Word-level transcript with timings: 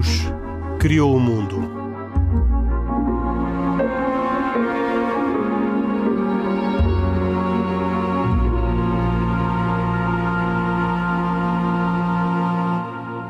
Deus 0.00 0.22
criou 0.78 1.14
o 1.14 1.20
mundo. 1.20 1.60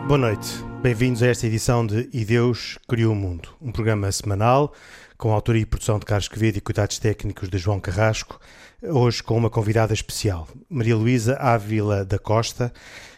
Boa 0.06 0.18
noite. 0.18 0.64
Bem-vindos 0.80 1.24
a 1.24 1.26
esta 1.26 1.46
edição 1.48 1.84
de 1.84 2.08
E 2.12 2.24
Deus 2.24 2.78
Criou 2.88 3.12
o 3.12 3.16
Mundo, 3.16 3.48
um 3.60 3.72
programa 3.72 4.10
semanal 4.12 4.72
com 5.20 5.32
a 5.32 5.34
autoria 5.34 5.60
e 5.60 5.66
produção 5.66 5.98
de 5.98 6.06
Carlos 6.06 6.28
Quevedo 6.28 6.56
e 6.56 6.60
cuidados 6.62 6.98
técnicos 6.98 7.50
de 7.50 7.58
João 7.58 7.78
Carrasco, 7.78 8.40
hoje 8.82 9.22
com 9.22 9.36
uma 9.36 9.50
convidada 9.50 9.92
especial, 9.92 10.48
Maria 10.66 10.96
Luísa 10.96 11.36
Ávila 11.38 12.06
da 12.06 12.18
Costa, 12.18 12.72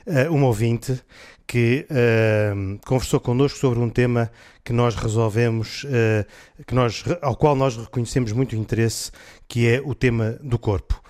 eh, 0.04 0.28
uma 0.28 0.48
ouvinte 0.48 1.00
que 1.46 1.86
uh, 1.90 2.78
conversou 2.86 3.20
connosco 3.20 3.58
sobre 3.58 3.78
um 3.78 3.88
tema 3.88 4.30
que 4.64 4.72
nós 4.72 4.94
resolvemos, 4.94 5.84
uh, 5.84 6.64
que 6.66 6.74
nós, 6.74 7.04
ao 7.20 7.36
qual 7.36 7.54
nós 7.54 7.76
reconhecemos 7.76 8.32
muito 8.32 8.56
interesse, 8.56 9.10
que 9.48 9.68
é 9.68 9.80
o 9.84 9.94
tema 9.94 10.38
do 10.42 10.58
corpo. 10.58 11.02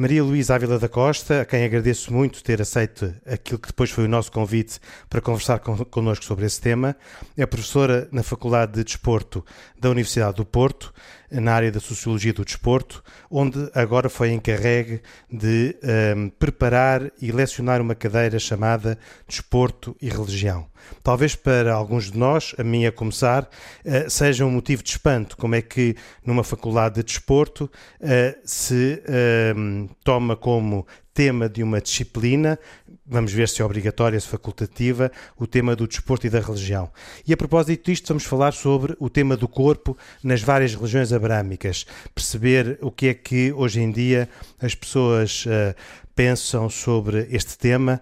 Maria 0.00 0.24
Luísa 0.24 0.54
Ávila 0.54 0.78
da 0.78 0.88
Costa, 0.88 1.42
a 1.42 1.44
quem 1.44 1.62
agradeço 1.62 2.10
muito 2.10 2.42
ter 2.42 2.62
aceito 2.62 3.14
aquilo 3.26 3.58
que 3.58 3.68
depois 3.68 3.90
foi 3.90 4.04
o 4.06 4.08
nosso 4.08 4.32
convite 4.32 4.80
para 5.10 5.20
conversar 5.20 5.58
con 5.58 5.76
connosco 5.84 6.24
sobre 6.24 6.46
esse 6.46 6.58
tema, 6.58 6.96
é 7.36 7.44
professora 7.44 8.08
na 8.10 8.22
Faculdade 8.22 8.72
de 8.72 8.84
Desporto 8.84 9.44
da 9.78 9.90
Universidade 9.90 10.36
do 10.36 10.46
Porto, 10.46 10.90
na 11.30 11.52
área 11.52 11.70
da 11.70 11.80
Sociologia 11.80 12.32
do 12.32 12.44
Desporto, 12.44 13.02
onde 13.30 13.70
agora 13.74 14.08
foi 14.08 14.32
encarregue 14.32 15.00
de 15.30 15.76
um, 16.16 16.28
preparar 16.30 17.10
e 17.20 17.30
lecionar 17.30 17.80
uma 17.80 17.94
cadeira 17.94 18.38
chamada 18.38 18.98
Desporto 19.28 19.96
e 20.00 20.08
Religião. 20.08 20.66
Talvez 21.02 21.34
para 21.36 21.72
alguns 21.72 22.10
de 22.10 22.18
nós, 22.18 22.54
a 22.58 22.64
mim 22.64 22.86
a 22.86 22.92
começar, 22.92 23.44
uh, 23.84 24.10
seja 24.10 24.44
um 24.44 24.50
motivo 24.50 24.82
de 24.82 24.90
espanto 24.90 25.36
como 25.36 25.54
é 25.54 25.62
que 25.62 25.94
numa 26.24 26.42
faculdade 26.42 26.96
de 26.96 27.02
desporto 27.02 27.70
uh, 28.00 28.38
se 28.44 29.02
uh, 29.04 29.90
toma 30.02 30.36
como 30.36 30.86
tema 31.20 31.50
de 31.50 31.62
uma 31.62 31.82
disciplina, 31.82 32.58
vamos 33.06 33.30
ver 33.30 33.46
se 33.46 33.60
é 33.60 33.64
obrigatória, 33.64 34.18
se 34.18 34.26
facultativa, 34.26 35.12
o 35.36 35.46
tema 35.46 35.76
do 35.76 35.86
desporto 35.86 36.26
e 36.26 36.30
da 36.30 36.40
religião. 36.40 36.90
E 37.28 37.32
a 37.34 37.36
propósito 37.36 37.90
disto, 37.90 38.08
vamos 38.08 38.24
falar 38.24 38.52
sobre 38.52 38.96
o 38.98 39.10
tema 39.10 39.36
do 39.36 39.46
corpo 39.46 39.94
nas 40.24 40.40
várias 40.40 40.74
religiões 40.74 41.12
abrâmicas, 41.12 41.84
perceber 42.14 42.78
o 42.80 42.90
que 42.90 43.08
é 43.08 43.12
que 43.12 43.52
hoje 43.52 43.82
em 43.82 43.92
dia 43.92 44.30
as 44.58 44.74
pessoas 44.74 45.44
uh, 45.44 45.74
pensam 46.14 46.70
sobre 46.70 47.28
este 47.30 47.58
tema 47.58 48.00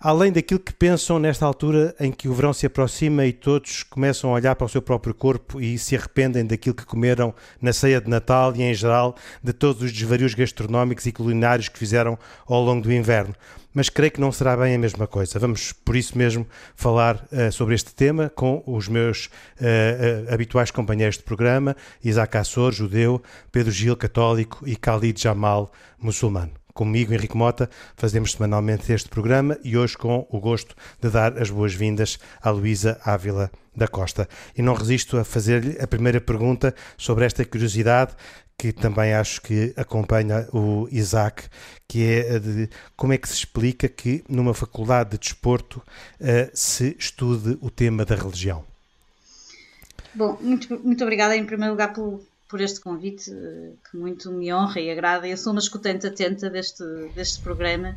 além 0.00 0.32
daquilo 0.32 0.58
que 0.58 0.72
pensam 0.72 1.18
nesta 1.18 1.44
altura 1.44 1.94
em 2.00 2.10
que 2.10 2.26
o 2.26 2.32
verão 2.32 2.54
se 2.54 2.64
aproxima 2.64 3.26
e 3.26 3.34
todos 3.34 3.82
começam 3.82 4.30
a 4.30 4.32
olhar 4.32 4.56
para 4.56 4.64
o 4.64 4.68
seu 4.68 4.80
próprio 4.80 5.12
corpo 5.12 5.60
e 5.60 5.78
se 5.78 5.94
arrependem 5.94 6.46
daquilo 6.46 6.74
que 6.74 6.86
comeram 6.86 7.34
na 7.60 7.70
ceia 7.70 8.00
de 8.00 8.08
Natal 8.08 8.56
e, 8.56 8.62
em 8.62 8.72
geral, 8.72 9.14
de 9.44 9.52
todos 9.52 9.82
os 9.82 9.92
desvarios 9.92 10.32
gastronómicos 10.32 11.04
e 11.04 11.12
culinários 11.12 11.68
que 11.68 11.78
fizeram 11.78 12.18
ao 12.46 12.62
longo 12.62 12.82
do 12.82 12.92
inverno. 12.92 13.34
Mas 13.74 13.90
creio 13.90 14.10
que 14.10 14.20
não 14.20 14.32
será 14.32 14.56
bem 14.56 14.74
a 14.74 14.78
mesma 14.78 15.06
coisa. 15.06 15.38
Vamos, 15.38 15.72
por 15.72 15.94
isso 15.94 16.16
mesmo, 16.16 16.46
falar 16.74 17.16
uh, 17.30 17.52
sobre 17.52 17.74
este 17.74 17.94
tema 17.94 18.32
com 18.34 18.62
os 18.66 18.88
meus 18.88 19.26
uh, 19.26 20.30
uh, 20.30 20.34
habituais 20.34 20.70
companheiros 20.70 21.18
de 21.18 21.22
programa, 21.22 21.76
Isaac 22.02 22.38
Assor, 22.38 22.72
judeu, 22.72 23.22
Pedro 23.52 23.70
Gil, 23.70 23.96
católico 23.96 24.66
e 24.66 24.74
Khalid 24.74 25.22
Jamal, 25.22 25.70
muçulmano 26.00 26.59
comigo, 26.80 27.12
Henrique 27.12 27.36
Mota, 27.36 27.68
fazemos 27.94 28.32
semanalmente 28.32 28.90
este 28.90 29.06
programa 29.10 29.58
e 29.62 29.76
hoje 29.76 29.98
com 29.98 30.26
o 30.30 30.40
gosto 30.40 30.74
de 30.98 31.10
dar 31.10 31.36
as 31.36 31.50
boas-vindas 31.50 32.18
à 32.40 32.48
Luísa 32.48 32.98
Ávila 33.04 33.50
da 33.76 33.86
Costa. 33.86 34.26
E 34.56 34.62
não 34.62 34.72
resisto 34.72 35.18
a 35.18 35.22
fazer-lhe 35.22 35.78
a 35.78 35.86
primeira 35.86 36.22
pergunta 36.22 36.74
sobre 36.96 37.26
esta 37.26 37.44
curiosidade 37.44 38.12
que 38.56 38.72
também 38.72 39.12
acho 39.12 39.42
que 39.42 39.74
acompanha 39.76 40.48
o 40.54 40.88
Isaac, 40.90 41.50
que 41.86 42.02
é 42.02 42.38
de 42.38 42.70
como 42.96 43.12
é 43.12 43.18
que 43.18 43.28
se 43.28 43.34
explica 43.34 43.86
que 43.86 44.24
numa 44.26 44.54
faculdade 44.54 45.10
de 45.10 45.18
desporto 45.18 45.82
uh, 46.18 46.50
se 46.54 46.96
estude 46.98 47.58
o 47.60 47.68
tema 47.68 48.06
da 48.06 48.14
religião. 48.14 48.64
Bom, 50.14 50.38
muito, 50.40 50.80
muito 50.82 51.04
obrigada 51.04 51.36
em 51.36 51.44
primeiro 51.44 51.72
lugar 51.74 51.92
pelo, 51.92 52.24
por 52.50 52.60
este 52.60 52.80
convite, 52.80 53.30
eh, 53.30 53.72
que 53.88 53.96
muito 53.96 54.30
me 54.32 54.52
honra 54.52 54.80
e 54.80 54.90
agrada. 54.90 55.26
Eu 55.28 55.36
sou 55.36 55.52
uma 55.52 55.60
escutante 55.60 56.06
atenta 56.06 56.50
deste, 56.50 56.84
deste 57.14 57.40
programa 57.40 57.96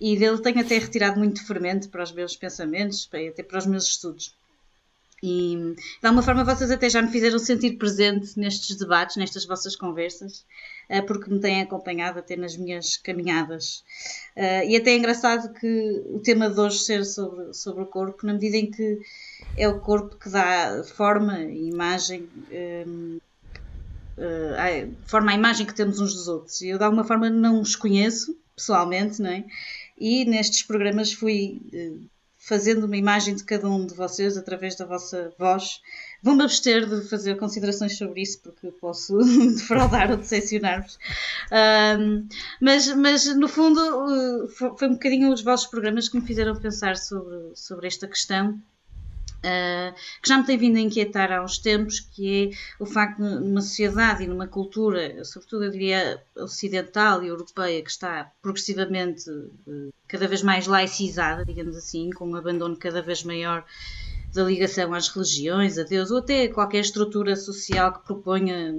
e 0.00 0.16
dele 0.18 0.38
tenho 0.42 0.60
até 0.60 0.76
retirado 0.76 1.18
muito 1.18 1.46
fermento 1.46 1.88
para 1.88 2.02
os 2.02 2.12
meus 2.12 2.36
pensamentos, 2.36 3.08
até 3.12 3.42
para 3.42 3.58
os 3.58 3.66
meus 3.66 3.86
estudos. 3.86 4.34
E 5.22 5.76
de 6.00 6.06
alguma 6.08 6.20
forma 6.20 6.44
vocês 6.44 6.68
até 6.72 6.90
já 6.90 7.00
me 7.00 7.12
fizeram 7.12 7.38
sentir 7.38 7.78
presente 7.78 8.36
nestes 8.36 8.76
debates, 8.76 9.14
nestas 9.16 9.44
vossas 9.46 9.76
conversas, 9.76 10.44
eh, 10.88 11.00
porque 11.00 11.30
me 11.30 11.38
têm 11.38 11.62
acompanhado 11.62 12.18
até 12.18 12.34
nas 12.34 12.56
minhas 12.56 12.96
caminhadas. 12.96 13.84
Eh, 14.34 14.70
e 14.70 14.76
até 14.76 14.90
é 14.90 14.96
engraçado 14.96 15.52
que 15.54 16.02
o 16.06 16.18
tema 16.18 16.50
de 16.50 16.58
hoje 16.58 16.80
ser 16.80 17.04
sobre, 17.04 17.54
sobre 17.54 17.84
o 17.84 17.86
corpo, 17.86 18.26
na 18.26 18.32
medida 18.32 18.56
em 18.56 18.68
que 18.68 18.98
é 19.56 19.68
o 19.68 19.78
corpo 19.78 20.16
que 20.16 20.28
dá 20.28 20.82
forma 20.96 21.38
e 21.44 21.68
imagem 21.68 22.28
uh, 24.18 24.96
forma 25.06 25.32
a 25.32 25.34
imagem 25.34 25.66
que 25.66 25.74
temos 25.74 26.00
uns 26.00 26.14
dos 26.14 26.28
outros. 26.28 26.60
Eu, 26.62 26.78
de 26.78 26.84
alguma 26.84 27.04
forma, 27.04 27.30
não 27.30 27.60
os 27.60 27.76
conheço 27.76 28.36
pessoalmente, 28.54 29.20
não 29.20 29.30
é? 29.30 29.44
E 29.98 30.24
nestes 30.24 30.62
programas 30.62 31.12
fui 31.12 31.60
uh, 31.72 32.06
fazendo 32.36 32.84
uma 32.84 32.96
imagem 32.96 33.36
de 33.36 33.44
cada 33.44 33.68
um 33.68 33.86
de 33.86 33.94
vocês 33.94 34.36
através 34.36 34.74
da 34.76 34.84
vossa 34.84 35.32
voz. 35.38 35.80
Vou-me 36.22 36.42
abster 36.42 36.88
de 36.88 37.08
fazer 37.08 37.36
considerações 37.36 37.96
sobre 37.96 38.22
isso 38.22 38.40
porque 38.40 38.68
posso 38.80 39.16
defraudar 39.54 40.10
ou 40.10 40.16
decepcionar-vos. 40.16 40.98
Mas, 42.60 42.94
mas, 42.96 43.26
no 43.36 43.48
fundo, 43.48 43.80
uh, 43.80 44.48
foi 44.48 44.88
um 44.88 44.94
bocadinho 44.94 45.32
os 45.32 45.42
vossos 45.42 45.66
programas 45.66 46.08
que 46.08 46.18
me 46.18 46.26
fizeram 46.26 46.54
pensar 46.56 46.96
sobre, 46.96 47.52
sobre 47.54 47.86
esta 47.86 48.08
questão 48.08 48.60
Uh, 49.44 49.92
que 50.22 50.28
já 50.28 50.38
me 50.38 50.46
tem 50.46 50.56
vindo 50.56 50.76
a 50.76 50.80
inquietar 50.80 51.32
há 51.32 51.42
uns 51.42 51.58
tempos, 51.58 51.98
que 51.98 52.52
é 52.52 52.82
o 52.82 52.86
facto 52.86 53.20
de 53.20 53.40
numa 53.40 53.60
sociedade 53.60 54.22
e 54.22 54.28
numa 54.28 54.46
cultura, 54.46 55.24
sobretudo 55.24 55.64
eu 55.64 55.70
diria 55.70 56.22
ocidental 56.36 57.24
e 57.24 57.26
europeia, 57.26 57.82
que 57.82 57.90
está 57.90 58.30
progressivamente 58.40 59.28
uh, 59.28 59.92
cada 60.06 60.28
vez 60.28 60.42
mais 60.42 60.68
laicizada, 60.68 61.44
digamos 61.44 61.76
assim, 61.76 62.10
com 62.10 62.28
um 62.28 62.36
abandono 62.36 62.76
cada 62.76 63.02
vez 63.02 63.24
maior 63.24 63.64
da 64.32 64.44
ligação 64.44 64.94
às 64.94 65.08
religiões, 65.08 65.76
a 65.76 65.82
Deus, 65.82 66.12
ou 66.12 66.18
até 66.18 66.46
qualquer 66.46 66.80
estrutura 66.80 67.34
social 67.34 67.92
que 67.92 68.04
proponha 68.04 68.72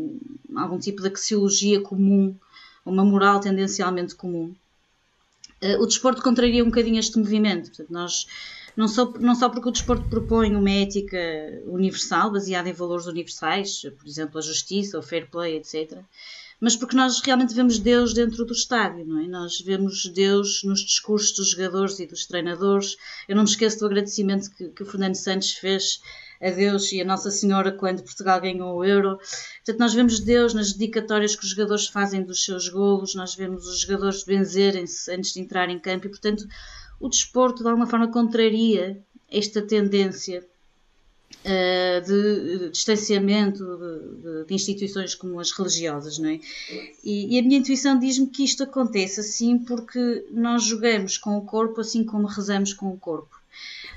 algum 0.56 0.80
tipo 0.80 1.02
de 1.02 1.10
axiologia 1.10 1.82
comum, 1.82 2.34
uma 2.86 3.04
moral 3.04 3.42
tendencialmente 3.42 4.16
comum. 4.16 4.56
Uh, 5.62 5.82
o 5.82 5.86
desporto 5.86 6.22
contraria 6.22 6.64
um 6.64 6.68
bocadinho 6.68 7.00
este 7.00 7.18
movimento. 7.18 7.68
Portanto, 7.68 7.92
nós 7.92 8.28
não 8.76 8.88
só, 8.88 9.12
não 9.20 9.36
só 9.36 9.50
porque 9.50 9.70
o 9.70 9.72
desporto 9.72 10.10
propõe 10.10 10.56
uma 10.56 10.70
ética 10.70 11.18
universal, 11.66 12.32
baseada 12.32 12.70
em 12.70 12.74
valores 12.74 13.06
universais, 13.06 13.82
por 13.98 14.08
exemplo, 14.08 14.38
a 14.38 14.42
justiça, 14.42 14.98
o 14.98 15.04
fair 15.04 15.30
play, 15.30 15.58
etc., 15.58 16.00
mas 16.64 16.78
porque 16.78 16.96
nós 16.96 17.20
realmente 17.20 17.54
vemos 17.54 17.78
Deus 17.78 18.14
dentro 18.14 18.46
do 18.46 18.54
estádio, 18.54 19.06
não 19.06 19.20
é? 19.20 19.28
Nós 19.28 19.60
vemos 19.60 20.06
Deus 20.06 20.64
nos 20.64 20.80
discursos 20.80 21.36
dos 21.36 21.50
jogadores 21.50 22.00
e 22.00 22.08
dos 22.08 22.26
treinadores. 22.26 22.96
Eu 23.28 23.36
não 23.36 23.44
me 23.44 23.50
esqueço 23.50 23.80
do 23.80 23.86
agradecimento 23.86 24.50
que, 24.50 24.70
que 24.70 24.82
o 24.82 24.86
Fernando 24.86 25.16
Santos 25.16 25.52
fez 25.56 26.00
a 26.42 26.50
Deus 26.52 26.90
e 26.94 27.02
a 27.02 27.06
Nossa 27.06 27.32
Senhora 27.32 27.70
quando 27.72 28.04
Portugal 28.04 28.40
ganhou 28.40 28.78
o 28.78 28.86
Euro. 28.86 29.18
Portanto, 29.18 29.80
nós 29.80 29.94
vemos 29.94 30.22
Deus 30.22 30.54
nas 30.54 30.72
dedicatórias 30.72 31.36
que 31.36 31.44
os 31.44 31.50
jogadores 31.50 31.88
fazem 31.88 32.24
dos 32.24 32.46
seus 32.46 32.70
golos, 32.70 33.14
nós 33.14 33.36
vemos 33.36 33.68
os 33.68 33.80
jogadores 33.80 34.24
benzerem-se 34.24 35.12
antes 35.12 35.34
de 35.34 35.42
entrar 35.42 35.70
em 35.70 35.80
campo 35.80 36.08
e, 36.08 36.10
portanto, 36.10 36.46
o 37.04 37.10
desporto 37.10 37.62
de 37.62 37.68
alguma 37.68 37.86
forma 37.86 38.08
contraria 38.08 38.98
esta 39.30 39.62
tendência 39.62 40.42
uh, 41.44 42.02
de, 42.06 42.70
distanciamento 42.70 43.62
de, 43.62 44.22
de, 44.22 44.46
de, 44.46 44.54
instituições 44.54 45.14
como 45.14 45.38
as 45.38 45.52
religiosas, 45.52 46.18
não 46.18 46.30
é? 46.30 46.40
E, 47.04 47.36
e 47.36 47.40
a 47.40 47.44
minha 47.44 47.60
intuição 47.60 48.00
diz-me 48.00 48.28
que 48.28 48.46
isto 48.46 48.64
acontece 48.64 49.20
assim 49.20 49.58
porque 49.60 50.26
nós 50.32 50.64
jogamos 50.64 51.18
com 51.18 51.38
o 51.38 51.42
corpo 51.42 51.82
assim 51.82 52.06
como 52.06 52.26
rezamos 52.26 52.72
com 52.72 52.90
o 52.90 52.98
corpo. 52.98 53.43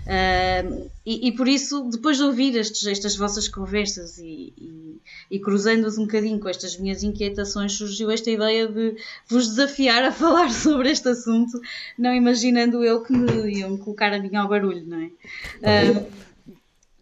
Uh, 0.06 0.88
e, 1.04 1.28
e, 1.28 1.32
por 1.32 1.48
isso, 1.48 1.82
depois 1.90 2.16
de 2.16 2.22
ouvir 2.22 2.54
estes, 2.54 2.86
estas 2.86 3.16
vossas 3.16 3.48
conversas 3.48 4.18
e, 4.18 4.52
e, 4.56 5.00
e 5.32 5.40
cruzando-as 5.40 5.98
um 5.98 6.02
bocadinho 6.02 6.38
com 6.38 6.48
estas 6.48 6.76
minhas 6.76 7.02
inquietações, 7.02 7.72
surgiu 7.72 8.08
esta 8.12 8.30
ideia 8.30 8.68
de 8.68 8.96
vos 9.28 9.48
desafiar 9.48 10.04
a 10.04 10.12
falar 10.12 10.52
sobre 10.52 10.90
este 10.90 11.08
assunto, 11.08 11.60
não 11.98 12.14
imaginando 12.14 12.84
eu 12.84 13.02
que 13.02 13.12
me 13.12 13.58
iam 13.58 13.76
colocar 13.78 14.12
a 14.12 14.18
mim 14.20 14.34
ao 14.36 14.48
barulho, 14.48 14.86
não 14.86 15.00
é? 15.00 15.06
Uh, 15.06 16.06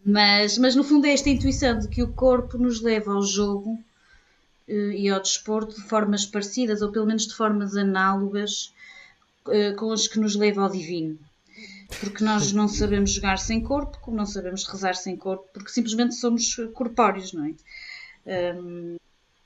mas, 0.03 0.57
mas 0.57 0.75
no 0.75 0.83
fundo 0.83 1.07
é 1.07 1.13
esta 1.13 1.29
intuição 1.29 1.79
de 1.79 1.89
que 1.89 2.03
o 2.03 2.09
corpo 2.09 2.57
nos 2.57 2.81
leva 2.81 3.13
ao 3.13 3.23
jogo 3.23 3.79
uh, 4.67 4.73
e 4.73 5.11
ao 5.11 5.21
desporto 5.21 5.75
de 5.75 5.87
formas 5.87 6.25
parecidas, 6.25 6.81
ou 6.81 6.91
pelo 6.91 7.05
menos 7.05 7.27
de 7.27 7.35
formas 7.35 7.77
análogas 7.77 8.73
com 9.77 9.93
as 9.93 10.09
que 10.09 10.19
nos 10.19 10.35
leva 10.37 10.63
ao 10.63 10.71
divino. 10.71 11.19
Porque 12.01 12.25
nós 12.25 12.53
não 12.53 12.67
sabemos 12.67 13.13
jogar 13.13 13.39
sem 13.39 13.61
corpo, 13.61 13.99
como 14.01 14.17
não 14.17 14.27
sabemos 14.27 14.65
rezar 14.65 14.95
sem 14.95 15.17
corpo, 15.17 15.49
porque 15.53 15.71
simplesmente 15.71 16.15
somos 16.15 16.57
corpóreos, 16.73 17.33
não 17.33 17.47
é? 17.47 18.55
Um, 18.57 18.97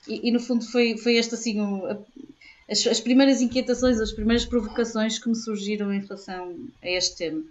e, 0.07 0.29
e, 0.29 0.33
no 0.33 0.41
fundo 0.41 0.65
foi, 0.65 0.97
foi 0.97 1.17
este 1.17 1.35
assim 1.35 1.61
a, 1.61 1.99
as, 2.71 2.87
as 2.87 3.01
primeiras 3.01 3.41
inquietações, 3.41 4.01
as 4.01 4.13
primeiras 4.13 4.45
provocações 4.45 5.19
que 5.19 5.29
me 5.29 5.37
surgiram 5.37 5.93
em 5.93 6.01
relação 6.01 6.57
a 6.83 6.89
este 6.89 7.17
tema. 7.17 7.43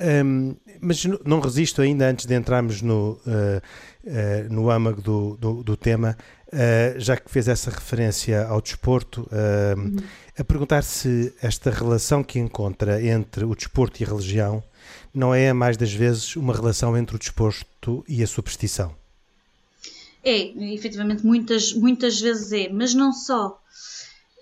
Um, 0.00 0.56
mas 0.80 1.04
não 1.26 1.40
resisto 1.40 1.82
ainda, 1.82 2.08
antes 2.08 2.24
de 2.24 2.34
entrarmos 2.34 2.80
no, 2.80 3.20
uh, 3.26 3.60
uh, 4.04 4.52
no 4.52 4.70
âmago 4.70 5.02
do, 5.02 5.36
do, 5.36 5.62
do 5.62 5.76
tema, 5.76 6.16
uh, 6.52 6.98
já 6.98 7.16
que 7.16 7.30
fez 7.30 7.48
essa 7.48 7.70
referência 7.70 8.46
ao 8.46 8.60
desporto, 8.60 9.28
uhum. 9.30 9.96
a 10.38 10.44
perguntar 10.44 10.82
se 10.82 11.32
esta 11.42 11.70
relação 11.70 12.22
que 12.22 12.38
encontra 12.38 13.02
entre 13.02 13.44
o 13.44 13.54
desporto 13.54 14.02
e 14.02 14.04
a 14.04 14.08
religião 14.08 14.62
não 15.12 15.34
é, 15.34 15.52
mais 15.52 15.76
das 15.76 15.92
vezes, 15.92 16.36
uma 16.36 16.54
relação 16.54 16.96
entre 16.96 17.16
o 17.16 17.18
desporto 17.18 18.04
e 18.08 18.22
a 18.22 18.26
superstição. 18.26 18.94
É, 20.22 20.52
efetivamente, 20.74 21.24
muitas, 21.24 21.72
muitas 21.72 22.20
vezes 22.20 22.52
é, 22.52 22.68
mas 22.68 22.94
não 22.94 23.12
só. 23.12 23.58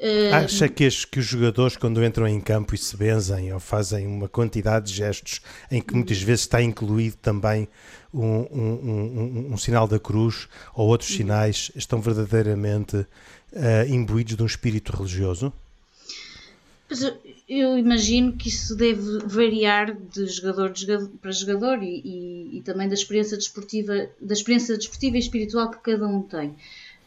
Uh... 0.00 0.34
Acha 0.34 0.68
que, 0.68 0.84
as, 0.84 1.04
que 1.04 1.18
os 1.18 1.26
jogadores, 1.26 1.76
quando 1.76 2.04
entram 2.04 2.26
em 2.26 2.40
campo 2.40 2.74
e 2.74 2.78
se 2.78 2.96
benzem 2.96 3.52
ou 3.52 3.60
fazem 3.60 4.06
uma 4.06 4.28
quantidade 4.28 4.86
de 4.86 4.94
gestos 4.94 5.40
em 5.70 5.80
que 5.80 5.94
muitas 5.94 6.20
vezes 6.20 6.42
está 6.42 6.62
incluído 6.62 7.16
também 7.16 7.68
um, 8.12 8.46
um, 8.50 9.48
um, 9.50 9.52
um 9.52 9.56
sinal 9.56 9.86
da 9.86 9.98
cruz 9.98 10.48
ou 10.74 10.88
outros 10.88 11.10
sinais, 11.10 11.70
estão 11.74 12.00
verdadeiramente 12.00 12.96
uh, 12.96 13.06
imbuídos 13.88 14.36
de 14.36 14.42
um 14.42 14.46
espírito 14.46 14.96
religioso? 14.96 15.52
Pois 16.88 17.02
eu 17.46 17.78
imagino 17.78 18.32
que 18.32 18.48
isso 18.48 18.74
deve 18.74 19.18
variar 19.26 19.94
de 19.94 20.26
jogador, 20.26 20.72
para 21.20 21.32
jogador 21.32 21.82
e, 21.82 22.00
e, 22.02 22.58
e, 22.58 22.62
também 22.62 22.88
da 22.88 22.94
experiência 22.94 23.36
desportiva, 23.36 24.08
da 24.20 24.32
experiência 24.32 24.76
desportiva 24.76 25.16
e 25.16 25.20
espiritual 25.20 25.70
que 25.70 25.78
cada 25.78 26.06
um 26.06 26.22
tem. 26.22 26.54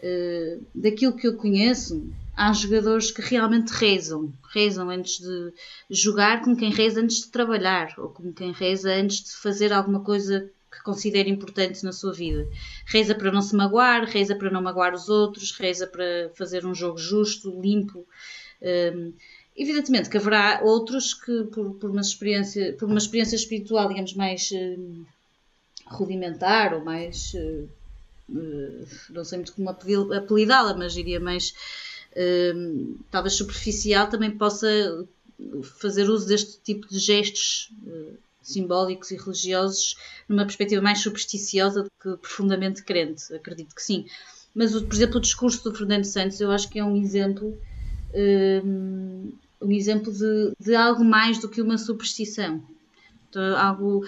Uh, 0.03 0.63
daquilo 0.73 1.15
que 1.15 1.27
eu 1.27 1.35
conheço, 1.35 2.07
há 2.35 2.53
jogadores 2.53 3.11
que 3.11 3.21
realmente 3.21 3.69
rezam, 3.69 4.31
rezam 4.51 4.89
antes 4.89 5.19
de 5.19 5.53
jogar, 5.89 6.41
como 6.41 6.55
quem 6.55 6.71
reza 6.71 7.01
antes 7.01 7.21
de 7.21 7.27
trabalhar, 7.27 7.93
ou 7.97 8.09
como 8.09 8.33
quem 8.33 8.51
reza 8.51 8.91
antes 8.91 9.23
de 9.23 9.35
fazer 9.35 9.71
alguma 9.73 9.99
coisa 9.99 10.49
que 10.71 10.81
considere 10.83 11.29
importante 11.29 11.83
na 11.83 11.91
sua 11.91 12.13
vida. 12.13 12.47
Reza 12.85 13.13
para 13.13 13.31
não 13.31 13.41
se 13.41 13.55
magoar, 13.55 14.05
reza 14.05 14.35
para 14.35 14.49
não 14.49 14.61
magoar 14.61 14.93
os 14.93 15.09
outros, 15.09 15.51
reza 15.51 15.85
para 15.85 16.31
fazer 16.35 16.65
um 16.65 16.73
jogo 16.73 16.97
justo, 16.97 17.59
limpo. 17.59 18.05
Um, 18.61 19.13
evidentemente 19.55 20.09
que 20.09 20.17
haverá 20.17 20.61
outros 20.63 21.13
que, 21.13 21.43
por, 21.45 21.75
por, 21.75 21.89
uma 21.89 22.01
experiência, 22.01 22.73
por 22.73 22.87
uma 22.87 22.97
experiência 22.97 23.35
espiritual, 23.35 23.89
digamos, 23.89 24.13
mais 24.13 24.51
um, 24.51 25.03
rudimentar 25.87 26.73
ou 26.73 26.83
mais. 26.83 27.33
Uh, 27.33 27.69
uh, 28.29 28.87
não 29.09 29.25
sei 29.25 29.39
muito 29.39 29.53
como 29.53 29.69
apelidá-la, 29.69 30.73
mas 30.73 30.93
diria 30.93 31.19
mais 31.19 31.53
Hum, 32.15 32.97
talvez 33.09 33.35
superficial, 33.35 34.09
também 34.09 34.31
possa 34.31 34.67
fazer 35.79 36.09
uso 36.09 36.27
deste 36.27 36.59
tipo 36.61 36.87
de 36.87 36.99
gestos 36.99 37.71
uh, 37.83 38.17
simbólicos 38.41 39.11
e 39.11 39.17
religiosos 39.17 39.95
numa 40.27 40.43
perspectiva 40.45 40.81
mais 40.81 40.99
supersticiosa 40.99 41.83
do 41.83 41.91
que 42.01 42.17
profundamente 42.17 42.83
crente, 42.83 43.33
acredito 43.33 43.75
que 43.75 43.83
sim. 43.83 44.05
Mas, 44.53 44.73
por 44.73 44.93
exemplo, 44.93 45.17
o 45.17 45.21
discurso 45.21 45.63
do 45.63 45.75
Fernando 45.75 46.03
Santos 46.03 46.39
eu 46.41 46.51
acho 46.51 46.69
que 46.69 46.79
é 46.79 46.83
um 46.83 46.95
exemplo 46.95 47.57
um, 48.13 49.31
um 49.61 49.71
exemplo 49.71 50.11
de, 50.11 50.53
de 50.59 50.75
algo 50.75 51.03
mais 51.03 51.39
do 51.39 51.49
que 51.49 51.61
uma 51.61 51.77
superstição. 51.77 52.61
Então, 53.29 53.57
algo, 53.57 54.05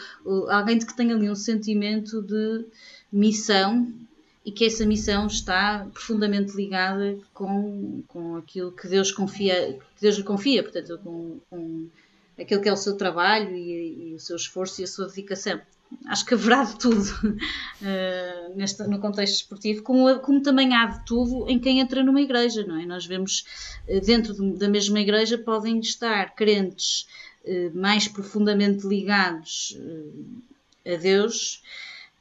alguém 0.50 0.80
que 0.80 0.96
tenha 0.96 1.16
ali 1.16 1.30
um 1.30 1.36
sentimento 1.36 2.22
de 2.22 2.66
missão 3.12 3.92
e 4.46 4.52
que 4.52 4.66
essa 4.66 4.86
missão 4.86 5.28
está 5.28 5.88
profundamente 5.94 6.56
ligada 6.56 7.18
com, 7.34 8.04
com 8.08 8.36
aquilo 8.36 8.74
que 8.74 8.88
Deus 8.88 9.12
confia, 9.12 9.80
que 9.96 10.02
Deus 10.02 10.18
lhe 10.18 10.24
confia, 10.24 10.62
portanto, 10.62 11.00
com, 11.02 11.40
com 11.50 11.88
aquilo 12.40 12.62
que 12.62 12.70
é 12.70 12.74
o 12.74 12.78
seu 12.78 12.98
trabalho 12.98 13.56
e, 13.56 14.12
e, 14.12 14.16
o 14.16 14.20
seu 14.20 14.36
esforço 14.36 14.82
e 14.82 14.84
a 14.84 14.88
sua 14.88 15.08
dedicação. 15.08 15.60
Acho 16.08 16.26
que 16.26 16.34
haverá 16.34 16.64
de 16.64 16.78
tudo 16.80 17.04
uh, 17.04 18.56
neste, 18.58 18.84
no 18.84 19.00
contexto 19.00 19.36
esportivo, 19.36 19.84
como, 19.84 20.20
como, 20.20 20.42
também 20.42 20.74
há 20.74 20.88
de 20.88 21.06
tudo 21.06 21.48
em 21.48 21.60
quem 21.60 21.80
entra 21.80 22.04
numa 22.04 22.22
igreja, 22.22 22.66
não 22.66 22.80
é? 22.80 22.86
Nós 22.86 23.06
vemos 23.06 23.46
uh, 23.88 24.02
dentro 24.02 24.34
de, 24.34 24.58
da 24.58 24.68
mesma 24.68 25.00
igreja 25.00 25.38
podem 25.38 25.80
estar 25.80 26.34
crentes 26.36 27.08
uh, 27.46 27.78
mais 27.78 28.08
profundamente 28.08 28.88
ligados 28.88 29.78
a 30.86 30.96
Deus 30.96 31.62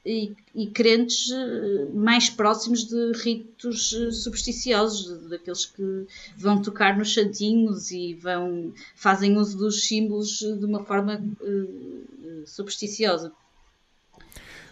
e, 0.05 0.33
e, 0.53 0.67
crentes 0.67 1.31
eh, 1.31 1.85
mais 1.93 2.29
próximos 2.29 2.83
de 2.85 3.13
ritos 3.23 3.93
eh, 3.93 4.11
supersticiosos, 4.11 5.29
daqueles 5.29 5.65
que 5.65 6.05
vão 6.35 6.61
tocar 6.61 6.97
nos 6.97 7.13
santinhos 7.13 7.89
e 7.89 8.13
vão 8.13 8.73
fazem 8.95 9.37
uso 9.37 9.57
dos 9.57 9.85
símbolos 9.87 10.39
de 10.39 10.65
uma 10.65 10.83
forma 10.83 11.23
uh, 11.41 12.43
supersticiosa. 12.45 13.31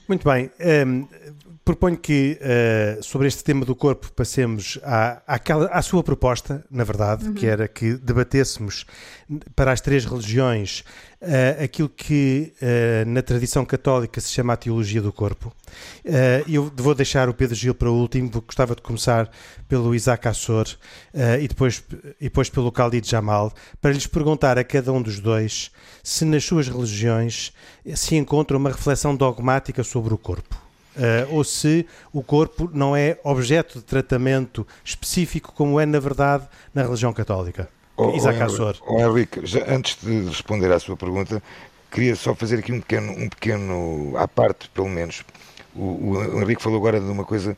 Muito 0.07 0.27
bem. 0.27 0.51
Um, 0.85 1.07
proponho 1.63 1.97
que 1.97 2.37
uh, 2.41 3.01
sobre 3.01 3.29
este 3.29 3.43
tema 3.45 3.63
do 3.63 3.73
corpo 3.73 4.11
passemos 4.11 4.77
à, 4.83 5.21
àquela, 5.25 5.67
à 5.67 5.81
sua 5.81 6.03
proposta, 6.03 6.65
na 6.69 6.83
verdade, 6.83 7.27
uhum. 7.27 7.33
que 7.33 7.45
era 7.45 7.65
que 7.65 7.93
debatêssemos 7.93 8.85
para 9.55 9.71
as 9.71 9.79
três 9.79 10.03
religiões 10.03 10.83
uh, 11.21 11.63
aquilo 11.63 11.89
que 11.89 12.53
uh, 12.61 13.09
na 13.09 13.21
tradição 13.21 13.65
católica 13.65 14.19
se 14.19 14.29
chama 14.29 14.53
a 14.53 14.57
teologia 14.57 15.01
do 15.01 15.13
corpo. 15.13 15.53
eu 16.47 16.71
vou 16.75 16.93
deixar 16.93 17.29
o 17.29 17.33
Pedro 17.33 17.55
Gil 17.55 17.73
para 17.73 17.89
o 17.89 17.93
último, 17.93 18.29
gostava 18.45 18.75
de 18.75 18.81
começar 18.81 19.29
pelo 19.67 19.95
Isaac 19.95 20.27
Assor 20.27 20.67
e, 21.39 21.47
depois, 21.47 21.83
e 22.19 22.25
depois 22.25 22.49
pelo 22.49 22.69
Khalid 22.69 23.09
Jamal, 23.09 23.53
para 23.79 23.91
lhes 23.91 24.05
perguntar 24.05 24.57
a 24.57 24.63
cada 24.63 24.91
um 24.91 25.01
dos 25.01 25.19
dois 25.19 25.71
se 26.03 26.25
nas 26.25 26.43
suas 26.43 26.67
religiões 26.67 27.53
se 27.95 28.15
encontra 28.15 28.57
uma 28.57 28.69
reflexão 28.69 29.15
dogmática 29.15 29.83
sobre 29.83 30.13
o 30.13 30.17
corpo. 30.17 30.71
Uh, 30.95 31.35
ou 31.35 31.43
se 31.43 31.85
o 32.11 32.21
corpo 32.21 32.69
não 32.73 32.95
é 32.95 33.17
objeto 33.23 33.79
de 33.79 33.85
tratamento 33.85 34.67
específico, 34.83 35.53
como 35.53 35.79
é, 35.79 35.85
na 35.85 35.99
verdade, 35.99 36.47
na 36.73 36.83
religião 36.83 37.13
católica. 37.13 37.69
Oh, 38.01 38.15
Isaac 38.15 38.39
oh, 38.87 38.99
Henrique, 38.99 39.41
já, 39.43 39.63
antes 39.67 39.97
de 40.01 40.27
responder 40.27 40.71
à 40.71 40.79
sua 40.79 40.97
pergunta, 40.97 41.41
queria 41.91 42.15
só 42.15 42.33
fazer 42.33 42.59
aqui 42.59 42.71
um 42.71 42.81
pequeno, 42.81 43.11
um 43.11 43.29
pequeno 43.29 44.13
à 44.17 44.27
parte, 44.27 44.69
pelo 44.69 44.89
menos. 44.89 45.23
O, 45.75 46.11
o 46.11 46.41
Henrique 46.41 46.61
falou 46.61 46.79
agora 46.79 46.99
de 46.99 47.05
uma 47.05 47.23
coisa 47.23 47.55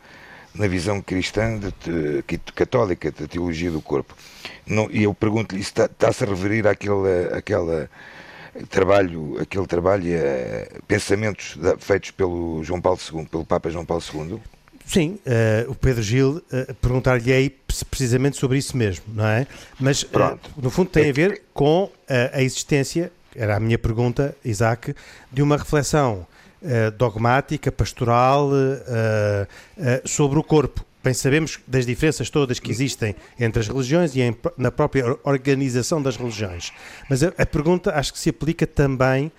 na 0.53 0.67
visão 0.67 1.01
cristã, 1.01 1.57
de, 1.57 2.21
de, 2.21 2.39
católica, 2.53 3.11
da 3.11 3.27
teologia 3.27 3.71
do 3.71 3.81
corpo. 3.81 4.15
Não, 4.67 4.89
e 4.91 5.03
eu 5.03 5.13
pergunto-lhe, 5.13 5.61
está-se 5.61 5.91
está 5.91 6.25
a 6.25 6.29
referir 6.29 6.67
àquela, 6.67 7.37
àquela 7.37 7.89
trabalho, 8.69 9.37
aquele 9.41 9.65
trabalho, 9.65 10.13
é, 10.13 10.67
pensamentos 10.87 11.57
feitos 11.79 12.11
pelo 12.11 12.63
João 12.63 12.81
Paulo 12.81 12.99
II, 12.99 13.25
pelo 13.25 13.45
Papa 13.45 13.69
João 13.69 13.85
Paulo 13.85 14.03
II? 14.13 14.39
Sim, 14.85 15.19
uh, 15.25 15.71
o 15.71 15.75
Pedro 15.75 16.03
Gil 16.03 16.37
uh, 16.37 16.73
perguntar-lhe 16.75 17.49
precisamente 17.89 18.37
sobre 18.37 18.57
isso 18.57 18.75
mesmo, 18.77 19.05
não 19.07 19.25
é? 19.25 19.47
Mas, 19.79 20.03
uh, 20.03 20.37
no 20.57 20.69
fundo, 20.69 20.89
tem 20.89 21.09
a 21.09 21.13
ver 21.13 21.43
com 21.53 21.89
a 22.33 22.41
existência, 22.41 23.11
era 23.35 23.55
a 23.55 23.59
minha 23.59 23.79
pergunta, 23.79 24.35
Isaac, 24.45 24.93
de 25.31 25.41
uma 25.41 25.57
reflexão 25.57 26.27
dogmática, 26.97 27.71
pastoral, 27.71 28.51
sobre 30.05 30.39
o 30.39 30.43
corpo 30.43 30.85
bem 31.03 31.13
sabemos 31.13 31.59
das 31.67 31.85
diferenças 31.85 32.29
todas 32.29 32.59
que 32.59 32.71
existem 32.71 33.13
entre 33.37 33.59
as 33.59 33.67
religiões 33.67 34.15
e 34.15 34.21
em, 34.21 34.35
na 34.57 34.71
própria 34.71 35.17
organização 35.23 36.01
das 36.01 36.15
religiões. 36.15 36.71
Mas 37.09 37.21
a, 37.21 37.33
a 37.37 37.45
pergunta 37.45 37.93
acho 37.93 38.13
que 38.13 38.19
se 38.19 38.29
aplica 38.29 38.65
também 38.65 39.29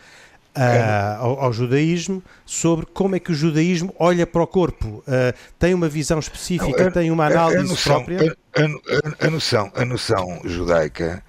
uh, 0.56 1.22
ao, 1.22 1.40
ao, 1.40 1.52
judaísmo 1.52 2.22
sobre 2.46 2.86
como 2.86 3.16
é 3.16 3.20
que 3.20 3.32
o 3.32 3.34
judaísmo 3.34 3.94
olha 3.98 4.26
para 4.26 4.42
o 4.42 4.46
corpo. 4.46 5.02
Uh, 5.06 5.36
tem 5.58 5.74
uma 5.74 5.88
visão 5.88 6.18
específica, 6.18 6.90
tem 6.90 7.10
uma 7.10 7.26
análise 7.26 7.58
a, 7.58 7.60
a 7.60 7.64
noção, 7.64 8.04
própria? 8.04 8.36
A, 8.56 9.26
a, 9.26 9.30
noção, 9.30 9.72
a 9.74 9.84
noção 9.84 10.40
judaica 10.44 11.22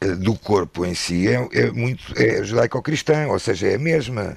eh, 0.00 0.14
do 0.14 0.34
corpo 0.34 0.84
em 0.84 0.94
si 0.94 1.28
é, 1.28 1.48
é 1.52 1.70
muito 1.70 2.12
é 2.16 2.42
judaico-cristã, 2.42 3.26
ou 3.28 3.38
seja, 3.38 3.68
é 3.68 3.74
a 3.76 3.78
mesma. 3.78 4.36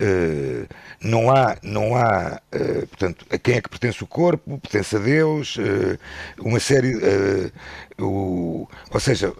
Uh, 0.00 0.66
não 1.00 1.30
há, 1.30 1.56
não 1.62 1.94
há 1.94 2.40
uh, 2.52 2.86
portanto, 2.88 3.24
a 3.30 3.38
quem 3.38 3.54
é 3.54 3.60
que 3.60 3.68
pertence 3.68 4.02
o 4.02 4.06
corpo, 4.06 4.58
pertence 4.58 4.96
a 4.96 4.98
Deus, 4.98 5.56
uh, 5.56 5.96
uma 6.40 6.58
série, 6.58 6.96
o, 8.00 8.66
ou 8.90 9.00
seja, 9.00 9.32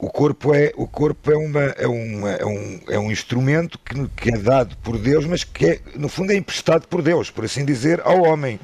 o 0.00 0.10
corpo 0.10 0.54
é, 0.54 0.72
o 0.76 0.86
corpo 0.86 1.30
é, 1.30 1.36
uma, 1.36 1.60
é, 1.60 1.86
uma, 1.86 2.30
é, 2.30 2.44
um, 2.46 2.80
é 2.88 2.98
um 2.98 3.10
instrumento 3.10 3.78
que, 3.78 4.08
que 4.16 4.34
é 4.34 4.38
dado 4.38 4.76
por 4.78 4.98
Deus, 4.98 5.26
mas 5.26 5.44
que 5.44 5.66
é, 5.66 5.80
no 5.96 6.08
fundo 6.08 6.32
é 6.32 6.36
emprestado 6.36 6.86
por 6.88 7.02
Deus, 7.02 7.30
por 7.30 7.44
assim 7.44 7.64
dizer, 7.64 8.00
ao 8.04 8.22
homem. 8.22 8.58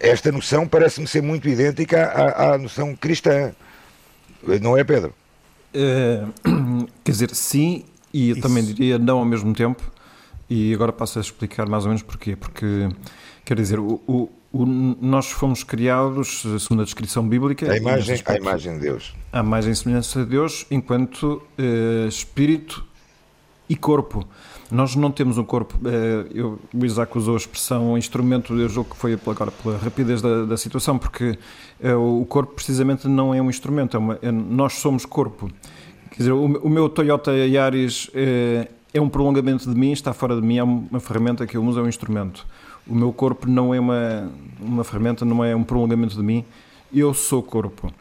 esta 0.00 0.30
noção 0.30 0.66
parece-me 0.66 1.06
ser 1.06 1.22
muito 1.22 1.48
idêntica 1.48 2.04
à, 2.04 2.54
à 2.54 2.58
noção 2.58 2.94
cristã, 2.94 3.52
não 4.60 4.76
é, 4.76 4.84
Pedro? 4.84 5.14
Uh, 5.74 6.86
quer 7.02 7.12
dizer, 7.12 7.34
sim, 7.34 7.84
e 8.12 8.28
eu 8.28 8.36
Isso. 8.36 8.46
também 8.46 8.64
diria 8.64 8.96
não 8.96 9.18
ao 9.18 9.24
mesmo 9.24 9.52
tempo. 9.52 9.82
E 10.48 10.72
agora 10.72 10.92
passo 10.92 11.18
a 11.18 11.22
explicar 11.22 11.68
mais 11.68 11.84
ou 11.84 11.88
menos 11.88 12.02
porquê. 12.02 12.36
Porque, 12.36 12.88
quer 13.44 13.56
dizer, 13.56 13.80
o, 13.80 14.00
o, 14.06 14.28
o 14.54 14.64
nós 14.64 15.32
fomos 15.32 15.64
criados, 15.64 16.44
segundo 16.60 16.82
a 16.82 16.84
descrição 16.84 17.28
bíblica... 17.28 17.72
A 17.72 17.76
imagem, 17.76 18.22
a 18.24 18.36
imagem 18.36 18.74
de 18.74 18.80
Deus. 18.82 19.12
A 19.32 19.40
imagem 19.40 19.72
e 19.72 19.76
semelhança 19.76 20.20
de 20.20 20.30
Deus, 20.30 20.64
enquanto 20.70 21.42
uh, 21.58 22.06
espírito 22.06 22.84
e 23.68 23.74
corpo. 23.74 24.24
Nós 24.70 24.94
não 24.94 25.10
temos 25.10 25.38
um 25.38 25.44
corpo. 25.44 25.76
Uh, 25.78 26.30
eu, 26.32 26.58
o 26.72 26.84
Isaac 26.84 27.18
usou 27.18 27.34
a 27.34 27.36
expressão 27.36 27.98
instrumento, 27.98 28.54
eu 28.54 28.68
julgo 28.68 28.90
que 28.90 28.96
foi 28.96 29.18
agora 29.26 29.50
pela 29.50 29.76
rapidez 29.76 30.22
da, 30.22 30.44
da 30.44 30.56
situação, 30.56 30.98
porque 30.98 31.36
uh, 31.82 32.20
o 32.20 32.24
corpo 32.24 32.54
precisamente 32.54 33.08
não 33.08 33.34
é 33.34 33.42
um 33.42 33.50
instrumento, 33.50 33.96
é 33.96 33.98
uma, 33.98 34.18
é, 34.22 34.30
nós 34.30 34.74
somos 34.74 35.04
corpo. 35.04 35.50
Quer 36.12 36.18
dizer, 36.18 36.32
o, 36.32 36.44
o 36.44 36.70
meu 36.70 36.88
Toyota 36.88 37.32
Yaris 37.32 38.08
é, 38.14 38.68
é 38.92 39.00
um 39.00 39.08
prolongamento 39.08 39.68
de 39.68 39.76
mim, 39.76 39.90
está 39.90 40.12
fora 40.12 40.36
de 40.40 40.46
mim, 40.46 40.58
é 40.58 40.62
uma 40.62 41.00
ferramenta 41.00 41.44
que 41.44 41.56
eu 41.56 41.64
uso, 41.64 41.80
é 41.80 41.82
um 41.82 41.88
instrumento. 41.88 42.46
O 42.86 42.94
meu 42.94 43.12
corpo 43.12 43.48
não 43.48 43.74
é 43.74 43.80
uma, 43.80 44.30
uma 44.60 44.84
ferramenta, 44.84 45.24
não 45.24 45.42
é 45.44 45.56
um 45.56 45.64
prolongamento 45.64 46.16
de 46.16 46.22
mim, 46.22 46.44
eu 46.92 47.14
sou 47.14 47.42
corpo. 47.42 47.92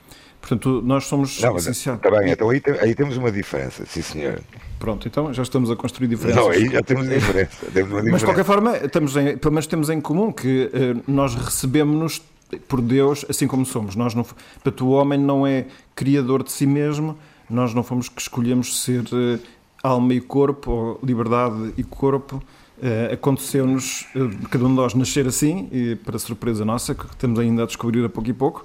Portanto, 0.43 0.81
nós 0.83 1.05
somos. 1.05 1.39
Não, 1.39 1.53
mas, 1.53 1.65
está 1.67 2.11
bem, 2.11 2.31
então 2.31 2.49
aí, 2.49 2.61
aí, 2.81 2.93
temos 2.93 3.15
uma 3.15 3.31
diferença, 3.31 3.85
sim 3.85 4.01
senhor. 4.01 4.41
Pronto, 4.77 5.07
então 5.07 5.33
já 5.33 5.41
estamos 5.41 5.71
a 5.71 5.75
construir 5.77 6.09
diferenças. 6.09 6.43
Não, 6.43 6.51
aí 6.51 6.67
já 6.69 6.81
temos 6.81 7.07
diferença. 7.07 7.65
Temos 7.73 7.89
diferença. 7.89 8.11
Mas 8.11 8.19
de 8.19 8.25
qualquer 8.25 8.43
forma, 8.43 8.75
estamos 8.75 9.15
em, 9.15 9.37
pelo 9.37 9.53
menos 9.53 9.67
temos 9.67 9.89
em 9.89 10.01
comum 10.01 10.33
que 10.33 10.65
uh, 10.65 11.01
nós 11.07 11.33
recebemos-nos 11.33 12.21
por 12.67 12.81
Deus 12.81 13.25
assim 13.29 13.47
como 13.47 13.65
somos. 13.65 13.95
Nós 13.95 14.13
não, 14.13 14.23
portanto, 14.25 14.85
o 14.85 14.91
homem 14.91 15.17
não 15.17 15.47
é 15.47 15.65
criador 15.95 16.43
de 16.43 16.51
si 16.51 16.67
mesmo, 16.67 17.17
nós 17.49 17.73
não 17.73 17.81
fomos 17.81 18.09
que 18.09 18.21
escolhemos 18.21 18.81
ser 18.83 19.03
uh, 19.13 19.39
alma 19.81 20.13
e 20.13 20.19
corpo, 20.19 20.71
ou 20.71 20.99
liberdade 21.01 21.73
e 21.77 21.83
corpo. 21.83 22.43
Uh, 22.77 23.13
Aconteceu-nos, 23.13 24.07
uh, 24.15 24.49
cada 24.49 24.65
um 24.65 24.69
de 24.69 24.75
nós, 24.75 24.93
nascer 24.93 25.27
assim, 25.27 25.69
e 25.71 25.95
para 25.95 26.17
surpresa 26.19 26.65
nossa, 26.65 26.93
que 26.95 27.15
temos 27.17 27.39
ainda 27.39 27.63
a 27.63 27.65
descobrir 27.65 28.03
a 28.03 28.09
pouco 28.09 28.29
e 28.29 28.33
pouco, 28.33 28.63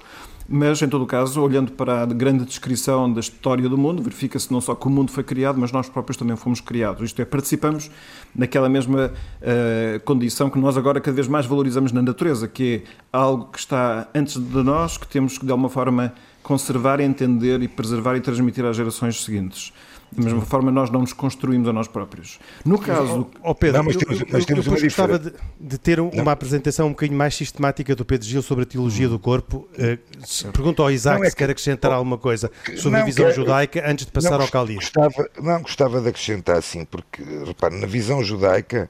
mas, 0.51 0.81
em 0.81 0.89
todo 0.89 1.03
o 1.03 1.05
caso, 1.05 1.39
olhando 1.43 1.73
para 1.73 2.01
a 2.01 2.05
grande 2.07 2.43
descrição 2.43 3.11
da 3.13 3.19
história 3.19 3.69
do 3.69 3.77
mundo, 3.77 4.01
verifica-se 4.01 4.51
não 4.51 4.59
só 4.59 4.73
que 4.73 4.87
o 4.87 4.89
mundo 4.89 5.11
foi 5.11 5.23
criado, 5.23 5.59
mas 5.59 5.71
nós 5.71 5.87
próprios 5.87 6.17
também 6.17 6.35
fomos 6.35 6.59
criados. 6.59 7.03
Isto 7.03 7.21
é, 7.21 7.25
participamos 7.25 7.91
naquela 8.35 8.67
mesma 8.67 9.11
uh, 9.13 9.99
condição 10.05 10.49
que 10.49 10.57
nós 10.57 10.75
agora 10.75 10.99
cada 10.99 11.13
vez 11.13 11.27
mais 11.27 11.45
valorizamos 11.45 11.91
na 11.91 12.01
natureza, 12.01 12.47
que 12.47 12.81
é 12.83 12.89
algo 13.15 13.45
que 13.51 13.59
está 13.59 14.09
antes 14.15 14.37
de 14.37 14.63
nós, 14.63 14.97
que 14.97 15.07
temos 15.07 15.37
que, 15.37 15.45
de 15.45 15.51
alguma 15.51 15.69
forma, 15.69 16.13
conservar, 16.41 16.99
entender 16.99 17.61
e 17.61 17.67
preservar 17.67 18.15
e 18.15 18.21
transmitir 18.21 18.65
às 18.65 18.75
gerações 18.75 19.23
seguintes. 19.23 19.71
Da 20.11 20.23
mesma 20.23 20.41
forma, 20.41 20.71
nós 20.71 20.89
não 20.89 21.01
nos 21.01 21.13
construímos 21.13 21.67
a 21.67 21.73
nós 21.73 21.87
próprios. 21.87 22.39
No 22.65 22.79
caso. 22.79 23.29
Ó 23.43 23.51
oh, 23.51 23.55
Pedro, 23.55 23.77
não, 23.77 23.85
mas 23.85 23.95
temos, 23.95 24.19
mas 24.31 24.45
temos 24.45 24.65
eu, 24.65 24.73
eu, 24.73 24.77
eu 24.77 24.83
gostava 24.83 25.19
de, 25.19 25.33
de, 25.59 25.77
ter 25.77 25.99
um, 25.99 26.09
uma 26.09 26.31
apresentação 26.31 26.87
um 26.87 26.91
bocadinho 26.91 27.17
mais 27.17 27.35
sistemática 27.35 27.95
do 27.95 28.03
Pedro 28.03 28.25
Gil 28.25 28.41
sobre 28.41 28.63
a 28.63 28.65
teologia 28.65 29.07
hum. 29.07 29.11
do 29.11 29.19
corpo. 29.19 29.67
Uh, 29.77 30.51
pergunto 30.51 30.81
ao 30.81 30.89
Isaac 30.89 31.19
não, 31.19 31.27
é 31.27 31.29
se 31.29 31.35
quer 31.35 31.49
acrescentar 31.49 31.91
oh, 31.91 31.95
alguma 31.95 32.17
coisa 32.17 32.51
sobre 32.75 32.97
não, 32.97 33.01
a 33.01 33.05
visão 33.05 33.31
judaica 33.31 33.83
antes 33.89 34.05
de 34.05 34.11
passar 34.11 34.41
ao 34.41 34.47
Cali. 34.47 34.75
Gostava, 34.75 35.29
não, 35.39 35.61
gostava 35.61 36.01
de 36.01 36.09
acrescentar 36.09 36.57
assim, 36.57 36.85
porque, 36.85 37.21
repare, 37.45 37.79
na 37.79 37.87
visão 37.87 38.23
judaica. 38.23 38.89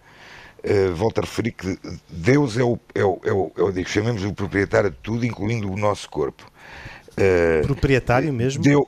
Uh, 0.61 0.93
volto 0.93 1.19
a 1.19 1.21
referir 1.21 1.53
que 1.53 1.79
Deus 2.09 2.57
é 2.57 2.63
o, 2.63 2.77
é 2.93 3.01
o, 3.01 3.21
é 3.23 3.31
o, 3.31 3.51
é 3.57 3.61
o 3.63 3.71
digo, 3.71 3.88
chamemos 3.88 4.25
o 4.25 4.33
proprietário 4.33 4.89
de 4.89 4.97
tudo, 5.01 5.25
incluindo 5.25 5.71
o 5.71 5.77
nosso 5.77 6.09
corpo. 6.09 6.45
Uh, 7.13 7.65
proprietário 7.65 8.33
mesmo? 8.33 8.61
Deu, 8.61 8.85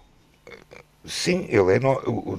Sim, 1.06 1.48
ele 1.50 1.76
é. 1.76 1.80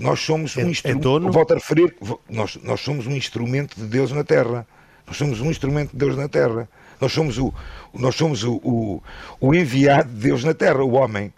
Nós 0.00 0.20
somos 0.20 0.56
é, 0.56 0.64
um 0.64 0.68
instrumento. 0.68 0.98
É 0.98 1.02
dono? 1.02 1.32
Volto 1.32 1.52
a 1.52 1.54
referir, 1.54 1.96
nós, 2.28 2.56
nós 2.62 2.80
somos 2.80 3.06
um 3.06 3.12
instrumento 3.12 3.76
de 3.76 3.86
Deus 3.86 4.12
na 4.12 4.22
Terra. 4.22 4.66
Nós 5.06 5.16
somos 5.16 5.40
um 5.40 5.50
instrumento 5.50 5.90
de 5.90 5.96
Deus 5.96 6.16
na 6.16 6.28
Terra. 6.28 6.68
Nós 7.00 7.12
somos 7.12 7.38
o, 7.38 7.52
nós 7.92 8.14
somos 8.14 8.44
o, 8.44 8.54
o, 8.62 9.02
o 9.40 9.54
enviado 9.54 10.08
de 10.08 10.20
Deus 10.20 10.44
na 10.44 10.54
Terra, 10.54 10.84
o 10.84 10.92
homem. 10.92 11.32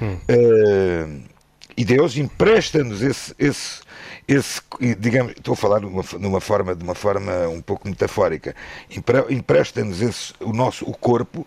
Hum. 0.00 0.16
Uh, 0.30 1.22
e 1.76 1.84
Deus 1.84 2.16
empresta-nos 2.16 3.02
esse, 3.02 3.34
esse, 3.38 3.80
esse, 4.26 4.62
digamos, 4.98 5.32
estou 5.32 5.52
a 5.52 5.56
falar 5.56 5.80
numa, 5.80 6.02
numa 6.18 6.40
forma, 6.40 6.74
de 6.74 6.82
uma 6.82 6.94
forma 6.94 7.48
um 7.48 7.60
pouco 7.60 7.86
metafórica, 7.86 8.56
empresta-nos 9.28 10.34
o 10.40 10.52
nosso 10.52 10.88
o 10.88 10.96
corpo 10.96 11.46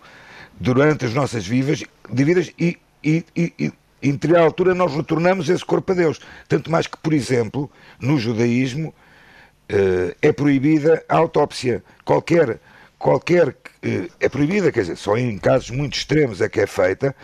durante 0.58 1.04
as 1.04 1.12
nossas 1.12 1.46
vidas, 1.46 1.82
vidas 2.08 2.52
e 2.58 2.78
e, 3.04 3.24
e, 3.36 3.52
e 3.58 3.72
entre 4.02 4.36
a 4.36 4.40
altura 4.42 4.74
nós 4.74 4.94
retornamos 4.94 5.48
esse 5.48 5.64
corpo 5.64 5.92
a 5.92 5.94
Deus. 5.94 6.20
Tanto 6.48 6.70
mais 6.70 6.86
que, 6.86 6.96
por 6.98 7.12
exemplo, 7.12 7.70
no 7.98 8.18
judaísmo 8.18 8.88
uh, 8.88 10.14
é 10.20 10.32
proibida 10.32 11.02
a 11.08 11.16
autópsia. 11.16 11.82
Qualquer, 12.04 12.60
qualquer 12.98 13.48
uh, 13.48 14.12
é 14.20 14.28
proibida, 14.28 14.70
quer 14.70 14.82
dizer, 14.82 14.96
só 14.96 15.16
em 15.16 15.38
casos 15.38 15.70
muito 15.70 15.96
extremos 15.96 16.40
é 16.40 16.48
que 16.48 16.60
é 16.60 16.66
feita, 16.66 17.16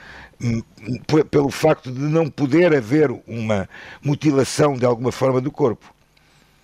um, 0.43 0.63
pelo 1.31 1.51
facto 1.51 1.93
de 1.93 2.01
não 2.01 2.31
poder 2.31 2.75
haver 2.75 3.11
uma 3.27 3.69
mutilação 4.03 4.75
de 4.75 4.87
alguma 4.87 5.13
forma 5.13 5.41
do 5.41 5.51
corpo. 5.51 5.95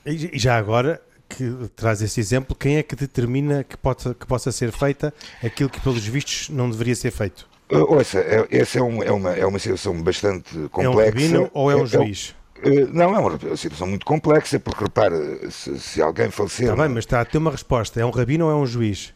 E 0.06 0.38
já 0.38 0.56
agora, 0.56 1.02
que 1.28 1.68
traz 1.74 2.00
esse 2.00 2.20
exemplo, 2.20 2.56
quem 2.56 2.76
é 2.76 2.82
que 2.82 2.96
determina 2.96 3.64
que, 3.64 3.76
pode, 3.76 4.14
que 4.14 4.26
possa 4.26 4.50
ser 4.50 4.72
feita 4.72 5.12
aquilo 5.42 5.68
que, 5.68 5.80
pelos 5.80 6.06
vistos, 6.06 6.48
não 6.48 6.70
deveria 6.70 6.94
ser 6.94 7.10
feito? 7.10 7.46
Uh, 7.70 7.94
ouça, 7.94 8.20
é, 8.20 8.46
essa 8.50 8.78
é, 8.78 8.82
um, 8.82 9.02
é, 9.02 9.10
uma, 9.10 9.32
é 9.32 9.44
uma 9.44 9.58
situação 9.58 10.00
bastante 10.00 10.54
complexa. 10.70 10.82
É 10.82 10.88
um 10.88 10.96
rabino 10.96 11.50
ou 11.52 11.70
é 11.70 11.74
um 11.74 11.80
é, 11.80 11.82
é 11.82 11.86
juiz? 11.86 12.34
Uh, 12.58 12.88
não, 12.92 13.14
é 13.14 13.18
uma 13.18 13.56
situação 13.56 13.86
muito 13.86 14.06
complexa, 14.06 14.60
porque 14.60 14.84
repara, 14.84 15.50
se, 15.50 15.78
se 15.80 16.00
alguém 16.00 16.30
falecer. 16.30 16.70
Está 16.70 16.82
bem, 16.82 16.88
mas 16.88 17.04
está 17.04 17.20
a 17.20 17.24
ter 17.24 17.38
uma 17.38 17.50
resposta: 17.50 18.00
é 18.00 18.04
um 18.04 18.10
rabino 18.10 18.46
ou 18.46 18.50
é 18.52 18.54
um 18.54 18.66
juiz? 18.66 19.12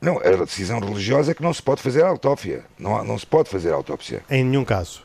Não, 0.00 0.18
a 0.18 0.44
decisão 0.44 0.78
religiosa 0.78 1.32
é 1.32 1.34
que 1.34 1.42
não 1.42 1.52
se 1.52 1.62
pode 1.62 1.82
fazer 1.82 2.02
autópsia. 2.02 2.64
Não, 2.78 3.04
não 3.04 3.18
se 3.18 3.26
pode 3.26 3.50
fazer 3.50 3.72
autópsia. 3.72 4.22
Em 4.30 4.42
nenhum 4.42 4.64
caso. 4.64 5.02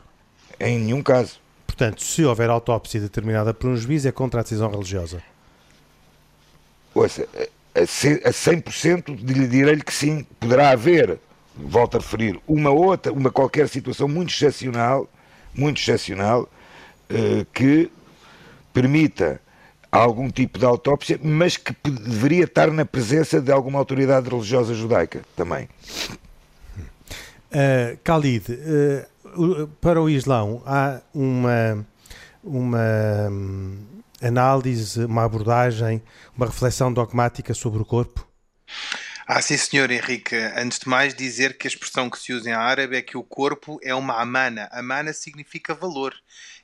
Em 0.58 0.78
nenhum 0.78 1.02
caso. 1.02 1.38
Portanto, 1.66 2.02
se 2.02 2.24
houver 2.24 2.48
autópsia 2.48 2.98
determinada 2.98 3.52
por 3.52 3.68
um 3.68 3.76
juiz, 3.76 4.06
é 4.06 4.12
contra 4.12 4.40
a 4.40 4.42
decisão 4.42 4.70
religiosa. 4.70 5.22
Ouça, 6.94 7.28
a 7.74 7.80
100% 7.80 9.14
direi-lhe 9.16 9.82
que 9.82 9.92
sim. 9.92 10.26
Poderá 10.40 10.70
haver 10.70 11.18
volto 11.56 11.96
a 11.96 12.00
referir, 12.00 12.40
uma 12.46 12.70
outra, 12.70 13.12
uma 13.12 13.30
qualquer 13.30 13.68
situação 13.68 14.06
muito 14.06 14.30
excepcional, 14.30 15.08
muito 15.54 15.80
excepcional, 15.80 16.48
eh, 17.08 17.46
que 17.52 17.90
permita 18.72 19.40
algum 19.90 20.30
tipo 20.30 20.58
de 20.58 20.64
autópsia, 20.64 21.18
mas 21.22 21.56
que 21.56 21.74
deveria 21.82 22.44
estar 22.44 22.70
na 22.70 22.84
presença 22.84 23.40
de 23.40 23.50
alguma 23.50 23.78
autoridade 23.78 24.28
religiosa 24.28 24.74
judaica 24.74 25.22
também. 25.34 25.68
Uh, 27.46 27.96
Khalid, 28.04 28.52
uh, 28.52 29.68
para 29.80 30.02
o 30.02 30.10
Islão 30.10 30.62
há 30.66 31.00
uma, 31.14 31.86
uma 32.42 33.28
um, 33.30 33.78
análise, 34.20 35.04
uma 35.04 35.24
abordagem, 35.24 36.02
uma 36.36 36.46
reflexão 36.46 36.92
dogmática 36.92 37.54
sobre 37.54 37.80
o 37.80 37.84
corpo? 37.84 38.25
Ah, 39.28 39.42
sim, 39.42 39.56
senhor 39.56 39.90
Henrique. 39.90 40.36
Antes 40.56 40.78
de 40.78 40.88
mais, 40.88 41.12
dizer 41.12 41.58
que 41.58 41.66
a 41.66 41.70
expressão 41.70 42.08
que 42.08 42.16
se 42.18 42.32
usa 42.32 42.48
em 42.48 42.52
árabe 42.52 42.96
é 42.96 43.02
que 43.02 43.16
o 43.16 43.24
corpo 43.24 43.76
é 43.82 43.92
uma 43.92 44.20
amana. 44.20 44.68
Amana 44.70 45.12
significa 45.12 45.74
valor. 45.74 46.14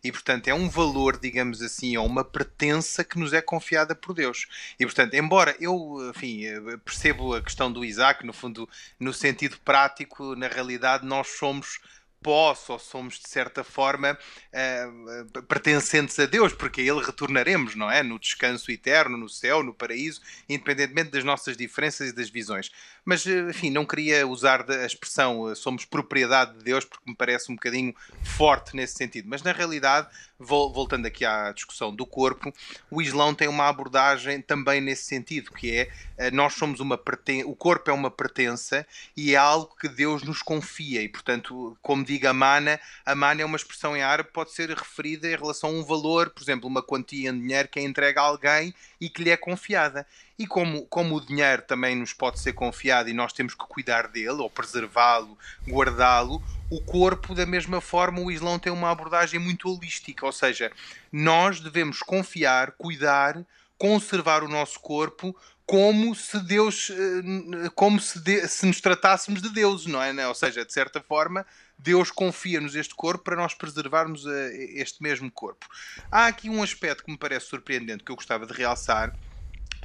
E, 0.03 0.13
portanto, 0.13 0.47
é 0.47 0.55
um 0.55 0.69
valor, 0.71 1.19
digamos 1.19 1.61
assim, 1.61 1.97
ou 1.97 2.07
uma 2.07 2.25
pertença 2.25 3.03
que 3.03 3.19
nos 3.19 3.33
é 3.33 3.43
confiada 3.43 3.97
por 3.97 4.15
Deus. 4.15 4.47
E, 4.79 4.87
portanto, 4.87 5.15
embora 5.15 5.57
eu, 5.59 5.99
enfim, 6.15 6.45
percebo 6.85 7.35
a 7.35 7.43
questão 7.43 7.73
do 7.73 7.85
Isaac, 7.85 8.25
no 8.25 8.33
fundo, 8.33 8.69
no 8.99 9.13
sentido 9.13 9.59
prático, 9.65 10.37
na 10.37 10.47
realidade, 10.47 11.05
nós 11.05 11.29
somos 11.39 11.81
posse 12.23 12.71
ou 12.71 12.79
somos 12.79 13.19
de 13.19 13.29
certa 13.29 13.65
forma 13.65 14.17
uh, 14.17 15.43
pertencentes 15.43 16.19
a 16.19 16.27
Deus, 16.27 16.53
porque 16.53 16.81
a 16.81 16.85
Ele 16.85 17.05
retornaremos, 17.05 17.75
não 17.75 17.91
é? 17.91 18.03
No 18.03 18.19
descanso 18.19 18.71
eterno, 18.71 19.17
no 19.17 19.29
céu, 19.29 19.63
no 19.63 19.75
paraíso, 19.75 20.21
independentemente 20.49 21.11
das 21.11 21.25
nossas 21.25 21.57
diferenças 21.57 22.11
e 22.11 22.13
das 22.13 22.31
visões. 22.31 22.71
Mas, 23.05 23.27
eh, 23.27 23.51
enfim, 23.51 23.71
não 23.71 23.85
queria 23.85 24.27
usar 24.27 24.69
a 24.71 24.87
expressão 24.87 25.55
somos 25.55 25.85
propriedade 25.85 26.59
de 26.59 26.65
Deus, 26.65 26.85
porque 26.85 27.11
me 27.11 27.17
parece 27.17 27.51
um 27.51 27.55
bocadinho 27.55 27.95
forte 28.23 28.77
nesse 28.77 28.95
sentido. 28.95 29.29
Mas, 29.29 29.43
na 29.43 29.53
realidade, 29.53 30.09
voltando 30.39 31.07
aqui 31.07 31.25
à 31.25 31.53
discussão 31.53 31.95
do 31.95 32.05
corpo, 32.05 32.53
o 32.91 33.01
Islão 33.01 33.35
tem 33.35 33.49
uma 33.49 33.69
abordagem 33.69 34.41
também 34.41 34.81
nesse 34.81 35.05
sentido, 35.05 35.53
que 35.53 35.71
é 35.71 35.91
nós 36.31 36.55
somos 36.55 36.79
uma 36.81 37.01
o 37.47 37.57
corpo 37.57 37.91
é 37.91 37.93
uma 37.93 38.11
pertença 38.11 38.87
e 39.17 39.35
é 39.35 39.37
algo 39.37 39.75
que 39.81 39.89
Deus 39.89 40.23
nos 40.23 40.41
confia 40.41 41.03
e, 41.03 41.09
portanto, 41.09 41.77
como 41.83 42.05
digo 42.05 42.29
amana, 42.29 42.79
amana 43.05 43.43
é 43.43 43.45
uma 43.45 43.57
expressão 43.57 43.97
em 43.97 44.03
árabe 44.03 44.31
pode 44.33 44.53
ser 44.53 44.71
referida 44.71 45.29
em 45.29 45.37
relação 45.37 45.71
a 45.71 45.73
um 45.73 45.85
valor, 45.85 46.31
por 46.31 46.43
exemplo, 46.43 46.69
uma 46.69 46.83
quantia 46.83 47.31
em 47.31 47.41
dinheiro 47.41 47.69
que 47.69 47.81
é 47.81 47.83
entregue 47.83 48.19
a 48.19 48.23
alguém 48.23 48.75
e 49.03 49.09
que 49.09 49.25
lhe 49.25 49.31
é 49.31 49.37
confiada. 49.37 50.07
E 50.39 50.47
como, 50.47 50.87
como 50.87 51.17
o 51.17 51.21
dinheiro 51.21 51.63
também 51.63 51.97
nos 51.97 52.13
pode 52.13 52.39
ser 52.39 52.53
confiado 52.53 53.09
e 53.09 53.13
nós 53.13 53.33
temos 53.33 53.53
que 53.53 53.67
cuidar 53.67 54.07
dele, 54.07 54.41
ou 54.41 54.49
preservá-lo, 54.49 55.37
guardá-lo, 55.69 56.41
o 56.71 56.81
corpo, 56.81 57.35
da 57.35 57.45
mesma 57.45 57.81
forma, 57.81 58.21
o 58.21 58.31
Islão 58.31 58.61
tem 58.61 58.73
uma 58.73 58.93
abordagem 58.93 59.41
muito 59.41 59.69
holística, 59.69 60.25
ou 60.25 60.31
seja, 60.31 60.71
nós 61.11 61.59
devemos 61.59 61.99
confiar, 61.99 62.71
cuidar, 62.79 63.45
conservar 63.77 64.45
o 64.45 64.49
nosso 64.49 64.79
corpo 64.79 65.37
como 65.67 66.15
se 66.15 66.39
Deus, 66.39 66.91
eh, 66.91 67.71
como 67.75 67.99
se, 67.99 68.21
de, 68.21 68.47
se 68.47 68.67
nos 68.67 68.81
tratássemos 68.81 69.43
de 69.43 69.49
Deus, 69.49 69.85
não 69.87 70.01
é? 70.01 70.29
Ou 70.29 70.35
seja, 70.35 70.65
de 70.65 70.73
certa 70.73 71.01
forma, 71.01 71.45
Deus 71.83 72.11
confia-nos 72.11 72.77
este 72.77 72.95
corpo 72.95 73.25
para 73.25 73.37
nós 73.37 73.55
preservarmos 73.55 74.25
eh, 74.27 74.53
este 74.75 75.03
mesmo 75.03 75.31
corpo. 75.31 75.67
Há 76.11 76.27
aqui 76.27 76.49
um 76.49 76.63
aspecto 76.63 77.05
que 77.05 77.11
me 77.11 77.19
parece 77.19 77.47
surpreendente 77.47 78.05
que 78.05 78.13
eu 78.13 78.17
gostava 78.17 78.47
de 78.47 78.53
realçar 78.53 79.13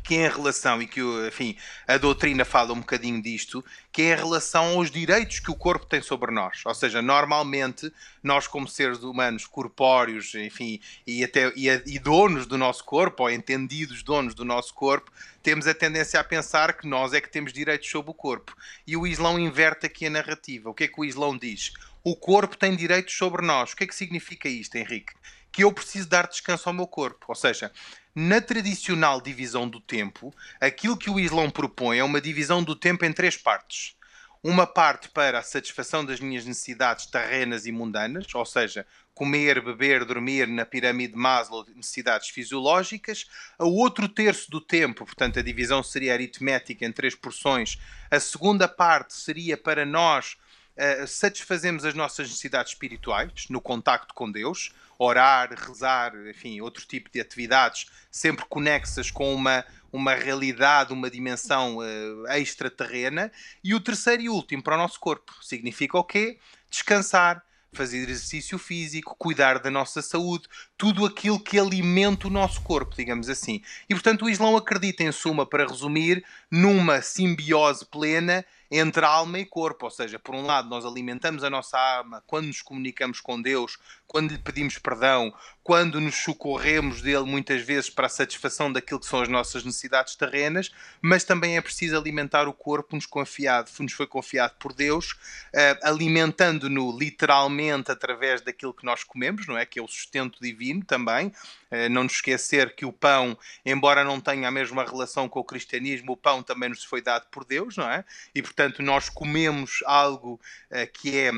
que 0.07 0.15
é 0.15 0.25
em 0.25 0.29
relação, 0.29 0.81
e 0.81 0.87
que 0.87 1.01
enfim, 1.27 1.57
a 1.85 1.97
doutrina 1.97 2.45
fala 2.45 2.71
um 2.71 2.79
bocadinho 2.79 3.21
disto, 3.21 3.63
que 3.91 4.03
é 4.03 4.13
em 4.13 4.15
relação 4.15 4.77
aos 4.77 4.89
direitos 4.89 5.41
que 5.41 5.51
o 5.51 5.55
corpo 5.55 5.85
tem 5.85 6.01
sobre 6.01 6.31
nós. 6.31 6.61
Ou 6.65 6.73
seja, 6.73 7.01
normalmente, 7.01 7.91
nós 8.23 8.47
como 8.47 8.69
seres 8.69 9.03
humanos 9.03 9.45
corpóreos, 9.45 10.33
enfim, 10.35 10.79
e 11.05 11.25
até 11.25 11.51
e, 11.57 11.67
e 11.67 11.99
donos 11.99 12.45
do 12.45 12.57
nosso 12.57 12.85
corpo, 12.85 13.23
ou 13.23 13.29
entendidos 13.29 14.01
donos 14.01 14.33
do 14.33 14.45
nosso 14.45 14.73
corpo, 14.73 15.11
temos 15.43 15.67
a 15.67 15.73
tendência 15.73 16.17
a 16.17 16.23
pensar 16.23 16.77
que 16.77 16.87
nós 16.87 17.13
é 17.13 17.19
que 17.19 17.29
temos 17.29 17.51
direitos 17.51 17.89
sobre 17.89 18.11
o 18.11 18.13
corpo. 18.13 18.55
E 18.85 18.95
o 18.95 19.05
Islão 19.05 19.37
inverte 19.37 19.87
aqui 19.87 20.05
a 20.05 20.09
narrativa. 20.09 20.69
O 20.69 20.73
que 20.73 20.85
é 20.85 20.87
que 20.87 21.01
o 21.01 21.03
Islão 21.03 21.37
diz? 21.37 21.73
O 22.09 22.15
corpo 22.15 22.55
tem 22.55 22.73
direitos 22.73 23.17
sobre 23.17 23.45
nós. 23.45 23.73
O 23.73 23.75
que 23.75 23.83
é 23.83 23.87
que 23.87 23.93
significa 23.93 24.47
isto, 24.47 24.77
Henrique? 24.77 25.11
Que 25.51 25.65
eu 25.65 25.73
preciso 25.73 26.07
dar 26.07 26.25
descanso 26.25 26.69
ao 26.69 26.73
meu 26.73 26.87
corpo. 26.87 27.25
Ou 27.27 27.35
seja, 27.35 27.69
na 28.15 28.39
tradicional 28.39 29.19
divisão 29.19 29.67
do 29.67 29.81
tempo, 29.81 30.33
aquilo 30.61 30.95
que 30.95 31.09
o 31.09 31.19
Islão 31.19 31.49
propõe 31.49 31.97
é 31.97 32.03
uma 32.05 32.21
divisão 32.21 32.63
do 32.63 32.77
tempo 32.77 33.03
em 33.03 33.11
três 33.11 33.35
partes. 33.35 33.93
Uma 34.41 34.65
parte 34.65 35.09
para 35.09 35.39
a 35.39 35.43
satisfação 35.43 36.05
das 36.05 36.21
minhas 36.21 36.45
necessidades 36.45 37.07
terrenas 37.07 37.65
e 37.65 37.73
mundanas, 37.73 38.33
ou 38.33 38.45
seja, 38.45 38.87
comer, 39.13 39.61
beber, 39.61 40.05
dormir 40.05 40.47
na 40.47 40.65
pirâmide 40.65 41.11
de 41.11 41.19
Maslow, 41.19 41.65
necessidades 41.75 42.29
fisiológicas. 42.29 43.25
A 43.59 43.65
outro 43.65 44.07
terço 44.07 44.49
do 44.49 44.61
tempo, 44.61 45.03
portanto, 45.03 45.39
a 45.39 45.43
divisão 45.43 45.83
seria 45.83 46.13
aritmética 46.13 46.85
em 46.85 46.91
três 46.93 47.15
porções. 47.15 47.77
A 48.09 48.17
segunda 48.17 48.65
parte 48.65 49.13
seria 49.13 49.57
para 49.57 49.85
nós 49.85 50.37
uh, 50.77 51.07
satisfazermos 51.07 51.83
as 51.83 51.93
nossas 51.93 52.27
necessidades 52.27 52.73
espirituais 52.73 53.47
no 53.49 53.59
contacto 53.59 54.13
com 54.13 54.31
Deus 54.31 54.71
orar, 54.97 55.53
rezar, 55.53 56.13
enfim, 56.27 56.59
outro 56.61 56.85
tipo 56.85 57.09
de 57.11 57.21
atividades, 57.21 57.87
sempre 58.09 58.45
conexas 58.49 59.11
com 59.11 59.33
uma, 59.33 59.63
uma 59.91 60.15
realidade, 60.15 60.93
uma 60.93 61.09
dimensão 61.09 61.77
uh, 61.77 62.27
extraterrena. 62.31 63.31
E 63.63 63.75
o 63.75 63.79
terceiro 63.79 64.23
e 64.23 64.29
último 64.29 64.63
para 64.63 64.75
o 64.75 64.77
nosso 64.77 64.99
corpo 64.99 65.33
significa 65.41 65.97
o 65.97 66.03
quê? 66.03 66.39
Descansar, 66.69 67.43
fazer 67.73 68.09
exercício 68.09 68.57
físico, 68.57 69.15
cuidar 69.19 69.59
da 69.59 69.69
nossa 69.69 70.01
saúde, 70.01 70.47
tudo 70.77 71.05
aquilo 71.05 71.39
que 71.39 71.59
alimenta 71.59 72.27
o 72.27 72.31
nosso 72.31 72.61
corpo, 72.61 72.95
digamos 72.95 73.29
assim. 73.29 73.61
E 73.87 73.93
portanto 73.93 74.25
o 74.25 74.29
Islão 74.29 74.57
acredita, 74.57 75.03
em 75.03 75.11
suma, 75.11 75.45
para 75.45 75.67
resumir, 75.67 76.25
numa 76.49 77.01
simbiose 77.01 77.85
plena 77.85 78.43
entre 78.69 79.05
alma 79.05 79.39
e 79.39 79.45
corpo, 79.45 79.85
ou 79.85 79.91
seja, 79.91 80.19
por 80.19 80.35
um 80.35 80.45
lado 80.45 80.69
nós 80.69 80.85
alimentamos 80.85 81.43
a 81.43 81.49
nossa 81.49 81.77
alma 81.77 82.23
quando 82.27 82.47
nos 82.47 82.61
comunicamos 82.61 83.21
com 83.21 83.41
Deus, 83.41 83.77
quando 84.07 84.31
lhe 84.31 84.37
pedimos 84.37 84.77
perdão, 84.77 85.33
quando 85.61 85.99
nos 85.99 86.15
socorremos 86.15 87.01
dele 87.01 87.25
muitas 87.25 87.61
vezes 87.61 87.89
para 87.89 88.05
a 88.05 88.09
satisfação 88.09 88.71
daquilo 88.71 89.01
que 89.01 89.05
são 89.05 89.21
as 89.21 89.27
nossas 89.27 89.65
necessidades 89.65 90.15
terrenas, 90.15 90.71
mas 91.01 91.25
também 91.25 91.57
é 91.57 91.61
preciso 91.61 91.97
alimentar 91.97 92.47
o 92.47 92.53
corpo 92.53 92.95
nos 92.95 93.05
confiado, 93.05 93.69
nos 93.79 93.91
foi 93.91 94.07
confiado 94.07 94.55
por 94.57 94.73
Deus, 94.73 95.11
uh, 95.11 95.79
alimentando-no 95.83 96.97
literalmente 96.97 97.91
através 97.91 98.39
daquilo 98.39 98.73
que 98.73 98.85
nós 98.85 99.03
comemos, 99.03 99.45
não 99.45 99.57
é? 99.57 99.65
Que 99.65 99.79
é 99.79 99.83
o 99.83 99.87
sustento 99.87 100.39
divino 100.41 100.85
também. 100.85 101.27
Uh, 101.69 101.89
não 101.91 102.03
nos 102.03 102.13
esquecer 102.13 102.73
que 102.73 102.85
o 102.85 102.93
pão, 102.93 103.37
embora 103.65 104.05
não 104.05 104.21
tenha 104.21 104.47
a 104.47 104.51
mesma 104.51 104.85
relação 104.85 105.27
com 105.27 105.41
o 105.41 105.43
cristianismo, 105.43 106.13
o 106.13 106.17
pão 106.17 106.41
também 106.41 106.69
nos 106.69 106.85
foi 106.85 107.01
dado 107.01 107.27
por 107.29 107.43
Deus, 107.43 107.75
não 107.75 107.91
é? 107.91 108.05
E 108.33 108.41
portanto 108.41 108.81
nós 108.81 109.09
comemos 109.09 109.83
algo 109.85 110.39
uh, 110.71 110.91
que 110.93 111.17
é 111.17 111.31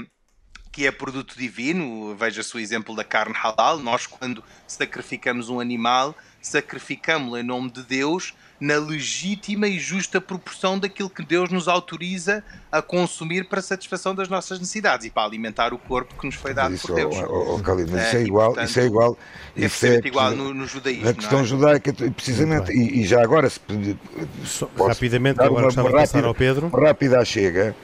que 0.79 0.87
é 0.87 0.91
produto 0.91 1.37
divino, 1.37 2.15
veja-se 2.15 2.55
o 2.55 2.57
exemplo 2.57 2.95
da 2.95 3.03
carne 3.03 3.35
halal, 3.35 3.79
nós 3.79 4.07
quando 4.07 4.41
sacrificamos 4.65 5.49
um 5.49 5.59
animal, 5.59 6.15
sacrificamos-lo 6.41 7.37
em 7.37 7.43
nome 7.43 7.69
de 7.69 7.83
Deus, 7.83 8.33
na 8.61 8.77
legítima 8.77 9.67
e 9.67 9.77
justa 9.77 10.21
proporção 10.21 10.79
daquilo 10.79 11.09
que 11.09 11.21
Deus 11.21 11.51
nos 11.51 11.67
autoriza 11.67 12.41
a 12.71 12.81
consumir 12.81 13.49
para 13.49 13.59
a 13.59 13.61
satisfação 13.61 14.15
das 14.15 14.29
nossas 14.29 14.57
necessidades 14.57 15.05
e 15.05 15.09
para 15.09 15.23
alimentar 15.23 15.73
o 15.73 15.77
corpo 15.77 16.15
que 16.17 16.25
nos 16.25 16.35
foi 16.35 16.53
dado 16.53 16.73
isso, 16.73 16.87
por 16.87 16.95
Deus. 16.95 17.13
Oh, 17.27 17.55
oh, 17.55 17.59
Calino, 17.59 17.97
isso, 17.97 18.15
é, 18.15 18.21
é 18.21 18.23
igual, 18.23 18.47
portanto, 18.47 18.69
isso 18.69 18.79
é 18.79 18.85
igual, 18.85 19.17
isso 19.57 19.85
é 19.85 19.95
igual 19.97 20.31
no, 20.31 20.53
no 20.53 20.65
judaísmo. 20.65 21.03
Na 21.03 21.13
questão 21.13 21.41
é? 21.41 21.43
judaica, 21.43 21.91
precisamente, 21.91 22.71
e, 22.71 23.01
e, 23.01 23.05
já 23.05 23.21
agora, 23.21 23.49
se, 23.49 23.59
rapidamente, 24.77 25.41
agora 25.41 25.65
gostava 25.65 25.89
de 25.89 25.95
passar 25.95 26.23
ao 26.23 26.33
Pedro. 26.33 26.69
Rápida 26.69 27.25
chega, 27.25 27.75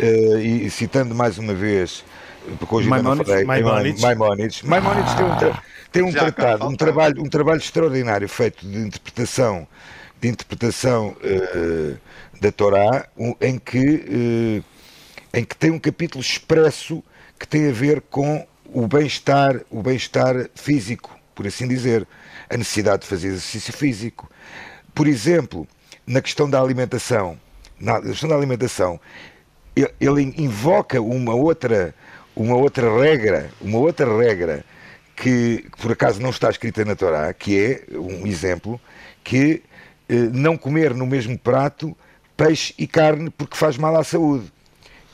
uh, 0.00 0.38
e 0.38 0.70
citando 0.70 1.14
mais 1.14 1.36
uma 1.36 1.52
vez 1.52 2.02
Maimonides, 2.88 3.28
falei, 3.28 3.44
Maimonides. 3.44 4.02
Maimonides. 4.02 4.62
Maimonides 4.62 5.14
tem 5.14 5.24
um, 5.24 5.36
tra 5.36 5.62
tem 5.92 6.02
um 6.02 6.12
tratado, 6.12 6.66
um 6.66 6.76
trabalho, 6.76 7.22
um 7.22 7.28
trabalho 7.28 7.58
extraordinário 7.58 8.28
feito 8.28 8.66
de 8.66 8.78
interpretação, 8.78 9.66
de 10.20 10.28
interpretação 10.28 11.16
uh, 11.22 11.98
da 12.40 12.50
Torá, 12.52 13.06
um, 13.16 13.34
em 13.40 13.58
que 13.58 14.62
uh, 14.62 14.78
em 15.32 15.44
que 15.44 15.56
tem 15.56 15.70
um 15.70 15.78
capítulo 15.78 16.22
expresso 16.22 17.02
que 17.38 17.46
tem 17.46 17.68
a 17.68 17.72
ver 17.72 18.00
com 18.00 18.46
o 18.72 18.86
bem-estar, 18.86 19.60
o 19.70 19.82
bem-estar 19.82 20.48
físico, 20.54 21.16
por 21.34 21.46
assim 21.46 21.68
dizer, 21.68 22.06
a 22.50 22.56
necessidade 22.56 23.02
de 23.02 23.08
fazer 23.08 23.28
exercício 23.28 23.72
físico. 23.72 24.30
Por 24.94 25.06
exemplo, 25.06 25.66
na 26.06 26.20
questão 26.20 26.48
da 26.48 26.60
alimentação, 26.60 27.38
na 27.78 28.00
questão 28.00 28.28
da 28.28 28.36
alimentação, 28.36 29.00
ele 30.00 30.34
invoca 30.36 31.00
uma 31.00 31.34
outra 31.34 31.94
uma 32.38 32.54
outra 32.56 32.88
regra, 33.00 33.50
uma 33.60 33.78
outra 33.78 34.16
regra 34.16 34.64
que, 35.16 35.64
por 35.82 35.90
acaso 35.90 36.22
não 36.22 36.30
está 36.30 36.48
escrita 36.48 36.84
na 36.84 36.94
Torá, 36.94 37.32
que 37.32 37.58
é 37.58 37.98
um 37.98 38.26
exemplo, 38.26 38.80
que 39.24 39.62
eh, 40.08 40.14
não 40.32 40.56
comer 40.56 40.94
no 40.94 41.04
mesmo 41.04 41.36
prato 41.36 41.96
peixe 42.36 42.72
e 42.78 42.86
carne 42.86 43.28
porque 43.28 43.56
faz 43.56 43.76
mal 43.76 43.96
à 43.96 44.04
saúde. 44.04 44.52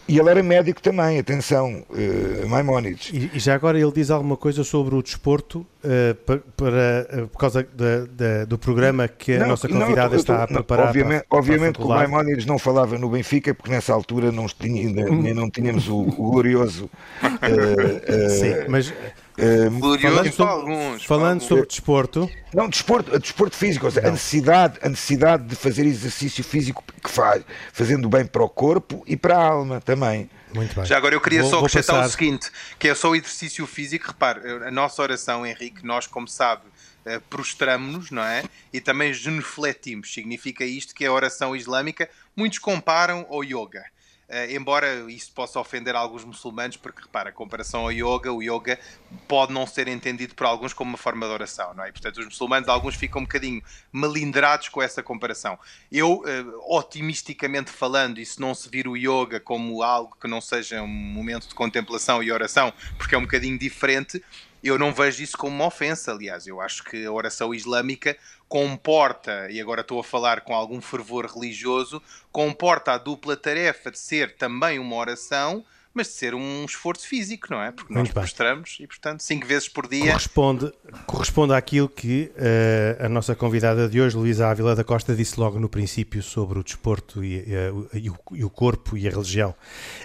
E 0.07 0.19
ele 0.19 0.29
era 0.29 0.43
médico 0.43 0.83
também, 0.83 1.19
atenção, 1.19 1.83
uh, 1.89 2.49
Maimónides. 2.49 3.11
E, 3.13 3.31
e, 3.33 3.39
já 3.39 3.55
agora 3.55 3.79
ele 3.79 3.91
diz 3.91 4.11
alguma 4.11 4.37
coisa 4.37 4.63
sobre 4.63 4.95
o 4.95 5.03
desporto 5.03 5.67
uh, 5.83 6.15
para, 6.27 6.39
para, 6.57 7.23
uh, 7.23 7.29
por 7.29 7.39
causa 7.39 7.67
do 8.47 8.59
programa 8.59 9.09
que 9.09 9.39
não, 9.39 9.47
a 9.47 9.49
nossa 9.49 9.67
convidada 9.67 10.11
não, 10.11 10.17
está 10.17 10.43
a 10.43 10.47
preparar. 10.47 10.89
Obviamente, 10.89 11.25
para, 11.27 11.39
obviamente 11.39 11.79
que 11.79 11.85
o 11.85 11.89
Maimónides 11.89 12.45
não 12.45 12.59
falava 12.59 12.99
no 12.99 13.09
Benfica, 13.09 13.55
porque 13.55 13.71
nessa 13.71 13.95
altura 13.95 14.31
não, 14.31 14.47
tinha, 14.47 14.91
não 15.35 15.49
tínhamos 15.49 15.89
o, 15.89 16.01
o 16.01 16.31
glorioso. 16.33 16.91
Sim, 18.39 18.69
mas 18.69 18.93
Uh, 19.37 19.99
falando 20.01 20.33
sobre, 20.33 20.53
alguns, 20.53 21.05
falando 21.05 21.41
sobre 21.41 21.67
desporto. 21.67 22.31
Não, 22.55 22.69
desporto, 22.69 23.19
desporto 23.19 23.57
físico, 23.57 23.91
seja, 23.91 24.07
a, 24.07 24.11
necessidade, 24.13 24.79
a 24.81 24.89
necessidade 24.89 25.45
de 25.45 25.57
fazer 25.57 25.85
exercício 25.85 26.45
físico 26.45 26.85
que 27.03 27.11
faz, 27.11 27.43
fazendo 27.73 28.09
bem 28.09 28.25
para 28.25 28.45
o 28.45 28.49
corpo 28.49 29.03
e 29.09 29.17
para 29.17 29.37
a 29.37 29.45
alma 29.45 29.81
também. 29.81 30.31
Muito 30.55 30.77
bem. 30.77 30.85
Já 30.85 30.97
agora 30.97 31.17
eu 31.17 31.21
queria 31.21 31.43
vou, 31.43 31.51
só 31.51 31.59
acrescentar 31.59 31.97
passar... 31.97 32.09
o 32.09 32.11
seguinte: 32.13 32.51
que 32.79 32.89
é 32.89 32.95
só 32.95 33.11
o 33.11 33.17
exercício 33.17 33.67
físico. 33.67 34.07
Repare, 34.07 34.41
a 34.67 34.71
nossa 34.71 35.03
oração, 35.03 35.45
Henrique, 35.45 35.85
nós, 35.85 36.07
como 36.07 36.29
sabe, 36.29 36.63
eh, 37.05 37.21
prostramos-nos, 37.29 38.13
não 38.13 38.23
é? 38.23 38.45
E 38.73 38.81
também 38.81 39.13
genufletimos. 39.13 40.15
Significa 40.15 40.65
isto 40.65 40.95
que 40.95 41.05
é 41.05 41.09
a 41.09 41.13
oração 41.13 41.57
islâmica. 41.57 42.09
Muitos 42.37 42.61
comparam 42.61 43.27
ao 43.29 43.43
yoga. 43.43 43.85
Uh, 44.29 44.57
embora 44.57 45.11
isso 45.11 45.31
possa 45.33 45.61
ofender 45.61 45.95
alguns 45.95 46.25
muçulmanos, 46.25 46.77
porque 46.77 47.03
repara, 47.03 47.29
a 47.29 47.33
comparação 47.33 47.83
ao 47.83 47.93
yoga, 47.93 48.33
o 48.33 48.43
yoga 48.43 48.79
pode 49.29 49.53
não 49.53 49.67
ser 49.67 49.87
entendido 49.87 50.35
por 50.35 50.47
alguns 50.47 50.73
como 50.73 50.91
uma 50.91 50.99
forma 50.99 51.27
de 51.27 51.33
oração, 51.33 51.75
não 51.75 51.85
é? 51.85 51.91
E, 51.91 51.93
portanto, 51.93 52.19
os 52.19 52.25
muçulmanos, 52.25 52.69
alguns 52.69 52.95
ficam 52.95 53.21
um 53.21 53.25
bocadinho 53.25 53.63
melindrados 53.93 54.69
com 54.69 54.83
essa 54.83 55.03
comparação. 55.03 55.59
Eu, 55.93 56.23
uh, 56.23 56.77
otimisticamente 56.77 57.71
falando, 57.71 58.19
e 58.19 58.25
se 58.25 58.41
não 58.41 58.55
se 58.55 58.69
vir 58.69 58.89
o 58.89 58.97
yoga 58.97 59.39
como 59.39 59.83
algo 59.83 60.17
que 60.21 60.27
não 60.27 60.41
seja 60.41 60.83
um 60.83 60.89
momento 60.89 61.49
de 61.49 61.55
contemplação 61.55 62.23
e 62.23 62.33
oração, 62.33 62.73
porque 62.97 63.15
é 63.15 63.19
um 63.19 63.23
bocadinho 63.23 63.59
diferente, 63.59 64.23
eu 64.65 64.79
não 64.79 64.93
vejo 64.93 65.23
isso 65.23 65.37
como 65.37 65.55
uma 65.55 65.67
ofensa, 65.67 66.13
aliás, 66.13 66.47
eu 66.47 66.61
acho 66.61 66.83
que 66.85 67.05
a 67.05 67.13
oração 67.13 67.55
islâmica 67.55 68.17
comporta, 68.49 69.51
e 69.51 69.61
agora 69.61 69.83
estou 69.83 70.01
a 70.01 70.05
falar 70.05 70.41
com 70.41 70.55
algum 70.55 70.81
fervor 70.81 71.27
religioso, 71.27 72.01
comporta 72.33 72.93
a 72.93 72.99
dupla 72.99 73.37
tarefa 73.37 73.91
de 73.91 73.99
ser 73.99 74.37
também 74.37 74.79
uma 74.79 74.97
oração, 74.97 75.65
mas 75.93 76.09
de 76.09 76.15
ser 76.15 76.35
um 76.35 76.65
esforço 76.65 77.07
físico, 77.07 77.47
não 77.51 77.63
é? 77.63 77.71
Porque 77.71 77.95
nós 77.95 78.13
mostramos 78.13 78.79
e, 78.81 78.87
portanto, 78.87 79.23
cinco 79.23 79.47
vezes 79.47 79.69
por 79.69 79.87
dia. 79.87 80.07
Corresponde, 80.07 80.73
corresponde 81.07 81.53
àquilo 81.55 81.89
que 81.89 82.33
uh, 82.35 83.05
a 83.05 83.09
nossa 83.09 83.37
convidada 83.37 83.89
de 83.89 84.01
hoje, 84.01 84.17
Luísa 84.17 84.49
Ávila 84.49 84.75
da 84.75 84.83
Costa, 84.83 85.15
disse 85.15 85.39
logo 85.39 85.61
no 85.61 85.69
princípio 85.69 86.21
sobre 86.21 86.59
o 86.59 86.65
desporto 86.65 87.23
e, 87.23 87.43
uh, 87.43 87.89
e, 87.93 88.11
o, 88.11 88.19
e 88.33 88.45
o, 88.45 88.51
corpo 88.51 88.97
e 88.97 89.07
a 89.07 89.11
religião. 89.11 89.55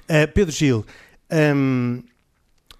Uh, 0.03 0.31
Pedro 0.31 0.51
Gil, 0.51 0.85
um, 1.31 2.03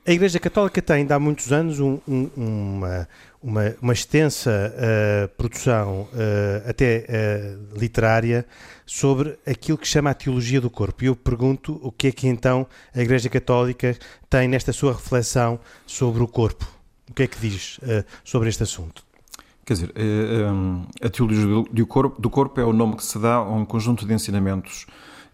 a 0.10 0.12
Igreja 0.12 0.40
Católica 0.40 0.82
tem, 0.82 1.06
há 1.08 1.20
muitos 1.20 1.52
anos, 1.52 1.80
um, 1.80 2.00
um, 2.08 2.32
uma, 2.36 3.08
uma, 3.44 3.76
uma, 3.80 3.94
extensa 3.94 4.74
uh, 4.74 5.28
produção, 5.38 6.10
uh, 6.12 6.68
até 6.68 7.06
uh, 7.08 7.80
literária, 7.80 8.44
sobre 8.88 9.38
aquilo 9.46 9.78
que 9.78 9.88
chama 9.88 10.10
a 10.10 10.16
teologia 10.16 10.60
do 10.60 10.68
corpo. 10.68 11.04
E 11.04 11.08
eu 11.08 11.16
pergunto 11.16 11.80
o 11.84 11.92
que 11.92 12.08
é 12.08 12.12
que 12.12 12.28
então 12.28 12.66
a 12.92 13.00
Igreja 13.00 13.30
Católica 13.30 13.96
tem 14.28 14.48
nesta 14.48 14.74
sua 14.74 14.94
reflexão 14.94 15.60
sobre 15.86 16.24
o 16.24 16.28
corpo. 16.28 16.68
O 17.08 17.14
que 17.14 17.22
é 17.22 17.28
que 17.28 17.40
diz 17.40 17.80
sobre 18.24 18.50
este 18.50 18.64
assunto? 18.64 19.06
Quer 19.64 19.74
dizer, 19.74 19.94
a 21.04 21.10
teologia 21.10 21.46
do 21.72 21.86
corpo, 21.86 22.20
do 22.20 22.30
corpo 22.32 22.60
é 22.60 22.66
o 22.66 22.74
nome 22.74 22.96
que 22.96 23.04
se 23.04 23.20
dá 23.20 23.36
a 23.36 23.52
um 23.52 23.64
conjunto 23.64 24.08
de 24.08 24.14
ensinamentos 24.14 24.88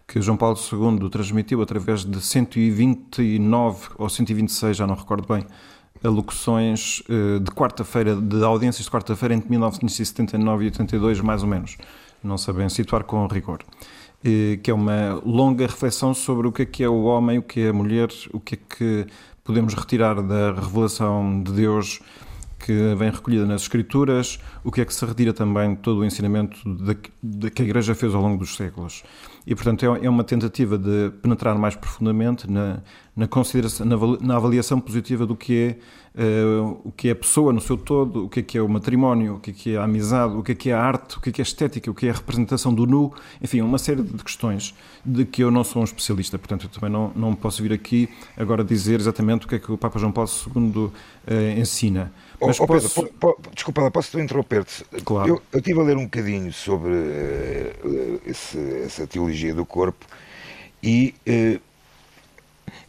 que 0.06 0.20
João 0.22 0.36
Paulo 0.36 0.56
II 0.56 1.10
transmitiu 1.10 1.60
através 1.60 2.04
de 2.04 2.20
129 2.20 3.88
ou 3.98 4.08
126, 4.08 4.76
já 4.76 4.86
não 4.86 4.94
recordo 4.94 5.26
bem, 5.32 5.44
alocuções 6.04 7.02
eh, 7.08 7.38
de 7.40 7.50
quarta-feira, 7.50 8.14
de 8.14 8.44
audiências 8.44 8.84
de 8.84 8.90
quarta-feira 8.90 9.34
entre 9.34 9.50
1979 9.50 10.64
e 10.64 10.66
82, 10.68 11.20
mais 11.20 11.42
ou 11.42 11.48
menos. 11.48 11.76
Não 12.22 12.38
sabem 12.38 12.68
situar 12.68 13.04
com 13.04 13.26
rigor. 13.26 13.60
Que 14.22 14.70
é 14.70 14.74
uma 14.74 15.20
longa 15.24 15.66
reflexão 15.66 16.12
sobre 16.12 16.48
o 16.48 16.52
que 16.52 16.62
é 16.62 16.66
que 16.66 16.82
é 16.82 16.88
o 16.88 17.04
homem, 17.04 17.38
o 17.38 17.42
que 17.42 17.60
é 17.60 17.68
a 17.68 17.72
mulher, 17.72 18.08
o 18.32 18.40
que 18.40 18.54
é 18.54 18.58
que 18.58 19.06
podemos 19.44 19.74
retirar 19.74 20.20
da 20.20 20.52
revelação 20.52 21.42
de 21.42 21.52
Deus 21.52 22.00
que 22.58 22.94
vem 22.96 23.10
recolhida 23.10 23.46
nas 23.46 23.62
Escrituras, 23.62 24.40
o 24.64 24.72
que 24.72 24.80
é 24.80 24.84
que 24.84 24.92
se 24.92 25.04
retira 25.04 25.32
também 25.32 25.74
de 25.74 25.80
todo 25.80 26.00
o 26.00 26.04
ensinamento 26.04 26.58
de, 27.22 27.50
que 27.50 27.62
a 27.62 27.64
Igreja 27.64 27.94
fez 27.94 28.14
ao 28.14 28.22
longo 28.22 28.38
dos 28.38 28.56
séculos. 28.56 29.04
E, 29.46 29.54
portanto, 29.54 29.84
é, 29.84 30.06
é 30.06 30.10
uma 30.10 30.24
tentativa 30.24 30.76
de 30.76 31.10
penetrar 31.22 31.56
mais 31.56 31.76
profundamente 31.76 32.50
na, 32.50 32.82
na 33.16 33.26
consideração, 33.26 33.86
na, 33.86 33.96
na 34.20 34.36
avaliação 34.36 34.78
positiva 34.78 35.24
do 35.24 35.34
que 35.34 35.78
é 36.14 36.22
uh, 36.22 36.80
o 36.84 36.92
que 36.92 37.08
é 37.08 37.12
a 37.12 37.16
pessoa 37.16 37.50
no 37.50 37.62
seu 37.62 37.78
todo, 37.78 38.26
o 38.26 38.28
que 38.28 38.40
é 38.40 38.42
que 38.42 38.58
é 38.58 38.62
o 38.62 38.68
matrimónio, 38.68 39.36
o 39.36 39.40
que 39.40 39.50
é 39.50 39.54
que 39.54 39.74
é 39.74 39.78
a 39.78 39.84
amizade, 39.84 40.34
o 40.36 40.42
que 40.42 40.52
é 40.52 40.54
que 40.54 40.68
é 40.68 40.74
a 40.74 40.82
arte, 40.82 41.16
o 41.16 41.20
que 41.22 41.30
é 41.30 41.32
que 41.32 41.40
é 41.40 41.42
a 41.42 41.46
estética, 41.46 41.90
o 41.90 41.94
que 41.94 42.06
é 42.06 42.10
a 42.10 42.12
representação 42.12 42.74
do 42.74 42.86
nu, 42.86 43.10
enfim, 43.40 43.62
uma 43.62 43.78
série 43.78 44.02
de 44.02 44.22
questões 44.22 44.74
de 45.02 45.24
que 45.24 45.42
eu 45.42 45.50
não 45.50 45.64
sou 45.64 45.80
um 45.80 45.84
especialista, 45.86 46.38
portanto 46.38 46.64
eu 46.64 46.68
também 46.68 46.90
não, 46.90 47.10
não 47.16 47.34
posso 47.34 47.62
vir 47.62 47.72
aqui 47.72 48.06
agora 48.36 48.62
dizer 48.62 49.00
exatamente 49.00 49.46
o 49.46 49.48
que 49.48 49.54
é 49.54 49.58
que 49.58 49.72
o 49.72 49.78
Papa 49.78 49.98
João 49.98 50.12
Paulo 50.12 50.28
II 50.54 50.84
uh, 50.84 50.92
ensina. 51.58 52.12
Mas 52.38 52.60
oh, 52.60 52.66
posso... 52.66 53.00
Pedro, 53.00 53.14
po, 53.18 53.34
po, 53.38 53.50
desculpa 53.54 53.80
lá, 53.80 53.90
posso 53.90 54.20
interromper-te? 54.20 54.84
Claro. 55.06 55.26
Eu, 55.26 55.42
eu 55.52 55.58
estive 55.58 55.80
a 55.80 55.82
ler 55.82 55.96
um 55.96 56.04
bocadinho 56.04 56.52
sobre 56.52 56.92
uh, 56.92 58.20
esse, 58.26 58.58
essa 58.84 59.06
teologia 59.06 59.54
do 59.54 59.64
corpo 59.64 60.04
e 60.82 61.14
uh, 61.26 61.66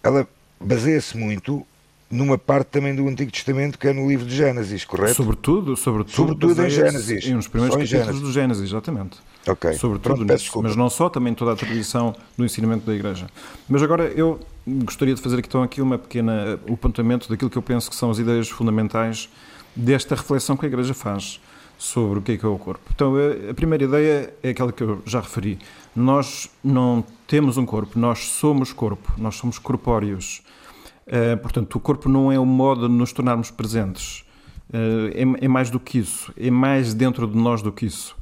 ela 0.02 0.28
baseia-se 0.60 1.18
muito 1.18 1.66
numa 2.10 2.38
parte 2.38 2.68
também 2.68 2.96
do 2.96 3.08
Antigo 3.08 3.32
Testamento 3.32 3.78
que 3.78 3.88
é 3.88 3.94
no 3.94 4.08
livro 4.08 4.26
de 4.26 4.36
Gênesis, 4.36 4.86
correto? 4.86 5.16
Sobretudo, 5.16 5.76
sobretudo, 5.76 6.16
sobretudo 6.16 6.66
em 6.66 6.70
Gênesis. 6.70 7.26
Em 7.26 7.36
uns 7.36 7.48
primeiros 7.48 7.76
capítulos 7.76 8.06
Gênesis. 8.06 8.22
do 8.22 8.32
Gênesis, 8.32 8.64
exatamente. 8.64 9.18
Ok. 9.46 9.74
Sobretudo 9.74 10.16
Pronto, 10.16 10.34
nisso, 10.34 10.62
mas 10.62 10.76
não 10.76 10.90
só, 10.90 11.10
também 11.10 11.34
toda 11.34 11.54
a 11.54 11.56
tradição 11.56 12.16
do 12.38 12.46
ensinamento 12.46 12.86
da 12.86 12.94
Igreja. 12.94 13.28
Mas 13.68 13.82
agora 13.82 14.06
eu 14.06 14.40
gostaria 14.66 15.16
de 15.16 15.22
fazer 15.22 15.40
aqui, 15.40 15.48
então, 15.48 15.64
aqui 15.64 15.82
uma 15.82 15.98
pequena 15.98 16.60
apontamento 16.72 17.30
daquilo 17.30 17.50
que 17.50 17.58
eu 17.58 17.62
penso 17.62 17.90
que 17.90 17.96
são 17.96 18.10
as 18.10 18.20
ideias 18.20 18.50
fundamentais 18.50 19.30
desta 19.76 20.16
reflexão 20.16 20.58
que 20.58 20.66
a 20.66 20.68
Igreja 20.68 20.94
faz 20.94 21.40
sobre 21.78 22.20
o 22.20 22.22
que 22.22 22.34
é 22.34 22.38
que 22.38 22.46
é 22.46 22.50
o 22.50 22.58
corpo. 22.58 22.82
Então, 22.94 23.14
a 23.50 23.54
primeira 23.54 23.84
ideia 23.84 24.34
é 24.42 24.50
aquela 24.50 24.72
que 24.72 24.82
eu 24.82 25.02
já 25.06 25.22
referi. 25.22 25.60
Nós 25.96 26.50
não 26.64 27.04
temos 27.28 27.58
um 27.58 27.66
corpo, 27.66 28.00
nós 28.00 28.20
somos 28.20 28.72
corpo, 28.72 29.14
nós 29.18 29.36
somos 29.36 29.60
corpóreos. 29.60 30.42
Uh, 31.06 31.38
portanto, 31.38 31.76
o 31.76 31.80
corpo 31.80 32.10
não 32.10 32.32
é 32.32 32.40
o 32.40 32.46
modo 32.46 32.88
de 32.88 32.94
nos 32.94 33.12
tornarmos 33.12 33.52
presentes. 33.52 34.26
Uh, 34.70 35.38
é, 35.40 35.46
é, 35.46 35.48
mais 35.48 35.70
do 35.70 35.80
que 35.80 36.00
isso. 36.00 36.34
É 36.38 36.50
mais 36.50 36.94
dentro 36.94 37.28
de 37.28 37.38
nós 37.38 37.62
do 37.62 37.72
que 37.72 37.86
isso. 37.86 38.16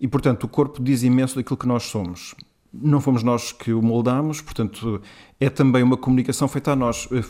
E, 0.00 0.08
portanto, 0.08 0.44
o 0.44 0.48
corpo 0.48 0.82
diz 0.82 1.02
imenso 1.02 1.36
daquilo 1.36 1.56
que 1.56 1.66
nós 1.66 1.84
somos. 1.84 2.34
Não 2.72 3.00
fomos 3.00 3.22
nós 3.22 3.52
que 3.52 3.72
o 3.72 3.82
moldamos, 3.82 4.40
portanto, 4.40 5.02
é 5.38 5.50
também 5.50 5.82
uma 5.82 5.96
comunicação 5.96 6.46
feita 6.46 6.72
a 6.72 6.76
nós. 6.76 7.08
Eh, 7.10 7.24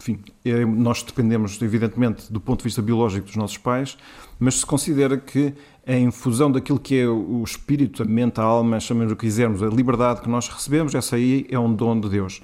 enfim, 0.00 0.20
é, 0.44 0.64
nós 0.64 1.02
dependemos, 1.02 1.60
evidentemente, 1.60 2.32
do 2.32 2.40
ponto 2.40 2.60
de 2.60 2.64
vista 2.64 2.80
biológico 2.80 3.26
dos 3.26 3.36
nossos 3.36 3.58
pais, 3.58 3.98
mas 4.40 4.56
se 4.56 4.66
considera 4.66 5.18
que 5.18 5.52
a 5.86 5.96
infusão 5.96 6.50
daquilo 6.50 6.80
que 6.80 6.98
é 6.98 7.08
o 7.08 7.42
espírito, 7.44 8.02
a 8.02 8.06
mente, 8.06 8.40
a 8.40 8.42
alma, 8.42 8.80
chamemos 8.80 9.12
o 9.12 9.16
que 9.16 9.26
quisermos, 9.26 9.62
a 9.62 9.68
liberdade 9.68 10.20
que 10.20 10.28
nós 10.28 10.48
recebemos, 10.48 10.94
essa 10.94 11.14
aí 11.14 11.46
é 11.48 11.58
um 11.58 11.72
dom 11.72 12.00
de 12.00 12.08
Deus. 12.08 12.42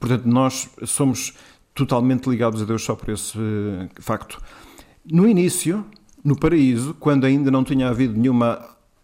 Portanto, 0.00 0.26
nós 0.26 0.68
somos 0.84 1.32
totalmente 1.74 2.28
ligados 2.28 2.60
a 2.60 2.64
Deus 2.64 2.82
só 2.82 2.96
por 2.96 3.10
esse 3.10 3.38
uh, 3.38 3.88
facto. 4.00 4.42
No 5.08 5.28
início, 5.28 5.84
no 6.24 6.36
paraíso, 6.36 6.94
quando 6.98 7.24
ainda 7.24 7.50
não 7.50 7.62
tinha 7.62 7.88
havido 7.88 8.18
nenhuma 8.18 8.58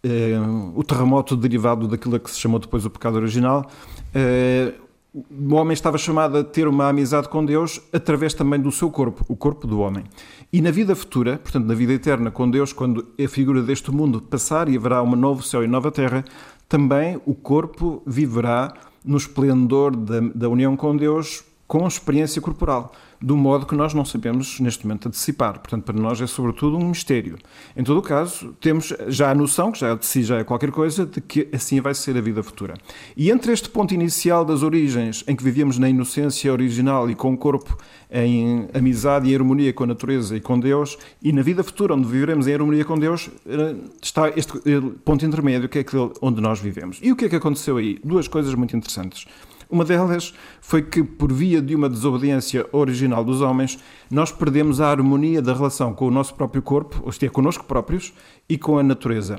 uh, 0.05 0.73
o 0.79 0.83
terremoto 0.83 1.37
derivado 1.37 1.87
daquilo 1.87 2.19
que 2.19 2.31
se 2.31 2.41
chamou 2.41 2.59
depois 2.59 2.85
o 2.85 2.91
pecado 2.91 3.17
original, 3.17 3.71
uh, 4.11 4.88
o 5.14 5.55
homem 5.55 5.73
estava 5.73 5.97
chamado 5.97 6.38
a 6.38 6.44
ter 6.44 6.68
uma 6.68 6.88
amizade 6.88 7.29
com 7.29 7.44
Deus 7.44 7.81
através 7.92 8.35
também 8.35 8.61
do 8.61 8.71
seu 8.71 8.90
corpo, 8.90 9.25
o 9.29 9.35
corpo 9.35 9.66
do 9.66 9.81
homem. 9.81 10.05
E 10.53 10.61
na 10.61 10.71
vida 10.71 10.94
futura, 10.94 11.38
portanto, 11.38 11.66
na 11.66 11.75
vida 11.75 11.92
eterna 11.92 12.31
com 12.31 12.51
Deus, 12.51 12.73
quando 12.73 13.07
a 13.18 13.29
figura 13.29 13.62
deste 13.62 13.90
mundo 13.90 14.21
passar 14.21 14.68
e 14.68 14.77
haverá 14.77 15.03
um 15.03 15.16
novo 15.16 15.42
céu 15.42 15.64
e 15.64 15.66
nova 15.66 15.90
terra, 15.90 16.25
também 16.68 17.21
o 17.25 17.35
corpo 17.35 18.03
viverá 18.07 18.75
no 19.05 19.16
esplendor 19.16 19.97
da, 19.97 20.21
da 20.21 20.49
união 20.49 20.77
com 20.77 20.97
Deus 20.97 21.44
com 21.66 21.87
experiência 21.87 22.40
corporal 22.40 22.92
do 23.20 23.37
modo 23.37 23.66
que 23.66 23.74
nós 23.74 23.92
não 23.94 24.04
sabemos 24.04 24.61
neste 24.61 24.87
momento 24.87 25.09
antecipar. 25.09 25.59
Portanto, 25.59 25.85
para 25.85 25.98
nós 25.98 26.20
é 26.20 26.26
sobretudo 26.26 26.76
um 26.76 26.88
mistério. 26.88 27.37
Em 27.76 27.83
todo 27.83 27.98
o 27.98 28.02
caso, 28.02 28.54
temos 28.61 28.92
já 29.09 29.31
a 29.31 29.35
noção, 29.35 29.72
que 29.72 29.81
já 29.81 29.94
de 29.94 30.07
si 30.07 30.22
já 30.22 30.38
é 30.38 30.44
qualquer 30.44 30.70
coisa, 30.70 31.04
de 31.04 31.20
que 31.20 31.48
assim 31.52 31.81
vai 31.81 31.94
ser 31.94 32.16
a 32.16 32.20
vida 32.20 32.42
futura. 32.42 32.74
E 33.16 33.31
entre 33.31 33.52
este 33.52 33.68
ponto 33.68 33.92
inicial 33.92 34.44
das 34.44 34.62
origens, 34.62 35.24
em 35.26 35.35
que 35.35 35.42
vivíamos 35.42 35.78
na 35.78 35.88
inocência 35.88 36.52
original 36.52 37.11
e 37.11 37.14
com 37.14 37.33
o 37.33 37.37
corpo 37.37 37.76
em 38.11 38.68
amizade 38.72 39.28
e 39.28 39.35
harmonia 39.35 39.72
com 39.72 39.85
a 39.85 39.88
natureza 39.88 40.37
e 40.37 40.40
com 40.40 40.59
Deus, 40.59 40.96
e 41.22 41.33
na 41.33 41.42
vida 41.42 41.62
futura, 41.62 41.94
onde 41.94 42.07
viveremos 42.07 42.46
em 42.46 42.54
harmonia 42.54 42.85
com 42.85 42.98
Deus, 42.98 43.28
eh, 43.46 43.74
está 44.00 44.28
este 44.31 44.57
eh, 44.59 44.81
ponto 45.04 45.24
intermédio, 45.24 45.68
que 45.68 45.78
é 45.78 45.81
aquele 45.83 46.11
onde 46.22 46.40
nós 46.40 46.61
vivemos. 46.61 46.98
E 47.02 47.12
o 47.12 47.16
que 47.16 47.26
é 47.26 47.28
que 47.28 47.37
aconteceu 47.37 47.76
aí? 47.76 47.98
Duas 48.02 48.28
coisas 48.28 48.54
muito 48.54 48.76
interessantes. 48.76 49.26
Uma 49.70 49.85
delas 49.85 50.33
foi 50.61 50.83
que, 50.83 51.02
por 51.02 51.31
via 51.31 51.61
de 51.61 51.74
uma 51.74 51.90
desobediência 51.90 52.66
original 52.72 53.22
dos 53.22 53.42
homens, 53.42 53.78
nós 54.11 54.33
perdemos 54.33 54.81
a 54.81 54.90
harmonia 54.90 55.42
da 55.42 55.52
relação 55.52 55.92
com 55.92 56.07
o 56.07 56.11
nosso 56.11 56.35
próprio 56.35 56.62
corpo, 56.62 57.02
ou 57.04 57.12
seja, 57.12 57.31
connosco 57.31 57.64
próprios, 57.64 58.14
e 58.48 58.57
com 58.57 58.78
a 58.78 58.83
natureza. 58.83 59.37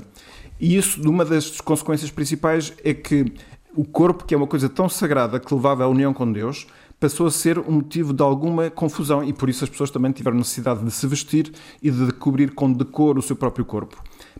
E 0.60 0.76
isso, 0.76 1.02
uma 1.08 1.24
das 1.24 1.60
consequências 1.60 2.10
principais, 2.10 2.72
é 2.84 2.94
que 2.94 3.32
o 3.74 3.84
corpo, 3.84 4.24
que 4.24 4.34
é 4.34 4.36
uma 4.36 4.46
coisa 4.46 4.68
tão 4.68 4.88
sagrada 4.88 5.40
que 5.40 5.52
levava 5.52 5.84
à 5.84 5.88
união 5.88 6.12
com 6.12 6.30
Deus, 6.30 6.66
passou 7.00 7.26
a 7.26 7.30
ser 7.30 7.58
um 7.58 7.72
motivo 7.72 8.12
de 8.12 8.22
alguma 8.22 8.68
confusão 8.68 9.24
e 9.24 9.32
por 9.32 9.48
isso 9.48 9.64
as 9.64 9.70
pessoas 9.70 9.90
também 9.90 10.12
tiveram 10.12 10.36
necessidade 10.36 10.84
de 10.84 10.90
se 10.90 11.06
vestir 11.06 11.50
e 11.82 11.90
de 11.90 12.12
cobrir 12.12 12.52
com 12.52 12.70
decor 12.70 13.16
o 13.16 13.22
seu 13.22 13.34
próprio 13.34 13.64
corpo. 13.64 13.96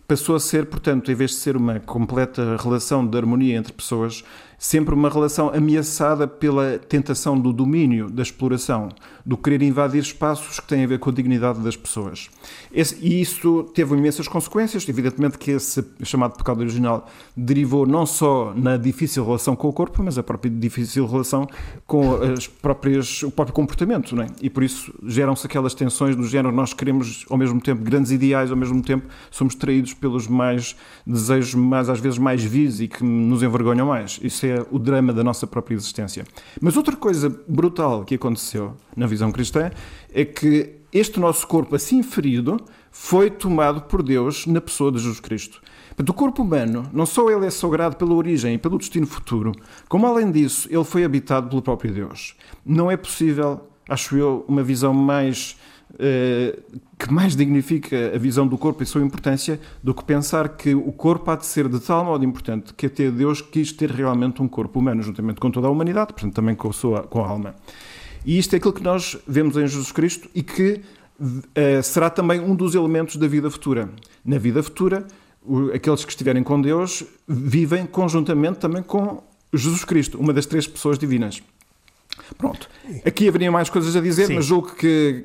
Passou 0.07 0.35
a 0.37 0.41
ser, 0.41 0.67
portanto, 0.67 1.11
em 1.11 1.15
vez 1.15 1.31
de 1.31 1.37
ser 1.37 1.57
uma 1.57 1.81
completa 1.81 2.57
relação 2.61 3.07
de 3.07 3.17
harmonia 3.17 3.57
entre 3.57 3.73
pessoas, 3.73 4.23
sempre 4.61 4.95
uma 4.95 5.09
relação 5.09 5.51
ameaçada 5.55 6.29
pela 6.29 6.79
tentação 6.79 7.41
do 7.41 7.51
domínio, 7.51 8.11
da 8.11 8.23
exploração, 8.23 8.91
do 9.25 9.35
querer 9.35 9.63
invadir 9.63 10.03
espaços 10.03 10.61
que 10.61 10.69
têm 10.69 10.85
a 10.85 10.87
ver 10.87 10.99
com 10.99 11.09
a 11.09 11.13
dignidade 11.13 11.61
das 11.61 11.77
pessoas. 11.77 12.29
Esse, 12.71 12.95
e 13.01 13.23
isso 13.23 13.65
teve 13.75 13.97
imensas 13.97 14.29
consequências. 14.29 14.87
Evidentemente 14.87 15.39
que 15.39 15.53
esse 15.53 15.83
chamado 16.03 16.37
pecado 16.37 16.61
original 16.61 17.09
derivou 17.35 17.87
não 17.87 18.05
só 18.05 18.53
na 18.55 18.77
difícil 18.77 19.25
relação 19.25 19.57
com 19.57 19.67
o 19.67 19.73
corpo, 19.73 20.03
mas 20.03 20.19
a 20.19 20.23
própria 20.23 20.51
difícil 20.51 21.07
relação 21.07 21.49
com 21.87 22.17
as 22.17 22.47
próprias, 22.47 23.23
o 23.23 23.31
próprio 23.31 23.55
comportamento. 23.55 24.15
Não 24.15 24.25
é? 24.25 24.27
E 24.43 24.51
por 24.51 24.63
isso 24.63 24.93
geram-se 25.07 25.47
aquelas 25.47 25.73
tensões 25.73 26.15
do 26.15 26.29
género 26.29 26.55
nós 26.55 26.75
queremos 26.75 27.25
ao 27.31 27.39
mesmo 27.39 27.63
tempo 27.63 27.83
grandes 27.83 28.11
ideais, 28.11 28.51
ao 28.51 28.57
mesmo 28.59 28.83
tempo 28.83 29.09
somos 29.31 29.55
traídos 29.55 29.95
pelos 29.95 30.29
mais 30.29 30.77
desejos, 31.07 31.55
mais 31.55 31.89
às 31.89 31.99
vezes 31.99 32.19
mais 32.19 32.45
vis 32.45 32.81
e 32.81 32.89
que 32.89 33.03
nos 33.03 33.43
envergonham 33.43 33.87
mais. 33.87 34.21
Isso 34.23 34.45
é 34.45 34.50
é 34.51 34.67
o 34.71 34.79
drama 34.79 35.13
da 35.13 35.25
nossa 35.25 35.47
própria 35.47 35.75
existência. 35.75 36.27
Mas 36.61 36.77
outra 36.77 36.97
coisa 36.97 37.29
brutal 37.49 38.05
que 38.05 38.15
aconteceu 38.15 38.77
na 38.97 39.07
visão 39.07 39.31
cristã 39.31 39.71
é 40.13 40.25
que 40.25 40.81
este 40.93 41.21
nosso 41.21 41.47
corpo 41.47 41.77
assim 41.77 42.03
ferido 42.03 42.57
foi 42.91 43.31
tomado 43.31 43.83
por 43.83 44.03
Deus 44.03 44.47
na 44.47 44.61
pessoa 44.61 44.91
de 44.91 44.99
Jesus 44.99 45.21
Cristo. 45.21 45.63
o 45.99 46.15
corpo 46.15 46.43
humano, 46.43 46.89
não 46.93 47.07
só 47.07 47.31
ele 47.31 47.47
é 47.47 47.51
sagrado 47.51 47.97
pela 47.97 48.15
origem 48.15 48.55
e 48.55 48.59
pelo 48.59 48.79
destino 48.79 49.07
futuro, 49.07 49.53
como 49.89 50.07
além 50.07 50.31
disso, 50.33 50.69
ele 50.71 50.85
foi 50.85 51.05
habitado 51.05 51.49
pelo 51.49 51.63
próprio 51.63 51.93
Deus. 51.93 52.35
Não 52.65 52.91
é 52.91 52.97
possível, 52.97 53.69
acho 53.89 54.17
eu, 54.17 54.45
uma 54.49 54.63
visão 54.63 54.93
mais 54.93 55.57
que 56.99 57.13
mais 57.13 57.35
dignifica 57.37 58.13
a 58.15 58.19
visão 58.19 58.47
do 58.47 58.57
corpo 58.57 58.83
e 58.83 58.87
sua 58.87 59.03
importância 59.03 59.61
do 59.83 59.95
que 59.95 60.05
pensar 60.05 60.51
que 60.51 60.75
o 60.75 60.93
corpo 60.93 61.31
há 61.31 61.37
de 61.37 61.47
ser 61.47 61.69
de 61.69 61.81
tal 61.81 62.05
modo 62.05 62.25
importante 62.25 62.73
que 62.75 62.87
até 62.87 63.11
Deus 63.11 63.41
quis 63.41 63.73
ter 63.73 63.91
realmente 63.91 64.41
um 64.43 64.49
corpo 64.49 64.79
humano, 64.79 65.03
juntamente 65.03 65.41
com 65.41 65.51
toda 65.51 65.67
a 65.67 65.71
humanidade, 65.71 66.13
portanto 66.13 66.35
também 66.35 66.55
com 66.55 66.69
a 66.69 66.73
sua 66.73 67.03
com 67.03 67.23
a 67.23 67.29
alma. 67.29 67.55
E 68.25 68.39
isto 68.39 68.55
é 68.55 68.57
aquilo 68.59 68.73
que 68.73 68.83
nós 68.83 69.17
vemos 69.27 69.57
em 69.57 69.67
Jesus 69.67 69.93
Cristo 69.93 70.29
e 70.35 70.43
que 70.43 70.81
uh, 71.21 71.83
será 71.83 72.11
também 72.11 72.41
um 72.41 72.55
dos 72.55 72.75
elementos 72.75 73.17
da 73.17 73.27
vida 73.27 73.51
futura. 73.51 73.89
Na 74.25 74.39
vida 74.39 74.63
futura, 74.63 75.07
o, 75.43 75.71
aqueles 75.73 76.05
que 76.05 76.11
estiverem 76.11 76.43
com 76.43 76.61
Deus 76.61 77.05
vivem 77.27 77.87
conjuntamente 77.87 78.59
também 78.59 78.83
com 78.83 79.23
Jesus 79.53 79.85
Cristo, 79.85 80.19
uma 80.19 80.33
das 80.33 80.47
três 80.47 80.67
pessoas 80.67 80.99
divinas. 80.99 81.43
Pronto. 82.37 82.69
Aqui 83.05 83.29
haveria 83.29 83.51
mais 83.51 83.69
coisas 83.69 83.95
a 83.97 84.01
dizer, 84.01 84.27
Sim. 84.27 84.35
mas 84.35 84.45
julgo 84.45 84.75
que 84.75 85.25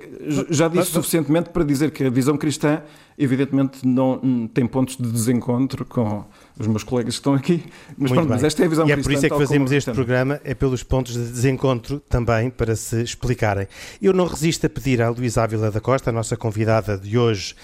já 0.50 0.68
disse 0.68 0.92
suficientemente 0.92 1.50
para 1.50 1.64
dizer 1.64 1.92
que 1.92 2.04
a 2.04 2.10
visão 2.10 2.38
cristã, 2.38 2.82
evidentemente, 3.18 3.86
não 3.86 4.48
tem 4.54 4.66
pontos 4.68 4.98
de 4.98 5.10
desencontro 5.12 5.86
com 5.86 6.26
os 6.60 6.68
meus 6.68 6.84
colegas 6.84 7.16
que 7.16 7.20
estão 7.20 7.34
aqui. 7.34 7.64
Mas, 7.98 8.12
pronto, 8.12 8.30
mas 8.30 8.44
esta 8.44 8.64
é 8.64 8.66
a 8.66 8.70
visão 8.70 8.88
e 8.88 8.92
cristã. 8.94 9.12
E 9.12 9.16
é 9.16 9.18
por 9.18 9.18
isso 9.18 9.26
é 9.26 9.30
que 9.30 9.46
fazemos 9.46 9.72
este 9.72 9.92
programa, 9.92 10.42
é 10.44 10.54
pelos 10.54 10.84
pontos 10.84 11.14
de 11.14 11.20
desencontro 11.32 12.00
também, 12.10 12.50
para 12.50 12.76
se 12.76 13.02
explicarem. 13.02 13.68
Eu 14.02 14.14
não 14.14 14.26
resisto 14.26 14.66
a 14.66 14.70
pedir 14.70 15.02
à 15.02 15.10
Luísa 15.10 15.44
Ávila 15.44 15.72
da 15.72 15.82
Costa, 15.82 16.10
a 16.10 16.14
nossa 16.14 16.36
convidada 16.38 16.98
de 16.98 17.18
hoje, 17.18 17.56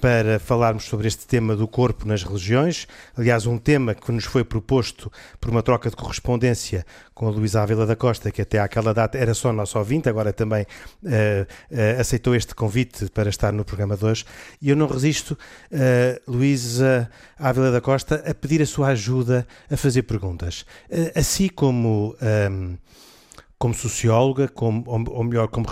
para 0.00 0.38
falarmos 0.38 0.84
sobre 0.84 1.08
este 1.08 1.26
tema 1.26 1.56
do 1.56 1.66
corpo 1.66 2.06
nas 2.06 2.22
religiões. 2.22 2.86
Aliás, 3.16 3.46
um 3.46 3.58
tema 3.58 3.94
que 3.94 4.10
nos 4.12 4.24
foi 4.24 4.44
proposto 4.44 5.10
por 5.40 5.50
uma 5.50 5.62
troca 5.62 5.90
de 5.90 5.96
correspondência 5.96 6.86
com 7.14 7.26
a 7.26 7.30
Luísa 7.30 7.62
Ávila 7.62 7.84
da 7.84 7.96
Costa, 7.96 8.30
que 8.30 8.42
até 8.42 8.58
àquela 8.60 8.94
data 8.94 9.18
era 9.18 9.34
só 9.34 9.52
nosso 9.52 9.78
ouvinte, 9.78 10.08
agora 10.08 10.32
também 10.32 10.62
uh, 10.62 11.08
uh, 11.08 12.00
aceitou 12.00 12.34
este 12.34 12.54
convite 12.54 13.10
para 13.10 13.28
estar 13.28 13.52
no 13.52 13.64
programa 13.64 13.96
de 13.96 14.04
hoje. 14.04 14.24
E 14.62 14.70
eu 14.70 14.76
não 14.76 14.86
resisto, 14.86 15.32
uh, 15.32 16.30
Luísa 16.30 17.10
Ávila 17.38 17.72
da 17.72 17.80
Costa, 17.80 18.22
a 18.24 18.34
pedir 18.34 18.62
a 18.62 18.66
sua 18.66 18.88
ajuda 18.88 19.46
a 19.70 19.76
fazer 19.76 20.02
perguntas. 20.02 20.64
assim 21.14 21.48
como. 21.48 22.16
Um, 22.50 22.76
como 23.58 23.74
socióloga, 23.74 24.46
como, 24.48 24.84
ou 24.86 25.24
melhor, 25.24 25.48
como, 25.48 25.66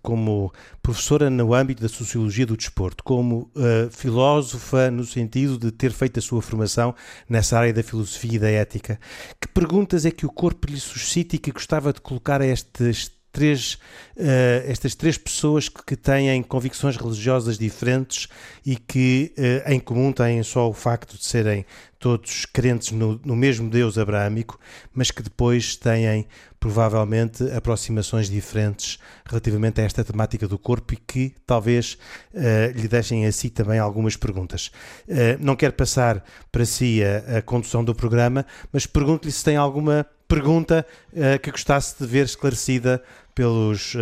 como 0.00 0.52
professora 0.82 1.28
no 1.28 1.52
âmbito 1.52 1.82
da 1.82 1.88
sociologia 1.88 2.46
do 2.46 2.56
desporto, 2.56 3.04
como 3.04 3.50
uh, 3.54 3.90
filósofa 3.90 4.90
no 4.90 5.04
sentido 5.04 5.58
de 5.58 5.70
ter 5.70 5.92
feito 5.92 6.18
a 6.18 6.22
sua 6.22 6.40
formação 6.40 6.94
nessa 7.28 7.58
área 7.58 7.72
da 7.72 7.82
filosofia 7.82 8.36
e 8.36 8.38
da 8.38 8.48
ética. 8.48 8.98
Que 9.38 9.46
perguntas 9.48 10.06
é 10.06 10.10
que 10.10 10.24
o 10.24 10.32
corpo 10.32 10.66
lhe 10.68 10.80
suscita 10.80 11.36
e 11.36 11.38
que 11.38 11.52
gostava 11.52 11.92
de 11.92 12.00
colocar 12.00 12.40
a 12.40 12.46
estes 12.46 13.17
três, 13.38 13.74
uh, 14.16 14.66
estas 14.66 14.96
três 14.96 15.16
pessoas 15.16 15.68
que, 15.68 15.94
têm 15.94 16.42
convicções 16.42 16.96
religiosas 16.96 17.56
diferentes 17.56 18.26
e 18.66 18.74
que 18.74 19.32
uh, 19.38 19.70
em 19.70 19.78
comum 19.78 20.12
têm 20.12 20.42
só 20.42 20.68
o 20.68 20.72
facto 20.72 21.16
de 21.16 21.24
serem 21.24 21.64
todos 22.00 22.44
crentes 22.46 22.90
no, 22.90 23.20
no 23.24 23.36
mesmo 23.36 23.70
Deus 23.70 23.96
abraâmico, 23.96 24.58
mas 24.92 25.12
que 25.12 25.22
depois 25.22 25.76
têm 25.76 26.26
provavelmente 26.58 27.48
aproximações 27.52 28.28
diferentes 28.28 28.98
relativamente 29.24 29.80
a 29.80 29.84
esta 29.84 30.04
temática 30.04 30.48
do 30.48 30.58
corpo 30.58 30.94
e 30.94 30.96
que 30.96 31.34
talvez 31.46 31.96
uh, 32.34 32.76
lhe 32.76 32.88
deixem 32.88 33.24
a 33.24 33.30
si 33.30 33.50
também 33.50 33.78
algumas 33.78 34.16
perguntas. 34.16 34.72
Uh, 35.06 35.38
não 35.38 35.54
quero 35.54 35.74
passar 35.74 36.24
para 36.50 36.64
si 36.64 37.02
a, 37.04 37.38
a 37.38 37.42
condução 37.42 37.84
do 37.84 37.94
programa, 37.94 38.44
mas 38.72 38.84
pergunto-lhe 38.84 39.30
se 39.30 39.44
tem 39.44 39.56
alguma 39.56 40.04
pergunta 40.28 40.86
uh, 41.12 41.38
que 41.40 41.50
gostasse 41.50 41.96
de 41.98 42.06
ver 42.06 42.26
esclarecida 42.26 43.02
pelos, 43.38 43.94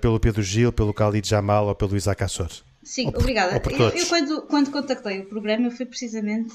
pelo 0.00 0.18
Pedro 0.18 0.42
Gil, 0.42 0.72
pelo 0.72 0.92
Khalid 0.92 1.28
Jamal 1.28 1.68
ou 1.68 1.74
pelo 1.76 1.96
Isaac 1.96 2.24
Assor. 2.24 2.50
Sim, 2.82 3.08
obrigada. 3.14 3.62
Eu, 3.64 3.88
eu, 3.90 4.06
quando, 4.06 4.42
quando 4.42 4.70
contactei 4.70 5.20
o 5.20 5.26
programa 5.26 5.70
foi 5.70 5.86
precisamente 5.86 6.52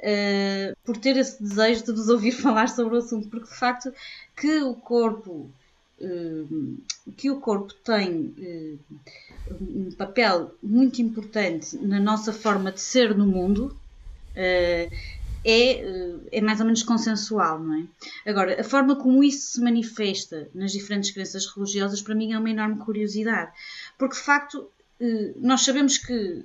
uh, 0.00 0.76
por 0.84 0.96
ter 0.96 1.16
esse 1.16 1.42
desejo 1.42 1.84
de 1.84 1.92
vos 1.92 2.08
ouvir 2.08 2.32
falar 2.42 2.68
sobre 2.68 2.94
o 2.94 2.98
assunto, 2.98 3.28
porque 3.28 3.48
de 3.48 3.54
facto 3.54 3.92
que 4.34 4.62
o 4.62 4.74
corpo 4.74 5.50
uh, 6.00 6.76
que 7.16 7.30
o 7.30 7.38
corpo 7.40 7.74
tem 7.84 8.34
uh, 8.38 8.78
um 9.60 9.90
papel 9.92 10.54
muito 10.62 11.02
importante 11.02 11.76
na 11.76 12.00
nossa 12.00 12.32
forma 12.32 12.72
de 12.72 12.80
ser 12.80 13.14
no 13.14 13.26
mundo 13.26 13.76
é, 15.48 16.38
é 16.38 16.40
mais 16.40 16.60
ou 16.60 16.66
menos 16.66 16.82
consensual, 16.82 17.58
não 17.58 17.74
é? 17.74 18.30
Agora, 18.30 18.60
a 18.60 18.64
forma 18.64 18.96
como 18.96 19.24
isso 19.24 19.52
se 19.52 19.60
manifesta 19.60 20.48
nas 20.54 20.72
diferentes 20.72 21.10
crenças 21.10 21.46
religiosas, 21.46 22.02
para 22.02 22.14
mim 22.14 22.32
é 22.32 22.38
uma 22.38 22.50
enorme 22.50 22.78
curiosidade, 22.78 23.52
porque 23.96 24.16
de 24.16 24.22
facto 24.22 24.70
nós 25.40 25.62
sabemos 25.62 25.96
que 25.96 26.44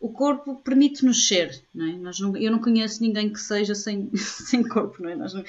o 0.00 0.08
corpo 0.08 0.56
permite-nos 0.56 1.28
ser, 1.28 1.62
não 1.74 1.86
é? 1.86 1.92
Nós 1.92 2.18
não, 2.18 2.34
eu 2.34 2.50
não 2.50 2.58
conheço 2.58 3.02
ninguém 3.02 3.30
que 3.30 3.38
seja 3.38 3.74
sem, 3.74 4.10
sem 4.16 4.66
corpo, 4.66 5.02
não 5.02 5.10
é? 5.10 5.14
Nós, 5.14 5.34
uh, 5.34 5.44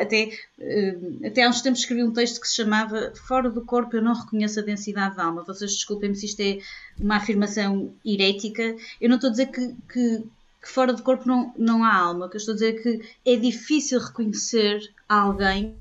até, 0.00 0.38
uh, 0.58 1.26
até 1.26 1.42
há 1.42 1.48
uns 1.48 1.60
tempos 1.60 1.80
escrevi 1.80 2.04
um 2.04 2.12
texto 2.12 2.40
que 2.40 2.46
se 2.46 2.54
chamava 2.54 3.12
Fora 3.26 3.50
do 3.50 3.64
corpo 3.64 3.96
eu 3.96 4.02
não 4.02 4.14
reconheço 4.14 4.60
a 4.60 4.62
densidade 4.62 5.16
da 5.16 5.24
alma. 5.24 5.42
Vocês 5.42 5.72
desculpem-me 5.72 6.14
se 6.14 6.26
isto 6.26 6.40
é 6.40 6.58
uma 6.96 7.16
afirmação 7.16 7.92
herética. 8.06 8.76
Eu 9.00 9.08
não 9.08 9.16
estou 9.16 9.28
a 9.28 9.32
dizer 9.32 9.46
que, 9.46 9.74
que, 9.92 10.22
que 10.62 10.68
fora 10.68 10.92
do 10.92 11.02
corpo 11.02 11.26
não, 11.26 11.52
não 11.58 11.82
há 11.82 11.92
alma. 11.92 12.26
O 12.26 12.28
que 12.30 12.36
eu 12.36 12.38
estou 12.38 12.52
a 12.52 12.54
dizer 12.54 12.76
é 12.76 12.80
que 12.80 13.00
é 13.26 13.36
difícil 13.36 13.98
reconhecer 13.98 14.80
alguém 15.08 15.74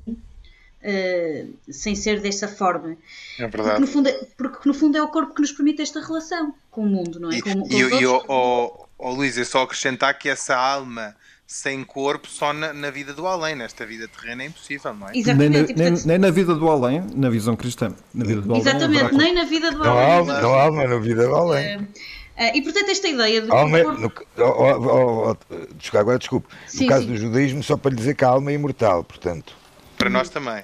Uh, 0.83 1.53
sem 1.71 1.93
ser 1.93 2.19
dessa 2.21 2.47
forma. 2.47 2.97
É 3.37 3.47
verdade. 3.47 3.63
Porque 3.63 3.81
no, 3.81 3.85
fundo 3.85 4.09
é, 4.09 4.13
porque 4.35 4.57
no 4.67 4.73
fundo 4.73 4.97
é 4.97 5.03
o 5.03 5.09
corpo 5.09 5.35
que 5.35 5.41
nos 5.41 5.51
permite 5.51 5.79
esta 5.79 6.01
relação 6.01 6.55
com 6.71 6.81
o 6.81 6.87
mundo, 6.87 7.19
não 7.19 7.31
é? 7.31 7.37
E, 7.37 7.41
com, 7.43 7.53
com 7.53 7.71
e, 7.71 7.77
e 7.77 8.05
oh, 8.07 8.23
oh, 8.27 8.87
oh, 8.97 9.11
Luís, 9.11 9.37
é 9.37 9.43
só 9.43 9.61
acrescentar 9.61 10.17
que 10.17 10.27
essa 10.27 10.55
alma 10.55 11.15
sem 11.45 11.83
corpo 11.83 12.27
só 12.27 12.51
na, 12.51 12.73
na, 12.73 12.89
vida 12.89 13.13
do 13.13 13.27
além, 13.27 13.55
nesta 13.55 13.85
vida 13.85 14.07
terrena 14.07 14.41
é 14.41 14.47
impossível, 14.47 14.91
não 14.95 15.09
é? 15.09 15.11
Exatamente. 15.15 15.75
Nem, 15.75 15.91
na, 15.91 15.95
nem, 15.95 16.05
nem 16.07 16.17
na 16.17 16.31
vida 16.31 16.55
do 16.55 16.67
além, 16.67 17.03
na 17.13 17.29
visão 17.29 17.55
cristã. 17.55 17.93
Na 18.11 18.25
vida 18.25 18.41
do 18.41 18.55
Exatamente, 18.55 19.03
além, 19.03 19.17
nem 19.17 19.33
na 19.35 19.43
vida 19.43 19.69
do 19.69 19.77
não 19.77 19.91
além. 19.91 20.11
Alma, 20.13 20.41
não 20.41 20.53
há 20.55 20.63
alma 20.63 20.87
na 20.87 20.97
vida 20.97 21.27
do 21.27 21.35
além. 21.35 21.77
Uh, 21.77 21.87
e 22.37 22.61
portanto 22.61 22.89
esta 22.89 23.07
ideia 23.07 23.41
de 23.41 23.51
alma, 23.51 23.83
corpo... 23.83 24.01
no, 24.01 24.11
oh, 24.37 25.33
oh, 25.33 25.37
oh, 25.37 25.97
agora 25.97 26.17
desculpe, 26.17 26.47
sim, 26.67 26.83
no 26.83 26.89
caso 26.89 27.03
sim. 27.03 27.11
do 27.11 27.17
judaísmo 27.17 27.63
só 27.63 27.77
para 27.77 27.91
lhe 27.91 27.97
dizer 27.97 28.15
que 28.15 28.23
a 28.23 28.29
alma 28.29 28.51
é 28.51 28.53
imortal, 28.55 29.03
portanto. 29.03 29.55
Para 29.97 30.09
nós 30.09 30.29
também. 30.29 30.63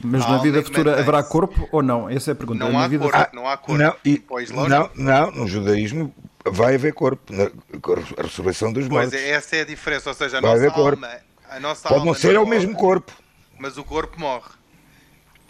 Mas 0.00 0.28
na 0.28 0.38
vida 0.38 0.62
futura 0.62 0.98
haverá 0.98 1.22
corpo 1.22 1.68
ou 1.72 1.82
não? 1.82 2.08
Essa 2.08 2.30
é 2.30 2.32
a 2.32 2.34
pergunta. 2.34 2.68
Não, 2.68 2.78
há, 2.78 2.86
vida 2.86 3.04
corpo, 3.04 3.18
futura... 3.18 3.42
não 3.42 3.48
há 3.48 3.56
corpo. 3.56 3.82
Não, 3.82 3.96
e, 4.04 4.22
não, 4.68 4.90
não, 4.94 5.30
no 5.30 5.46
judaísmo 5.46 6.14
vai 6.44 6.74
haver 6.74 6.92
corpo, 6.92 7.32
na 7.32 7.44
a 7.44 8.22
ressurreição 8.22 8.72
dos 8.72 8.88
mortos. 8.88 9.10
Pois 9.10 9.22
é, 9.22 9.30
essa 9.30 9.56
é 9.56 9.60
a 9.62 9.64
diferença, 9.64 10.10
ou 10.10 10.14
seja, 10.14 10.38
a 10.38 10.40
vai 10.40 10.58
nossa 10.58 10.80
alma, 10.80 11.10
a 11.48 11.60
nossa 11.60 11.88
Pode 11.88 12.04
não 12.04 12.14
ser 12.14 12.38
o 12.38 12.46
mesmo 12.46 12.74
corpo. 12.74 13.12
Mas 13.58 13.78
o 13.78 13.84
corpo 13.84 14.20
morre. 14.20 14.50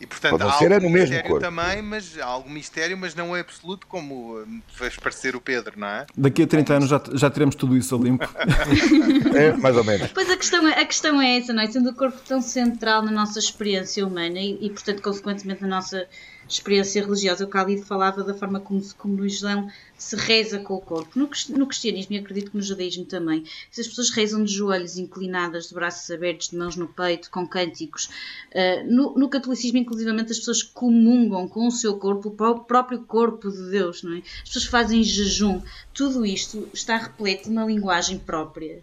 E 0.00 0.06
portanto 0.06 0.42
há 0.42 0.52
ser, 0.52 0.72
algum 0.72 0.74
é 0.74 0.80
no 0.80 0.90
mesmo 0.90 1.22
corpo. 1.22 1.40
também, 1.40 1.80
mas 1.80 2.18
há 2.18 2.26
algum 2.26 2.50
mistério, 2.50 2.96
mas 2.96 3.14
não 3.14 3.35
é 3.35 3.40
absoluto, 3.40 3.87
como 3.87 4.44
fez 4.68 4.96
parecer 4.96 5.35
o 5.35 5.40
Pedro, 5.40 5.74
não 5.76 5.87
é? 5.87 6.06
Daqui 6.16 6.42
a 6.42 6.46
30 6.46 6.74
anos 6.74 6.88
já, 6.88 7.02
já 7.14 7.30
teremos 7.30 7.54
tudo 7.54 7.76
isso 7.76 7.94
a 7.94 7.98
limpo. 7.98 8.28
é, 9.35 9.52
mais 9.56 9.76
ou 9.76 9.85
menos. 9.85 10.11
Pois 10.12 10.28
a 10.30 10.37
questão, 10.37 10.68
é, 10.68 10.80
a 10.80 10.85
questão 10.85 11.20
é 11.20 11.38
essa, 11.38 11.52
não 11.52 11.62
é? 11.62 11.66
Sendo 11.66 11.90
o 11.90 11.94
corpo 11.94 12.18
tão 12.26 12.42
central 12.42 13.02
na 13.02 13.11
nossa 13.11 13.38
experiência 13.38 14.06
humana 14.06 14.38
e, 14.38 14.59
e 14.66 14.70
portanto, 14.70 15.00
consequentemente, 15.00 15.62
na 15.62 15.68
nossa 15.68 16.06
experiência 16.48 17.02
religiosa. 17.02 17.44
O 17.44 17.48
Khalid 17.48 17.82
falava 17.82 18.22
da 18.22 18.35
forma 18.35 18.61
como, 18.61 18.82
como 18.94 19.16
no 19.16 19.26
Islão 19.26 19.70
se 19.96 20.14
reza 20.16 20.59
com 20.59 20.74
o 20.74 20.80
corpo. 20.80 21.18
No, 21.18 21.30
no 21.56 21.66
cristianismo, 21.66 22.14
e 22.14 22.18
acredito 22.18 22.50
que 22.50 22.56
no 22.56 22.62
judaísmo 22.62 23.04
também, 23.04 23.44
se 23.70 23.80
as 23.80 23.88
pessoas 23.88 24.11
rezam 24.11 24.44
de 24.44 24.52
joelhos 24.52 24.98
inclinadas, 24.98 25.68
de 25.68 25.74
braços 25.74 26.11
abertos, 26.11 26.50
de 26.50 26.56
mãos 26.56 26.76
no 26.76 26.88
peito, 26.88 27.30
com 27.30 27.46
cânticos. 27.46 28.11
Uh, 28.52 28.85
no, 28.87 29.14
no, 29.14 29.28
catolicismo, 29.28 29.78
inclusivamente, 29.78 30.32
as 30.32 30.38
pessoas 30.38 30.62
comungam 30.62 31.48
com 31.48 31.66
o 31.66 31.72
seu 31.72 31.96
corpo, 31.98 32.28
o 32.28 32.61
próprio 32.61 33.02
corpo 33.02 33.50
de 33.50 33.70
Deus, 33.70 34.02
não 34.02 34.14
é? 34.14 34.18
As 34.18 34.48
pessoas 34.48 34.64
fazem 34.66 35.02
jejum. 35.02 35.61
Tudo 35.94 36.24
isto 36.24 36.68
está 36.72 36.96
repleto 36.96 37.44
de 37.44 37.50
uma 37.50 37.64
linguagem 37.64 38.18
própria 38.18 38.82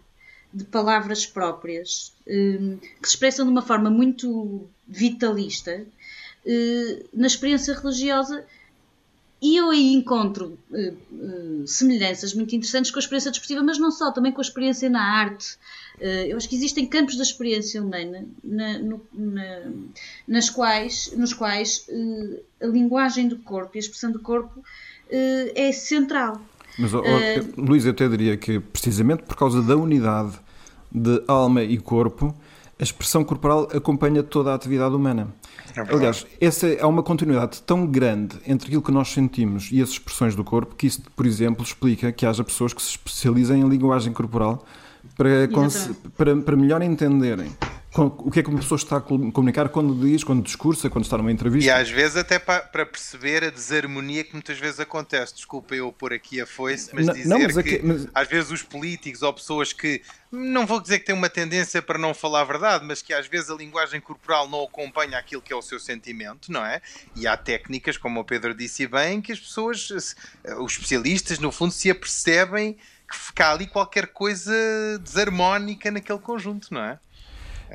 de 0.54 0.64
palavras 0.64 1.26
próprias 1.26 2.12
um, 2.28 2.76
que 2.76 3.08
se 3.08 3.14
expressam 3.14 3.44
de 3.44 3.50
uma 3.50 3.60
forma 3.62 3.90
muito 3.90 4.68
vitalista 4.86 5.84
eh, 6.46 7.04
na 7.12 7.26
experiência 7.26 7.74
religiosa 7.74 8.44
e 9.44 9.58
eu 9.58 9.68
aí 9.68 9.92
encontro 9.92 10.58
uh, 10.70 10.94
uh, 11.12 11.66
semelhanças 11.66 12.32
muito 12.32 12.56
interessantes 12.56 12.90
com 12.90 12.98
a 12.98 13.00
experiência 13.00 13.30
desportiva, 13.30 13.62
mas 13.62 13.78
não 13.78 13.90
só, 13.90 14.10
também 14.10 14.32
com 14.32 14.40
a 14.40 14.42
experiência 14.42 14.88
na 14.88 15.02
arte. 15.02 15.58
Uh, 15.98 16.28
eu 16.28 16.36
acho 16.38 16.48
que 16.48 16.56
existem 16.56 16.86
campos 16.86 17.18
da 17.18 17.22
experiência 17.22 17.82
humana 17.82 18.24
na, 18.42 18.78
no, 18.78 19.02
na, 19.12 19.70
nas 20.26 20.48
quais, 20.48 21.12
nos 21.14 21.34
quais 21.34 21.86
a 22.58 22.66
linguagem 22.66 23.28
do 23.28 23.36
corpo 23.36 23.72
e 23.74 23.78
a 23.78 23.80
expressão 23.80 24.10
do 24.10 24.18
corpo 24.18 24.64
é 25.10 25.70
central. 25.72 26.40
Mas, 26.78 26.94
oh, 26.94 27.02
oh, 27.02 27.60
Luís, 27.60 27.84
eu 27.84 27.92
até 27.92 28.08
diria 28.08 28.38
que 28.38 28.58
precisamente 28.58 29.24
por 29.24 29.36
causa 29.36 29.62
da 29.62 29.76
unidade 29.76 30.32
de 30.90 31.22
alma 31.28 31.62
e 31.62 31.76
corpo, 31.76 32.34
a 32.80 32.82
expressão 32.82 33.22
corporal 33.22 33.68
acompanha 33.74 34.22
toda 34.22 34.52
a 34.52 34.54
atividade 34.54 34.94
humana. 34.94 35.28
É 35.76 35.80
Aliás, 35.94 36.24
essa 36.40 36.68
é 36.68 36.86
uma 36.86 37.02
continuidade 37.02 37.60
tão 37.62 37.86
grande 37.86 38.36
entre 38.46 38.68
aquilo 38.68 38.82
que 38.82 38.92
nós 38.92 39.08
sentimos 39.08 39.70
e 39.72 39.82
as 39.82 39.90
expressões 39.90 40.36
do 40.36 40.44
corpo 40.44 40.76
que 40.76 40.86
isso, 40.86 41.02
por 41.16 41.26
exemplo, 41.26 41.64
explica 41.64 42.12
que 42.12 42.24
haja 42.24 42.44
pessoas 42.44 42.72
que 42.72 42.80
se 42.80 42.90
especializem 42.90 43.60
em 43.60 43.68
linguagem 43.68 44.12
corporal 44.12 44.64
para, 45.16 45.48
para, 46.16 46.36
para 46.36 46.56
melhor 46.56 46.80
entenderem 46.82 47.50
o 48.02 48.30
que 48.30 48.40
é 48.40 48.42
que 48.42 48.48
uma 48.48 48.58
pessoa 48.58 48.76
está 48.76 48.96
a 48.96 49.00
comunicar 49.00 49.68
quando 49.68 49.94
diz, 49.94 50.24
quando 50.24 50.42
discursa, 50.42 50.90
quando 50.90 51.04
está 51.04 51.16
numa 51.16 51.30
entrevista. 51.30 51.70
E 51.70 51.72
às 51.72 51.88
vezes 51.88 52.16
até 52.16 52.38
para, 52.40 52.62
para 52.62 52.84
perceber 52.84 53.44
a 53.44 53.50
desarmonia 53.50 54.24
que 54.24 54.32
muitas 54.32 54.58
vezes 54.58 54.80
acontece. 54.80 55.34
Desculpa 55.34 55.76
eu 55.76 55.92
pôr 55.92 56.12
aqui 56.12 56.40
a 56.40 56.46
foice, 56.46 56.90
mas 56.92 57.06
não, 57.06 57.14
dizer 57.14 57.28
não, 57.28 57.40
mas 57.40 57.56
que 57.62 57.80
mas... 57.82 58.08
às 58.12 58.26
vezes 58.26 58.50
os 58.50 58.62
políticos 58.62 59.22
ou 59.22 59.32
pessoas 59.32 59.72
que, 59.72 60.02
não 60.32 60.66
vou 60.66 60.80
dizer 60.80 60.98
que 60.98 61.06
têm 61.06 61.14
uma 61.14 61.30
tendência 61.30 61.80
para 61.80 61.96
não 61.96 62.12
falar 62.12 62.40
a 62.40 62.44
verdade, 62.44 62.84
mas 62.84 63.00
que 63.00 63.12
às 63.12 63.28
vezes 63.28 63.48
a 63.48 63.54
linguagem 63.54 64.00
corporal 64.00 64.48
não 64.48 64.64
acompanha 64.64 65.16
aquilo 65.16 65.40
que 65.40 65.52
é 65.52 65.56
o 65.56 65.62
seu 65.62 65.78
sentimento, 65.78 66.50
não 66.50 66.64
é? 66.64 66.82
E 67.14 67.28
há 67.28 67.36
técnicas, 67.36 67.96
como 67.96 68.18
o 68.18 68.24
Pedro 68.24 68.54
disse 68.54 68.88
bem, 68.88 69.20
que 69.20 69.30
as 69.30 69.38
pessoas, 69.38 69.88
os 70.58 70.72
especialistas, 70.72 71.38
no 71.38 71.52
fundo, 71.52 71.72
se 71.72 71.90
apercebem 71.90 72.76
que 73.08 73.16
fica 73.16 73.52
ali 73.52 73.66
qualquer 73.66 74.08
coisa 74.08 74.52
desarmónica 75.00 75.90
naquele 75.90 76.18
conjunto, 76.18 76.72
não 76.72 76.82
é? 76.82 76.98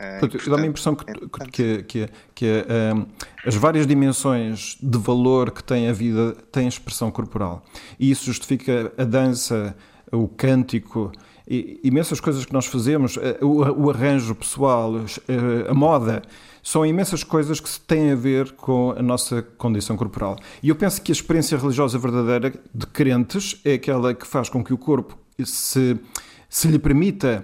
É, 0.01 0.19
Dá-me 0.49 0.63
a 0.63 0.67
impressão 0.67 0.95
que, 0.95 1.05
que, 1.51 1.83
que, 1.83 2.09
que 2.33 2.65
um, 2.95 3.05
as 3.45 3.55
várias 3.55 3.85
dimensões 3.85 4.77
de 4.81 4.97
valor 4.97 5.51
que 5.51 5.61
tem 5.61 5.89
a 5.89 5.93
vida 5.93 6.37
têm 6.53 6.69
expressão 6.69 7.11
corporal. 7.11 7.61
E 7.99 8.09
isso 8.09 8.25
justifica 8.25 8.93
a 8.97 9.03
dança, 9.03 9.75
o 10.09 10.29
cântico, 10.29 11.11
e, 11.45 11.81
imensas 11.83 12.21
coisas 12.21 12.45
que 12.45 12.53
nós 12.53 12.65
fazemos, 12.65 13.17
eh, 13.17 13.39
o, 13.41 13.85
o 13.85 13.89
arranjo 13.89 14.33
pessoal, 14.35 14.93
eh, 14.97 15.69
a 15.69 15.73
moda, 15.73 16.21
são 16.63 16.85
imensas 16.85 17.23
coisas 17.23 17.59
que 17.59 17.69
têm 17.81 18.11
a 18.11 18.15
ver 18.15 18.51
com 18.53 18.91
a 18.91 19.01
nossa 19.01 19.41
condição 19.57 19.97
corporal. 19.97 20.37
E 20.63 20.69
eu 20.69 20.75
penso 20.75 21.01
que 21.01 21.11
a 21.11 21.13
experiência 21.13 21.57
religiosa 21.57 21.97
verdadeira 21.97 22.53
de 22.73 22.87
crentes 22.87 23.59
é 23.65 23.73
aquela 23.73 24.13
que 24.13 24.25
faz 24.25 24.47
com 24.47 24.63
que 24.63 24.73
o 24.73 24.77
corpo 24.77 25.17
se, 25.43 25.99
se 26.47 26.67
lhe 26.67 26.79
permita 26.79 27.43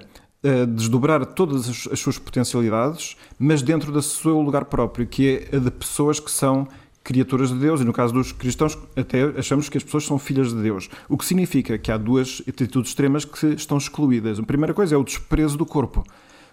desdobrar 0.67 1.25
todas 1.25 1.69
as, 1.69 1.87
as, 1.91 1.99
suas 1.99 2.17
potencialidades, 2.17 3.17
mas 3.39 3.61
dentro 3.61 3.91
do 3.91 4.01
seu 4.01 4.39
lugar 4.41 4.65
próprio, 4.65 5.07
que 5.07 5.47
é 5.51 5.55
a 5.55 5.59
de 5.59 5.71
pessoas 5.71 6.19
que 6.19 6.29
são 6.29 6.67
criaturas 7.03 7.49
de 7.49 7.59
Deus, 7.59 7.81
e 7.81 7.83
no 7.83 7.93
caso 7.93 8.13
dos 8.13 8.31
cristãos, 8.31 8.75
até 8.95 9.23
achamos 9.37 9.69
que 9.69 9.77
as 9.77 9.83
pessoas 9.83 10.05
são 10.05 10.17
filhas 10.17 10.53
de 10.53 10.61
Deus. 10.61 10.89
O 11.07 11.17
que 11.17 11.23
significa 11.23 11.77
que 11.77 11.91
há 11.91 11.97
duas 11.97 12.41
atitudes 12.47 12.89
extremas 12.89 13.23
que 13.23 13.45
estão 13.47 13.77
excluídas. 13.77 14.39
A 14.39 14.43
primeira 14.43 14.73
coisa 14.73 14.95
é 14.95 14.97
o 14.97 15.03
desprezo 15.03 15.55
do 15.55 15.65
corpo. 15.65 16.03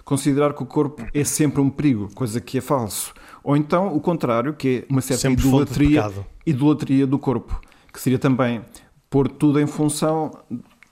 Considerar 0.05 0.53
que 0.53 0.63
o 0.63 0.67
corpo 0.67 1.03
é 1.15 1.25
sempre 1.25 1.61
um 1.61 1.71
perigo, 1.71 2.11
coisa 2.15 2.39
que 2.41 2.59
é 2.59 2.61
falso. 2.61 3.15
Ou 3.43 3.57
então 3.57 3.97
o 3.97 4.01
contrário, 4.01 4.53
que 4.53 4.85
é 4.89 4.93
uma 4.93 5.01
certa 5.01 5.23
sempre 5.23 5.47
idolatria, 5.47 6.13
idolatria 6.45 7.07
do 7.07 7.19
corpo, 7.19 7.59
que 7.91 8.01
seria 8.01 8.19
também 8.19 8.63
pôr 9.09 9.29
tudo 9.29 9.59
em 9.59 9.67
função 9.67 10.31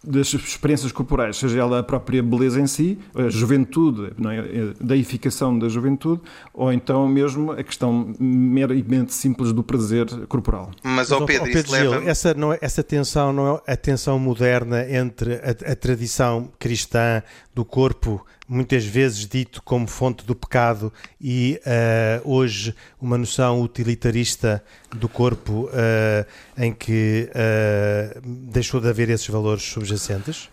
das 0.03 0.33
experiências 0.33 0.93
corporais, 0.93 1.37
seja 1.37 1.61
ela 1.61 1.81
a 1.81 1.83
própria 1.83 2.23
beleza 2.23 2.61
em 2.61 2.67
si, 2.67 2.99
a 3.15 3.29
juventude, 3.29 4.13
não 4.17 4.31
é? 4.31 4.39
a 4.39 4.45
deificação 4.81 5.59
da 5.59 5.69
juventude, 5.69 6.23
ou 6.55 6.73
então 6.73 7.07
mesmo 7.07 7.53
a 7.53 7.63
questão 7.63 8.15
meramente 8.19 9.13
simples 9.13 9.53
do 9.53 9.63
prazer 9.63 10.07
corporal. 10.27 10.71
Mas, 10.83 11.13
ao 11.13 11.27
Pedro, 11.27 11.53
Pedro 11.53 11.77
Gil, 11.77 11.91
leva... 11.91 12.11
essa, 12.11 12.33
não 12.33 12.53
é, 12.53 12.59
essa 12.63 12.83
tensão 12.83 13.33
não 13.33 13.57
é 13.67 13.73
a 13.73 13.77
tensão 13.77 14.19
moderna 14.19 14.91
entre 14.91 15.35
a, 15.35 15.73
a 15.73 15.77
tradição 15.77 16.49
cristã 16.59 17.23
do 17.55 17.65
corpo 17.65 18.25
muitas 18.51 18.85
vezes 18.85 19.29
dito 19.29 19.63
como 19.63 19.87
fonte 19.87 20.27
do 20.27 20.35
pecado 20.35 20.93
e 21.21 21.61
uh, 21.65 22.29
hoje 22.29 22.75
uma 23.01 23.17
noção 23.17 23.63
utilitarista 23.63 24.63
do 24.91 25.09
corpo 25.09 25.67
uh, 25.67 26.27
em 26.59 26.73
que 26.73 27.31
uh, 27.31 28.21
deixou 28.25 28.81
de 28.81 28.89
haver 28.89 29.09
esses 29.09 29.29
valores 29.29 29.63
subjacentes? 29.63 30.51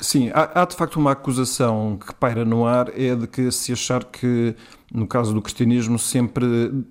Sim, 0.00 0.30
há, 0.32 0.62
há, 0.62 0.64
de 0.64 0.76
facto 0.76 0.96
uma 1.00 1.10
acusação 1.10 1.98
que 1.98 2.14
paira 2.14 2.44
no 2.44 2.64
ar, 2.64 2.88
é 2.96 3.16
de 3.16 3.26
que 3.26 3.50
se 3.50 3.72
achar 3.72 4.04
que, 4.04 4.54
no 4.94 5.08
caso 5.08 5.34
do 5.34 5.42
cristianismo, 5.42 5.98
sempre 5.98 6.44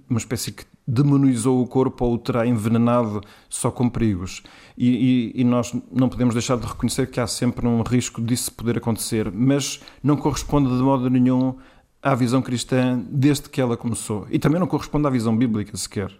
uma 0.10 0.20
espécie 0.20 0.54
demonizou 0.92 1.62
o 1.62 1.68
corpo 1.68 2.04
ou 2.04 2.16
o 2.16 2.18
terá 2.18 2.46
envenenado 2.46 3.22
só 3.50 3.72
com 3.72 3.88
perigos. 3.88 4.44
E, 4.78 5.32
e, 5.36 5.42
e, 5.42 5.44
nós 5.46 5.74
não 5.90 6.10
podemos 6.10 6.34
deixar 6.34 6.58
de 6.58 6.68
reconhecer 6.68 7.08
que 7.10 7.20
há 7.20 7.28
sempre 7.28 7.66
um 7.66 7.82
risco 7.82 8.22
disso 8.22 8.52
poder 8.52 8.78
acontecer, 8.78 9.32
mas 9.32 9.80
não 10.04 10.18
corresponde 10.18 10.68
de 10.68 10.84
modo 10.84 11.10
nenhum 11.10 11.56
à 12.04 12.14
visão 12.14 12.42
cristã 12.42 13.02
desde 13.10 13.48
que 13.48 13.62
ela 13.62 13.78
começou. 13.78 14.28
E 14.30 14.38
também 14.38 14.60
não 14.60 14.68
corresponde 14.68 15.08
à 15.08 15.10
visão 15.10 15.36
bíblica 15.36 15.78
sequer. 15.78 16.12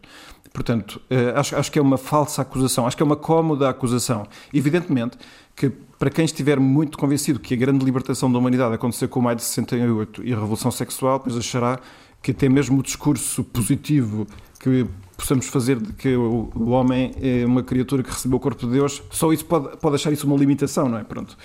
Portanto, 0.54 1.02
eh, 1.10 1.34
acho, 1.36 1.56
acho 1.56 1.72
que 1.72 1.80
é 1.80 1.82
uma 1.82 1.98
falsa 1.98 2.42
acusação, 2.42 2.88
acho 2.88 2.96
que 2.96 3.04
é 3.04 3.06
uma 3.06 3.16
cómoda 3.18 3.70
acusação. 3.70 4.26
Evidentemente 4.54 5.18
que, 5.54 5.70
para 5.70 6.10
quem 6.10 6.24
estiver 6.24 6.60
muito 6.60 6.98
convencido 6.98 7.40
que 7.40 7.54
a 7.54 7.58
grande 7.58 7.84
libertação 7.84 8.32
da 8.32 8.38
humanidade 8.38 8.74
aconteceu 8.74 9.10
com 9.10 9.20
o 9.20 9.24
maio 9.24 9.36
de 9.36 9.44
68 9.44 10.24
e 10.24 10.32
a 10.32 10.36
revolução 10.36 10.72
sexual, 10.72 11.20
pois 11.20 11.36
achará 11.36 11.80
que 12.22 12.32
até 12.32 12.48
mesmo 12.48 12.80
o 12.80 12.84
discurso 12.84 13.44
positivo 13.44 14.28
que 14.62 14.86
possamos 15.18 15.48
fazer 15.48 15.80
de 15.80 15.92
que 15.94 16.16
o, 16.16 16.70
homem 16.70 17.14
é 17.20 17.46
uma 17.46 17.64
criatura 17.64 18.04
que 18.04 18.12
recebeu 18.12 18.38
o 18.38 18.40
corpo 18.40 18.66
de 18.66 18.72
Deus, 18.72 19.02
só 19.10 19.34
isso 19.34 19.46
pode, 19.46 19.76
pode 19.78 19.96
achar 19.96 20.12
isso 20.12 20.28
uma 20.28 20.38
limitação, 20.38 20.88
não 20.88 21.00
é? 21.00 21.04
Pronto. 21.04 21.36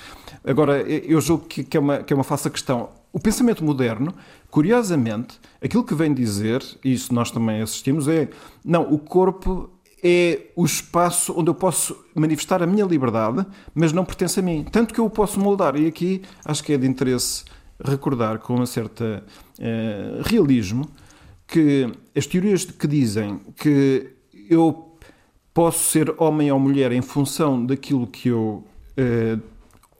Agora, 0.44 0.80
eu 0.82 1.20
julgo 1.20 1.46
que, 1.46 1.64
que, 1.64 1.76
é 1.76 1.80
uma, 1.80 1.98
que 1.98 2.12
é 2.12 2.16
uma 2.16 2.24
falsa 2.24 2.50
questão. 2.50 2.90
O 3.12 3.18
pensamento 3.18 3.64
moderno, 3.64 4.14
curiosamente, 4.50 5.40
aquilo 5.62 5.82
que 5.82 5.94
vem 5.94 6.12
dizer, 6.12 6.62
e 6.84 6.92
isso 6.92 7.14
nós 7.14 7.30
também 7.30 7.62
assistimos, 7.62 8.06
é 8.06 8.28
não, 8.62 8.82
o 8.92 8.98
corpo 8.98 9.70
é 10.02 10.48
o 10.54 10.64
espaço 10.64 11.34
onde 11.36 11.48
eu 11.48 11.54
posso 11.54 11.96
manifestar 12.14 12.62
a 12.62 12.66
minha 12.66 12.84
liberdade, 12.84 13.46
mas 13.74 13.92
não 13.92 14.04
pertence 14.04 14.38
a 14.40 14.42
mim. 14.42 14.64
Tanto 14.70 14.92
que 14.92 15.00
eu 15.00 15.06
o 15.06 15.10
posso 15.10 15.40
moldar. 15.40 15.74
E 15.76 15.86
aqui 15.86 16.22
acho 16.44 16.62
que 16.62 16.74
é 16.74 16.78
de 16.78 16.86
interesse 16.86 17.44
recordar 17.82 18.38
com 18.38 18.54
uma 18.54 18.66
certa 18.66 19.24
uh, 19.58 20.22
realismo 20.22 20.88
que 21.46 21.90
as 22.14 22.26
teorias 22.26 22.64
que 22.64 22.86
dizem 22.86 23.40
que 23.56 24.08
eu 24.50 24.96
posso 25.54 25.90
ser 25.90 26.14
homem 26.18 26.50
ou 26.50 26.58
mulher 26.58 26.92
em 26.92 27.00
função 27.00 27.64
daquilo 27.64 28.06
que 28.06 28.28
eu 28.28 28.64
uh, 28.98 29.40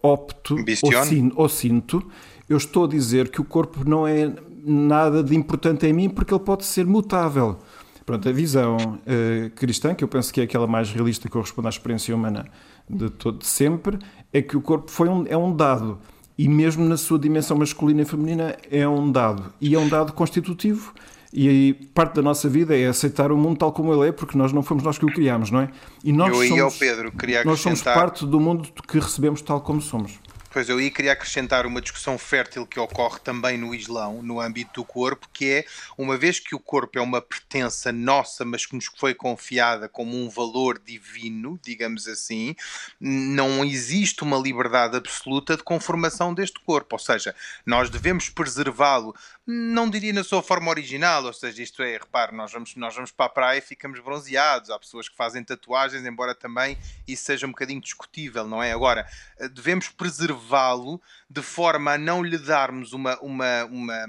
opto 0.02 0.56
ou, 0.82 1.04
sin, 1.04 1.32
ou 1.34 1.48
sinto, 1.48 2.02
eu 2.48 2.56
estou 2.56 2.84
a 2.84 2.88
dizer 2.88 3.30
que 3.30 3.40
o 3.40 3.44
corpo 3.44 3.88
não 3.88 4.06
é 4.06 4.32
nada 4.64 5.22
de 5.22 5.34
importante 5.34 5.86
em 5.86 5.92
mim 5.92 6.08
porque 6.08 6.34
ele 6.34 6.42
pode 6.42 6.64
ser 6.64 6.86
mutável. 6.86 7.58
Pronto, 8.04 8.28
a 8.28 8.32
visão 8.32 8.76
uh, 8.76 9.50
cristã, 9.56 9.94
que 9.94 10.04
eu 10.04 10.08
penso 10.08 10.32
que 10.32 10.40
é 10.40 10.44
aquela 10.44 10.66
mais 10.66 10.90
realista 10.90 11.26
que 11.26 11.32
corresponde 11.32 11.68
à 11.68 11.70
experiência 11.70 12.14
humana 12.14 12.46
de 12.88 13.10
todo 13.10 13.38
de 13.38 13.46
sempre, 13.46 13.98
é 14.32 14.40
que 14.40 14.56
o 14.56 14.60
corpo 14.60 14.90
foi 14.90 15.08
um, 15.08 15.24
é 15.26 15.36
um 15.36 15.54
dado. 15.54 15.98
E 16.38 16.48
mesmo 16.48 16.84
na 16.84 16.96
sua 16.96 17.18
dimensão 17.18 17.56
masculina 17.56 18.02
e 18.02 18.04
feminina 18.04 18.56
é 18.70 18.86
um 18.86 19.10
dado. 19.10 19.52
E 19.60 19.74
é 19.74 19.78
um 19.78 19.88
dado 19.88 20.12
constitutivo 20.12 20.92
e 21.32 21.48
aí 21.48 21.74
parte 21.74 22.14
da 22.14 22.22
nossa 22.22 22.48
vida 22.48 22.76
é 22.76 22.86
aceitar 22.86 23.32
o 23.32 23.36
mundo 23.36 23.58
tal 23.58 23.72
como 23.72 23.92
ele 23.92 24.08
é, 24.08 24.12
porque 24.12 24.36
nós 24.36 24.52
não 24.52 24.62
fomos 24.62 24.82
nós 24.82 24.98
que 24.98 25.04
o 25.04 25.12
criámos, 25.12 25.50
não 25.50 25.60
é? 25.60 25.70
E 26.04 26.12
nós 26.12 26.28
Eu 26.28 26.48
somos, 26.48 26.62
ao 26.62 26.72
Pedro, 26.72 27.12
queria 27.12 27.44
nós 27.44 27.60
somos 27.60 27.82
parte 27.82 28.26
do 28.26 28.40
mundo 28.40 28.68
que 28.86 28.98
recebemos 28.98 29.42
tal 29.42 29.60
como 29.60 29.80
somos. 29.80 30.18
Pois 30.56 30.70
eu 30.70 30.80
ia 30.80 30.90
queria 30.90 31.12
acrescentar 31.12 31.66
uma 31.66 31.82
discussão 31.82 32.16
fértil 32.16 32.66
que 32.66 32.80
ocorre 32.80 33.20
também 33.20 33.58
no 33.58 33.74
Islão, 33.74 34.22
no 34.22 34.40
âmbito 34.40 34.80
do 34.80 34.86
corpo, 34.86 35.28
que 35.30 35.44
é 35.52 35.64
uma 35.98 36.16
vez 36.16 36.40
que 36.40 36.54
o 36.54 36.58
corpo 36.58 36.98
é 36.98 37.02
uma 37.02 37.20
pertença 37.20 37.92
nossa, 37.92 38.42
mas 38.42 38.64
que 38.64 38.74
nos 38.74 38.86
foi 38.96 39.14
confiada 39.14 39.86
como 39.86 40.16
um 40.16 40.30
valor 40.30 40.80
divino, 40.82 41.60
digamos 41.62 42.08
assim, 42.08 42.56
não 42.98 43.62
existe 43.62 44.22
uma 44.22 44.38
liberdade 44.38 44.96
absoluta 44.96 45.58
de 45.58 45.62
conformação 45.62 46.32
deste 46.32 46.58
corpo. 46.60 46.94
Ou 46.94 46.98
seja, 46.98 47.34
nós 47.66 47.90
devemos 47.90 48.30
preservá-lo 48.30 49.14
não 49.46 49.88
diria 49.88 50.12
na 50.12 50.24
sua 50.24 50.42
forma 50.42 50.70
original, 50.70 51.24
ou 51.24 51.32
seja, 51.32 51.62
isto 51.62 51.82
é, 51.82 51.92
repare, 51.92 52.34
nós 52.34 52.52
vamos, 52.52 52.74
nós 52.74 52.94
vamos 52.94 53.12
para 53.12 53.26
a 53.26 53.28
praia 53.28 53.58
e 53.58 53.62
ficamos 53.62 54.00
bronzeados, 54.00 54.70
há 54.70 54.78
pessoas 54.78 55.08
que 55.08 55.16
fazem 55.16 55.44
tatuagens, 55.44 56.04
embora 56.04 56.34
também 56.34 56.76
isso 57.06 57.24
seja 57.24 57.46
um 57.46 57.50
bocadinho 57.50 57.80
discutível, 57.80 58.46
não 58.46 58.62
é? 58.62 58.72
Agora, 58.72 59.06
devemos 59.52 59.88
preservar 59.88 60.56
elevá-lo 60.56 61.00
de 61.28 61.42
forma 61.42 61.92
a 61.92 61.98
não 61.98 62.22
lhe 62.22 62.38
darmos 62.38 62.92
uma, 62.92 63.18
uma, 63.20 63.64
uma, 63.64 64.06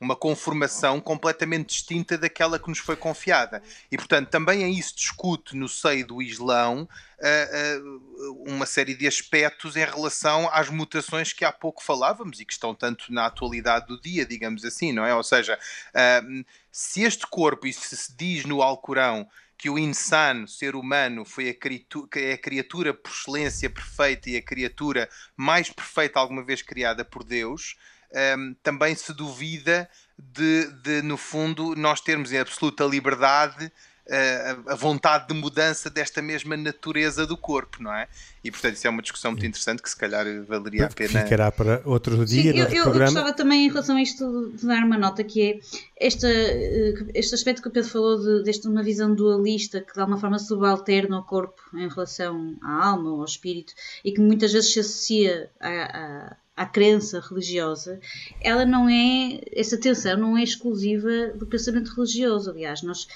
uma 0.00 0.16
conformação 0.16 1.00
completamente 1.00 1.68
distinta 1.68 2.16
daquela 2.16 2.58
que 2.58 2.68
nos 2.68 2.78
foi 2.78 2.96
confiada. 2.96 3.62
E, 3.90 3.96
portanto, 3.96 4.30
também 4.30 4.64
aí 4.64 4.82
se 4.82 4.94
discute 4.94 5.56
no 5.56 5.68
seio 5.68 6.06
do 6.06 6.22
Islão 6.22 6.88
uma 8.46 8.66
série 8.66 8.94
de 8.94 9.06
aspectos 9.06 9.76
em 9.76 9.84
relação 9.84 10.48
às 10.52 10.68
mutações 10.68 11.32
que 11.32 11.44
há 11.44 11.52
pouco 11.52 11.82
falávamos 11.82 12.40
e 12.40 12.44
que 12.44 12.52
estão 12.52 12.74
tanto 12.74 13.12
na 13.12 13.26
atualidade 13.26 13.86
do 13.86 14.00
dia, 14.00 14.26
digamos 14.26 14.64
assim, 14.64 14.92
não 14.92 15.04
é? 15.04 15.14
Ou 15.14 15.22
seja, 15.22 15.58
se 16.70 17.02
este 17.02 17.26
corpo, 17.26 17.66
e 17.66 17.72
se 17.72 17.96
se 17.96 18.16
diz 18.16 18.44
no 18.44 18.62
Alcorão 18.62 19.28
que 19.56 19.70
o 19.70 19.78
insano, 19.78 20.48
ser 20.48 20.74
humano, 20.74 21.24
foi 21.24 21.48
a 21.48 21.54
criatura, 21.54 22.08
é 22.16 22.32
a 22.32 22.38
criatura 22.38 22.92
por 22.92 23.10
excelência 23.10 23.70
perfeita 23.70 24.28
e 24.28 24.36
a 24.36 24.42
criatura 24.42 25.08
mais 25.36 25.70
perfeita 25.70 26.18
alguma 26.18 26.44
vez 26.44 26.60
criada 26.60 27.04
por 27.04 27.24
Deus, 27.24 27.76
também 28.62 28.94
se 28.94 29.12
duvida 29.12 29.88
de, 30.18 30.66
de, 30.82 31.02
no 31.02 31.16
fundo, 31.16 31.74
nós 31.74 32.00
termos 32.00 32.32
em 32.32 32.38
absoluta 32.38 32.84
liberdade 32.84 33.72
a, 34.66 34.74
vontade 34.74 35.28
de 35.28 35.34
mudança 35.34 35.88
desta 35.88 36.20
mesma 36.20 36.56
natureza 36.56 37.26
do 37.26 37.36
corpo, 37.36 37.82
não 37.82 37.92
é? 37.92 38.06
E 38.42 38.50
portanto 38.50 38.74
isso 38.74 38.86
é 38.86 38.90
uma 38.90 39.00
discussão 39.00 39.30
muito 39.30 39.46
interessante 39.46 39.82
que 39.82 39.88
se 39.88 39.96
calhar 39.96 40.26
valeria 40.44 40.86
a 40.86 40.88
pena. 40.90 41.22
Ficará 41.22 41.50
para 41.50 41.80
outro 41.84 42.24
dia. 42.26 42.52
Sim, 42.52 42.58
eu, 42.58 42.66
eu, 42.66 42.84
eu, 42.84 42.92
gostava 42.92 43.32
também 43.32 43.66
em 43.66 43.68
relação 43.68 43.96
a 43.96 44.02
isto 44.02 44.52
de 44.54 44.66
dar 44.66 44.84
uma 44.84 44.98
nota 44.98 45.24
que 45.24 45.42
é 45.42 45.58
esta, 45.96 46.28
eh, 46.28 46.94
este 47.14 47.34
aspecto 47.34 47.62
que 47.62 47.68
o 47.68 47.70
Pedro 47.70 47.88
falou 47.88 48.20
de, 48.20 48.44
desta 48.44 48.68
uma 48.68 48.82
visão 48.82 49.14
dualista 49.14 49.80
que 49.80 49.94
de 49.94 50.00
alguma 50.00 50.18
forma 50.18 50.38
subalterna 50.38 51.16
ao 51.16 51.24
corpo 51.24 51.62
em 51.72 51.88
relação 51.88 52.56
à 52.62 52.86
alma 52.88 53.10
ou 53.10 53.20
ao 53.20 53.24
espírito 53.24 53.72
e 54.04 54.12
que 54.12 54.20
muitas 54.20 54.52
vezes 54.52 54.72
se 54.72 54.80
associa 54.80 55.50
a, 55.60 55.68
a 55.68 56.36
à 56.56 56.64
crença 56.66 57.20
religiosa, 57.20 57.98
ela 58.40 58.64
não 58.64 58.88
é, 58.88 59.40
essa 59.52 59.76
tensão 59.76 60.16
não 60.16 60.38
é 60.38 60.42
exclusiva 60.44 61.32
do 61.34 61.46
pensamento 61.46 61.92
religioso. 61.94 62.50
Aliás, 62.50 62.82
nós 62.82 63.08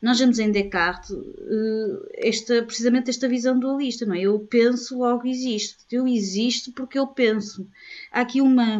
nós 0.00 0.18
vemos 0.18 0.38
em 0.38 0.50
Descartes 0.52 1.10
eh, 1.10 2.28
esta, 2.28 2.62
precisamente 2.62 3.10
esta 3.10 3.28
visão 3.28 3.58
dualista, 3.58 4.06
não 4.06 4.14
é? 4.14 4.20
Eu 4.20 4.38
penso, 4.40 4.98
logo 4.98 5.26
existo. 5.26 5.84
Eu 5.90 6.06
existo 6.06 6.72
porque 6.72 6.98
eu 6.98 7.06
penso. 7.06 7.66
Há 8.12 8.20
aqui 8.20 8.40
uma, 8.40 8.78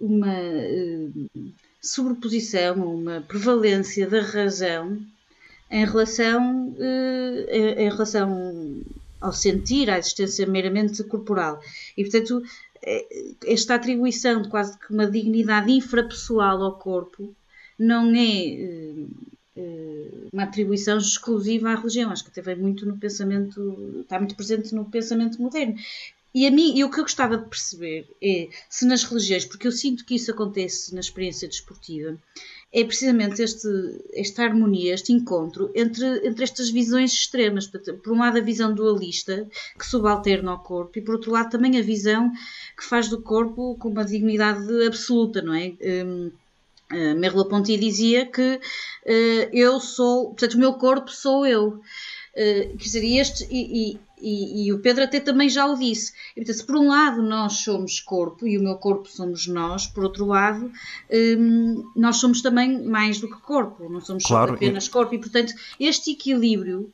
uma 0.00 0.34
uh, 0.34 1.30
sobreposição, 1.80 2.94
uma 2.94 3.20
prevalência 3.20 4.08
da 4.08 4.22
razão 4.22 5.00
em 5.70 5.84
relação, 5.84 6.70
uh, 6.70 7.50
em, 7.50 7.88
relação 7.88 8.82
ao 9.20 9.32
sentir, 9.32 9.88
à 9.88 9.98
existência 9.98 10.46
meramente 10.46 11.04
corporal. 11.04 11.60
E, 11.96 12.02
portanto, 12.02 12.42
esta 13.46 13.74
atribuição 13.74 14.42
de 14.42 14.48
quase 14.48 14.76
que 14.78 14.92
uma 14.92 15.08
dignidade 15.08 15.70
infrapessoal 15.70 16.62
ao 16.62 16.78
corpo 16.78 17.34
não 17.78 18.14
é 18.14 18.46
eh, 18.46 19.06
uma 20.32 20.44
atribuição 20.44 20.98
exclusiva 20.98 21.70
à 21.70 21.74
religião. 21.74 22.10
Acho 22.10 22.24
que 22.24 22.30
até 22.30 22.42
vem 22.42 22.56
muito 22.56 22.86
no 22.86 22.96
pensamento, 22.96 24.00
está 24.00 24.18
muito 24.18 24.34
presente 24.34 24.74
no 24.74 24.84
pensamento 24.84 25.40
moderno. 25.40 25.76
E 26.32 26.46
a 26.46 26.50
mim, 26.50 26.76
e 26.76 26.84
o 26.84 26.90
que 26.90 27.00
eu 27.00 27.04
gostava 27.04 27.36
de 27.36 27.48
perceber 27.48 28.06
é 28.22 28.48
se 28.68 28.86
nas 28.86 29.02
religiões, 29.02 29.44
porque 29.44 29.66
eu 29.66 29.72
sinto 29.72 30.04
que 30.04 30.14
isso 30.14 30.30
acontece 30.30 30.94
na 30.94 31.00
experiência 31.00 31.48
desportiva, 31.48 32.16
é 32.72 32.84
precisamente 32.84 33.42
este, 33.42 33.68
esta 34.14 34.44
harmonia, 34.44 34.94
este 34.94 35.12
encontro 35.12 35.72
entre, 35.74 36.24
entre 36.24 36.44
estas 36.44 36.70
visões 36.70 37.12
extremas. 37.12 37.66
Por 37.66 38.12
um 38.12 38.18
lado, 38.20 38.38
a 38.38 38.42
visão 38.42 38.72
dualista, 38.72 39.48
que 39.76 39.84
subalterna 39.84 40.52
ao 40.52 40.60
corpo, 40.60 40.96
e 40.96 41.02
por 41.02 41.16
outro 41.16 41.32
lado, 41.32 41.50
também 41.50 41.76
a 41.78 41.82
visão 41.82 42.30
que 42.76 42.84
faz 42.84 43.08
do 43.08 43.20
corpo 43.20 43.76
com 43.76 43.88
uma 43.88 44.04
dignidade 44.04 44.86
absoluta, 44.86 45.42
não 45.42 45.52
é? 45.52 45.72
Um, 45.82 46.30
Uh, 46.92 47.14
Merleau-Ponty 47.18 47.76
dizia 47.76 48.26
que 48.26 48.56
uh, 48.56 49.48
eu 49.52 49.78
sou, 49.80 50.30
portanto, 50.30 50.54
o 50.54 50.58
meu 50.58 50.74
corpo 50.74 51.10
sou 51.10 51.46
eu. 51.46 51.80
Uh, 52.32 52.76
quer 52.76 52.76
dizer, 52.76 53.04
este, 53.04 53.46
e, 53.50 53.98
e, 54.20 54.66
e, 54.66 54.72
o 54.72 54.80
Pedro 54.80 55.04
até 55.04 55.20
também 55.20 55.48
já 55.48 55.66
o 55.66 55.76
disse. 55.76 56.12
E, 56.32 56.40
portanto, 56.40 56.56
se 56.56 56.66
por 56.66 56.76
um 56.76 56.88
lado 56.88 57.22
nós 57.22 57.54
somos 57.54 58.00
corpo 58.00 58.46
e 58.46 58.58
o 58.58 58.62
meu 58.62 58.76
corpo 58.76 59.08
somos 59.08 59.46
nós, 59.46 59.86
por 59.86 60.04
outro 60.04 60.26
lado, 60.26 60.70
um, 61.38 61.90
nós 61.96 62.16
somos 62.16 62.42
também 62.42 62.82
mais 62.84 63.20
do 63.20 63.28
que 63.28 63.40
corpo, 63.40 63.88
não 63.88 64.00
somos 64.00 64.24
claro, 64.24 64.54
apenas 64.54 64.88
corpo. 64.88 65.14
E, 65.14 65.18
portanto, 65.18 65.52
este 65.78 66.12
equilíbrio 66.12 66.92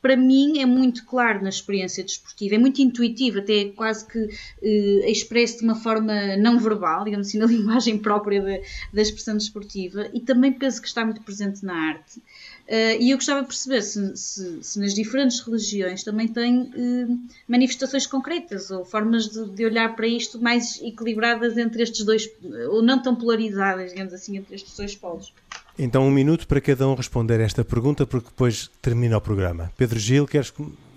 para 0.00 0.16
mim 0.16 0.60
é 0.60 0.66
muito 0.66 1.04
claro 1.04 1.42
na 1.42 1.48
experiência 1.48 2.04
desportiva, 2.04 2.54
é 2.54 2.58
muito 2.58 2.80
intuitivo, 2.80 3.38
até 3.38 3.66
quase 3.66 4.06
que 4.06 4.30
eh, 4.62 5.10
expresso 5.10 5.58
de 5.58 5.64
uma 5.64 5.74
forma 5.74 6.36
não 6.36 6.58
verbal, 6.58 7.04
digamos 7.04 7.28
assim, 7.28 7.38
na 7.38 7.46
linguagem 7.46 7.98
própria 7.98 8.40
da, 8.42 8.58
da 8.92 9.02
expressão 9.02 9.36
desportiva, 9.36 10.08
e 10.12 10.20
também 10.20 10.52
penso 10.52 10.80
que 10.80 10.88
está 10.88 11.04
muito 11.04 11.20
presente 11.22 11.64
na 11.64 11.74
arte. 11.74 12.20
Uh, 12.68 13.00
e 13.00 13.12
eu 13.12 13.16
gostava 13.16 13.40
de 13.40 13.46
perceber 13.46 13.80
se, 13.80 14.14
se, 14.14 14.62
se, 14.62 14.78
nas 14.78 14.92
diferentes 14.92 15.40
religiões 15.40 16.04
também 16.04 16.28
tem 16.28 16.64
uh, 16.64 17.20
manifestações 17.48 18.06
concretas 18.06 18.70
ou 18.70 18.84
formas 18.84 19.26
de, 19.26 19.48
de, 19.48 19.64
olhar 19.64 19.96
para 19.96 20.06
isto 20.06 20.38
mais 20.38 20.78
equilibradas 20.82 21.56
entre 21.56 21.82
estes 21.82 22.04
dois, 22.04 22.28
ou 22.68 22.82
não 22.82 23.00
tão 23.00 23.16
polarizadas, 23.16 23.90
digamos 23.92 24.12
assim, 24.12 24.36
entre 24.36 24.54
estes 24.54 24.76
dois 24.76 24.94
polos. 24.94 25.32
Então, 25.78 26.06
um 26.06 26.10
minuto 26.10 26.46
para 26.48 26.60
cada 26.60 26.88
um 26.88 26.94
responder 26.94 27.38
esta 27.40 27.64
pergunta, 27.64 28.04
porque 28.04 28.28
depois 28.28 28.68
termina 28.82 29.16
o 29.16 29.20
programa. 29.20 29.70
Pedro 29.76 29.98
Gil, 29.98 30.26
queres 30.26 30.52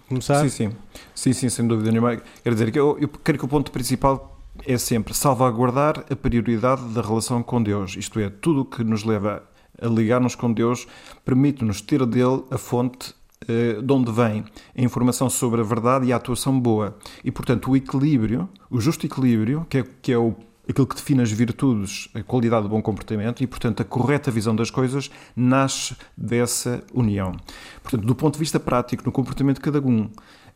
começar? 0.10 0.42
Sim, 0.42 0.50
sim, 0.50 0.72
sim, 1.14 1.34
sim 1.34 1.50
sem 1.50 1.68
dúvida 1.68 1.92
nenhuma. 1.92 2.18
Quero 2.44 2.56
dizer 2.56 2.76
eu, 2.76 2.98
eu 3.00 3.08
quero 3.08 3.38
que 3.38 3.46
o 3.46 3.48
ponto 3.48 3.72
principal 3.72 4.40
é 4.66 4.78
sempre 4.78 5.14
salvaguardar 5.14 6.04
a 6.10 6.16
prioridade 6.16 6.84
da 6.94 7.02
relação 7.02 7.44
com 7.44 7.62
Deus, 7.62 7.96
isto 7.96 8.20
é, 8.20 8.30
tudo 8.30 8.62
o 8.62 8.66
que 8.66 8.84
nos 8.84 9.04
leva 9.04 9.44
a 9.82 9.88
ligar-nos 9.88 10.36
com 10.36 10.52
Deus, 10.52 10.88
permite-nos 11.24 11.82
ter 11.82 12.06
dele 12.06 12.44
a 12.52 12.58
fonte 12.58 13.14
eh, 13.48 13.82
de 13.82 13.94
onde 13.94 14.12
vem 14.12 14.44
a 14.78 14.82
informação 14.82 15.30
sobre 15.30 15.62
a 15.62 15.64
verdade 15.64 16.06
e 16.06 16.14
a 16.14 16.16
atuação 16.16 16.60
boa. 16.60 16.98
E, 17.24 17.32
portanto, 17.32 17.72
o 17.72 17.76
equilíbrio, 17.76 18.48
o 18.70 18.80
justo 18.80 19.06
equilíbrio, 19.06 19.66
que 19.70 19.80
é, 19.80 19.86
que 20.02 20.12
é 20.12 20.18
o, 20.18 20.36
aquilo 20.70 20.88
que 20.88 20.96
define 20.96 21.22
as 21.22 21.32
virtudes, 21.32 22.10
a 22.14 22.22
qualidade 22.22 22.64
do 22.64 22.70
bom 22.70 22.82
comportamento 22.82 23.42
e, 23.44 23.48
portanto, 23.48 23.82
a 23.82 23.86
correta 23.86 24.32
visão 24.32 24.56
das 24.56 24.70
coisas, 24.70 25.10
nasce 25.36 25.96
dessa 26.16 26.84
união. 26.94 27.36
Portanto, 27.82 28.06
do 28.06 28.16
ponto 28.16 28.34
de 28.34 28.40
vista 28.40 28.60
prático, 28.60 29.04
no 29.06 29.12
comportamento 29.12 29.58
de 29.58 29.62
cada 29.62 29.80
um, 29.80 30.10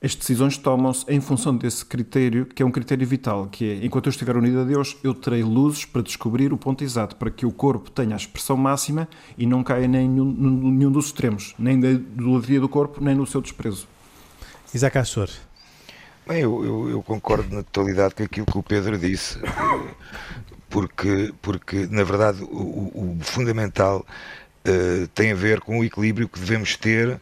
as 0.04 0.14
decisões 0.14 0.58
tomam-se 0.58 1.06
em 1.08 1.20
função 1.20 1.56
desse 1.56 1.84
critério, 1.86 2.46
que 2.46 2.62
é 2.62 2.66
um 2.66 2.72
critério 2.72 3.08
vital, 3.08 3.48
que 3.48 3.66
é, 3.66 3.86
enquanto 3.86 4.08
eu 4.08 4.12
estiver 4.12 4.36
unido 4.38 4.60
a 4.60 4.64
Deus, 4.64 4.96
eu 5.04 5.14
terei 5.14 5.44
luzes 5.44 5.86
para 5.86 6.02
descobrir 6.02 6.54
o 6.54 6.58
ponto 6.58 6.84
exato, 6.84 7.16
para 7.16 7.32
que 7.32 7.46
o 7.46 7.52
corpo 7.52 7.90
tenha 7.90 8.14
a 8.14 8.18
expressão 8.18 8.58
máxima 8.58 9.08
e 9.38 9.46
não 9.46 9.64
caia 9.64 9.88
nem 9.88 10.08
nenhum, 10.08 10.32
nenhum 10.32 10.92
dos 10.92 11.08
extremos, 11.08 11.56
nem 11.58 11.80
da 11.80 11.90
idolatria 11.90 12.60
do 12.60 12.70
corpo, 12.70 13.04
nem 13.04 13.16
no 13.16 13.26
seu 13.26 13.42
desprezo. 13.42 13.88
Isaac 14.74 14.98
Assor. 14.98 15.30
Bem, 16.28 16.42
eu, 16.42 16.66
eu, 16.66 16.90
eu, 16.90 17.04
concordo 17.04 17.56
na 17.56 17.62
totalidade 17.62 18.16
com 18.16 18.24
aquilo 18.24 18.48
que 18.48 18.58
o 18.58 18.64
Pedro 18.64 18.98
disse, 18.98 19.38
porque, 20.68 21.32
porque 21.40 21.86
na 21.86 22.04
verdade, 22.04 22.42
o, 22.42 22.48
o 22.48 23.18
fundamental 23.22 24.04
uh, 24.68 25.08
tem 25.10 25.32
a 25.32 25.36
ver 25.36 25.60
com 25.60 25.80
o 25.80 25.84
equilíbrio 25.84 26.28
que 26.28 26.40
devemos 26.40 26.76
ter 26.76 27.10
uh, 27.10 27.20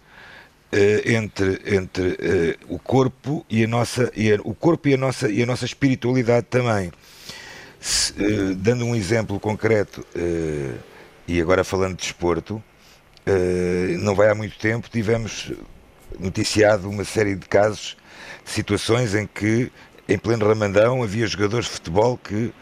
entre, 1.05 1.61
entre 1.65 2.07
uh, 2.11 2.73
o 2.73 2.79
corpo 2.79 3.45
e 3.49 3.65
a 3.65 3.67
nossa 3.67 4.09
e 4.15 4.31
a, 4.31 4.39
o 4.41 4.55
corpo 4.55 4.87
e 4.87 4.93
a 4.93 4.97
nossa 4.97 5.29
e 5.29 5.43
a 5.43 5.45
nossa 5.45 5.65
espiritualidade 5.65 6.47
também. 6.49 6.89
Se, 7.81 8.13
dando 8.55 8.85
um 8.85 8.95
exemplo 8.95 9.37
concreto 9.37 10.07
e 11.27 11.41
agora 11.41 11.65
falando 11.65 11.97
de 11.97 12.03
desporto, 12.03 12.63
não 13.99 14.15
vai 14.15 14.29
há 14.29 14.35
muito 14.35 14.57
tempo 14.57 14.89
tivemos 14.89 15.51
noticiado 16.17 16.89
uma 16.89 17.03
série 17.03 17.35
de 17.35 17.45
casos, 17.45 17.97
situações 18.45 19.15
em 19.15 19.25
que 19.27 19.71
em 20.07 20.17
pleno 20.17 20.47
Ramadão 20.47 21.01
havia 21.01 21.25
jogadores 21.27 21.65
de 21.65 21.71
futebol 21.71 22.17
que 22.17 22.53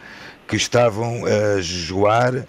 que 0.51 0.57
estavam 0.57 1.23
a 1.25 1.61
jejuar 1.61 2.45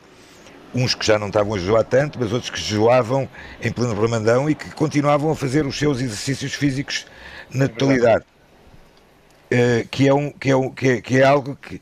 uns 0.75 0.93
que 0.95 1.07
já 1.07 1.19
não 1.21 1.29
estavam 1.29 1.55
a 1.55 1.59
jejuar 1.59 1.85
tanto, 1.85 2.19
mas 2.19 2.33
outros 2.33 2.51
que 2.51 2.61
jejuavam 2.61 3.29
em 3.63 3.71
pleno 3.71 3.95
Ramadão 3.95 4.51
e 4.51 4.57
que 4.57 4.71
continuavam 4.71 5.31
a 5.31 5.37
fazer 5.37 5.65
os 5.67 5.79
seus 5.79 6.01
exercícios 6.01 6.53
físicos 6.55 7.07
na 7.53 7.69
totalidade. 7.69 8.25
Uh, 9.53 9.87
que, 9.89 10.09
é 10.09 10.15
um, 10.15 10.33
que, 10.33 10.51
é 10.51 10.57
um, 10.57 10.71
que, 10.71 10.89
é, 10.89 11.01
que 11.01 11.19
é 11.19 11.25
algo 11.25 11.55
que, 11.55 11.81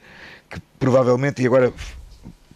que 0.51 0.61
provavelmente, 0.79 1.41
e 1.41 1.47
agora 1.47 1.73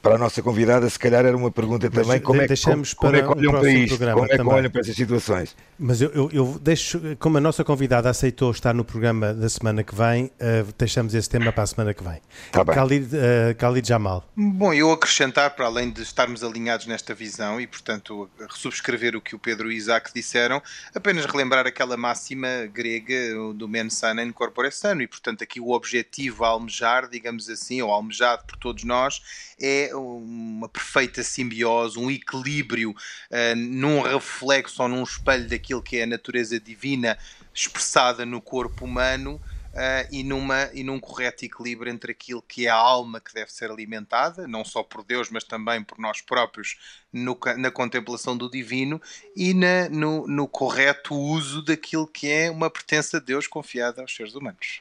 para 0.04 0.16
a 0.16 0.18
nossa 0.18 0.42
convidada, 0.42 0.88
se 0.88 0.98
calhar 0.98 1.24
era 1.24 1.34
uma 1.34 1.50
pergunta 1.50 1.90
Mas 1.92 2.06
também 2.06 2.20
como 2.20 2.42
é, 2.42 2.46
deixamos 2.46 2.92
como, 2.92 3.12
como 3.12 3.16
é 3.16 3.26
que 3.26 3.26
para 3.26 3.36
um 3.36 3.40
olham 3.40 3.50
para 3.50 3.60
próximo 3.60 3.84
isto, 3.84 3.96
programa 3.96 4.14
como 4.14 4.26
é 4.26 4.28
que 4.28 4.36
também. 4.36 4.54
olham 4.54 4.70
para 4.70 4.80
estas 4.80 4.96
situações. 4.96 5.56
Mas 5.78 6.00
eu, 6.02 6.10
eu, 6.12 6.30
eu 6.30 6.60
deixo, 6.60 7.00
como 7.18 7.38
a 7.38 7.40
nossa 7.40 7.64
convidada 7.64 8.10
aceitou 8.10 8.50
estar 8.50 8.74
no 8.74 8.84
programa 8.84 9.32
da 9.32 9.48
semana 9.48 9.82
que 9.82 9.94
vem, 9.94 10.26
uh, 10.26 10.72
deixamos 10.78 11.14
esse 11.14 11.28
tema 11.28 11.50
para 11.50 11.62
a 11.62 11.66
semana 11.66 11.94
que 11.94 12.04
vem. 12.04 12.20
Tá 12.52 12.62
bem. 12.62 12.74
Khalid, 12.74 13.16
uh, 13.16 13.18
Khalid 13.58 13.88
Jamal. 13.88 14.28
Bom, 14.36 14.74
eu 14.74 14.92
acrescentar, 14.92 15.56
para 15.56 15.64
além 15.66 15.90
de 15.90 16.02
estarmos 16.02 16.44
alinhados 16.44 16.86
nesta 16.86 17.14
visão 17.14 17.58
e, 17.58 17.66
portanto, 17.66 18.28
subscrever 18.50 19.16
o 19.16 19.22
que 19.22 19.34
o 19.34 19.38
Pedro 19.38 19.72
e 19.72 19.74
o 19.74 19.76
Isaac 19.76 20.12
disseram, 20.14 20.62
apenas 20.94 21.24
relembrar 21.24 21.66
aquela 21.66 21.96
máxima 21.96 22.66
grega 22.72 23.34
do 23.54 23.66
mens 23.66 23.94
sana 23.94 24.22
in 24.22 24.32
corpore 24.32 24.70
sano 24.70 25.00
e, 25.00 25.06
portanto, 25.06 25.42
aqui 25.42 25.60
o 25.60 25.70
objetivo 25.70 26.44
a 26.44 26.48
almejar, 26.48 27.08
digamos 27.08 27.48
assim, 27.48 27.80
ou 27.80 27.90
almejado 27.90 28.44
por 28.44 28.56
todos 28.58 28.84
nós, 28.84 29.22
é 29.60 29.90
uma 29.94 30.68
perfeita 30.68 31.22
simbiose, 31.22 31.98
um 31.98 32.10
equilíbrio 32.10 32.90
uh, 32.90 33.56
num 33.56 34.00
reflexo 34.02 34.82
ou 34.82 34.88
num 34.88 35.02
espelho 35.02 35.48
daquilo 35.48 35.82
que 35.82 35.98
é 35.98 36.02
a 36.04 36.06
natureza 36.06 36.58
divina 36.58 37.18
expressada 37.54 38.24
no 38.26 38.40
corpo 38.40 38.84
humano. 38.84 39.40
Uh, 39.74 40.06
e, 40.12 40.22
numa, 40.22 40.70
e 40.72 40.84
num 40.84 41.00
correto 41.00 41.44
equilíbrio 41.44 41.90
entre 41.90 42.12
aquilo 42.12 42.40
que 42.40 42.68
é 42.68 42.70
a 42.70 42.76
alma 42.76 43.20
que 43.20 43.34
deve 43.34 43.52
ser 43.52 43.72
alimentada, 43.72 44.46
não 44.46 44.64
só 44.64 44.84
por 44.84 45.02
Deus, 45.02 45.30
mas 45.30 45.42
também 45.42 45.82
por 45.82 45.98
nós 45.98 46.20
próprios 46.20 46.78
no, 47.12 47.36
na 47.56 47.72
contemplação 47.72 48.36
do 48.36 48.48
divino 48.48 49.02
e 49.34 49.52
na, 49.52 49.88
no, 49.88 50.28
no 50.28 50.46
correto 50.46 51.12
uso 51.16 51.60
daquilo 51.60 52.06
que 52.06 52.30
é 52.30 52.48
uma 52.52 52.70
pertença 52.70 53.18
de 53.18 53.26
Deus 53.26 53.48
confiada 53.48 54.00
aos 54.00 54.14
seres 54.14 54.36
humanos. 54.36 54.80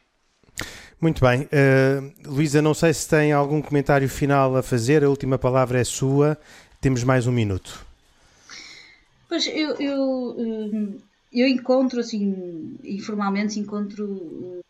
Muito 0.99 1.21
bem. 1.21 1.43
Uh, 1.43 2.29
Luísa, 2.29 2.61
não 2.61 2.73
sei 2.73 2.93
se 2.93 3.09
tem 3.09 3.33
algum 3.33 3.61
comentário 3.61 4.07
final 4.07 4.55
a 4.55 4.63
fazer, 4.63 5.03
a 5.03 5.09
última 5.09 5.37
palavra 5.37 5.79
é 5.79 5.83
sua, 5.83 6.37
temos 6.79 7.03
mais 7.03 7.27
um 7.27 7.31
minuto. 7.31 7.85
Pois 9.27 9.47
eu, 9.47 9.75
eu, 9.79 11.01
eu 11.33 11.47
encontro, 11.47 11.99
assim, 11.99 12.77
informalmente 12.83 13.59
encontro 13.59 14.61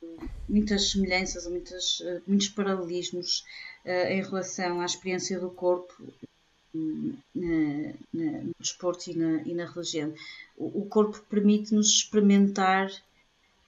muitas 0.47 0.91
semelhanças, 0.91 1.45
muitas, 1.47 2.01
muitos 2.25 2.47
paralelismos 2.49 3.43
em 3.86 4.21
relação 4.21 4.79
à 4.79 4.86
experiência 4.86 5.39
do 5.39 5.49
corpo 5.49 5.93
na, 6.73 7.93
na, 8.13 8.31
no 8.43 8.55
desporto 8.59 9.11
e 9.11 9.15
na, 9.15 9.41
e 9.43 9.53
na 9.53 9.65
religião. 9.65 10.13
O, 10.57 10.81
o 10.81 10.86
corpo 10.86 11.21
permite-nos 11.29 11.89
experimentar 11.89 12.89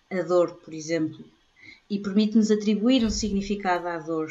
a 0.09 0.21
dor, 0.21 0.55
por 0.55 0.73
exemplo, 0.73 1.23
e 1.89 1.99
permite-nos 1.99 2.51
atribuir 2.51 3.05
um 3.05 3.09
significado 3.09 3.87
à 3.87 3.97
dor. 3.99 4.29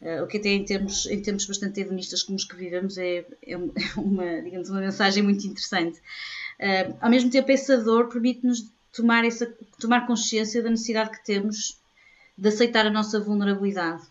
Uh, 0.00 0.22
o 0.22 0.26
que 0.28 0.38
até 0.38 0.50
em 0.50 0.64
termos, 0.64 1.06
em 1.06 1.20
termos 1.20 1.44
bastante 1.44 1.80
hedonistas 1.80 2.22
como 2.22 2.36
os 2.36 2.44
que 2.44 2.54
vivemos 2.54 2.96
é, 2.98 3.26
é 3.44 3.56
uma, 3.96 4.42
digamos, 4.42 4.70
uma 4.70 4.80
mensagem 4.80 5.22
muito 5.22 5.46
interessante. 5.46 5.98
Uh, 6.58 6.96
ao 7.00 7.10
mesmo 7.10 7.30
tempo, 7.30 7.50
essa 7.50 7.76
dor 7.78 8.08
permite-nos 8.08 8.70
tomar, 8.92 9.24
essa, 9.24 9.52
tomar 9.78 10.06
consciência 10.06 10.62
da 10.62 10.70
necessidade 10.70 11.10
que 11.10 11.24
temos 11.24 11.78
de 12.36 12.48
aceitar 12.48 12.86
a 12.86 12.90
nossa 12.90 13.18
vulnerabilidade, 13.18 14.02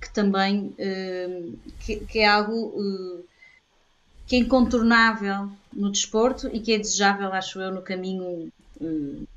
que 0.00 0.12
também 0.12 0.74
uh, 0.78 1.58
que, 1.80 1.96
que, 2.04 2.18
é 2.18 2.26
algo 2.26 3.24
que 4.26 4.36
é 4.36 4.38
incontornável 4.38 5.50
no 5.72 5.90
desporto 5.90 6.48
e 6.52 6.60
que 6.60 6.72
é 6.72 6.78
desejável, 6.78 7.32
acho 7.32 7.60
eu, 7.60 7.72
no 7.72 7.82
caminho 7.82 8.52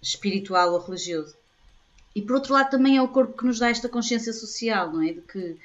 espiritual 0.01 0.73
ou 0.73 0.79
religioso. 0.79 1.33
E 2.17 2.21
por 2.23 2.33
outro 2.33 2.51
lado 2.51 2.71
também 2.71 2.97
é 2.97 3.01
o 3.01 3.07
corpo 3.07 3.37
que 3.37 3.45
nos 3.45 3.59
dá 3.59 3.69
esta 3.69 3.87
consciência 3.87 4.33
social, 4.33 4.91
não 4.91 5.03
é? 5.03 5.13
De 5.13 5.21
que 5.21 5.55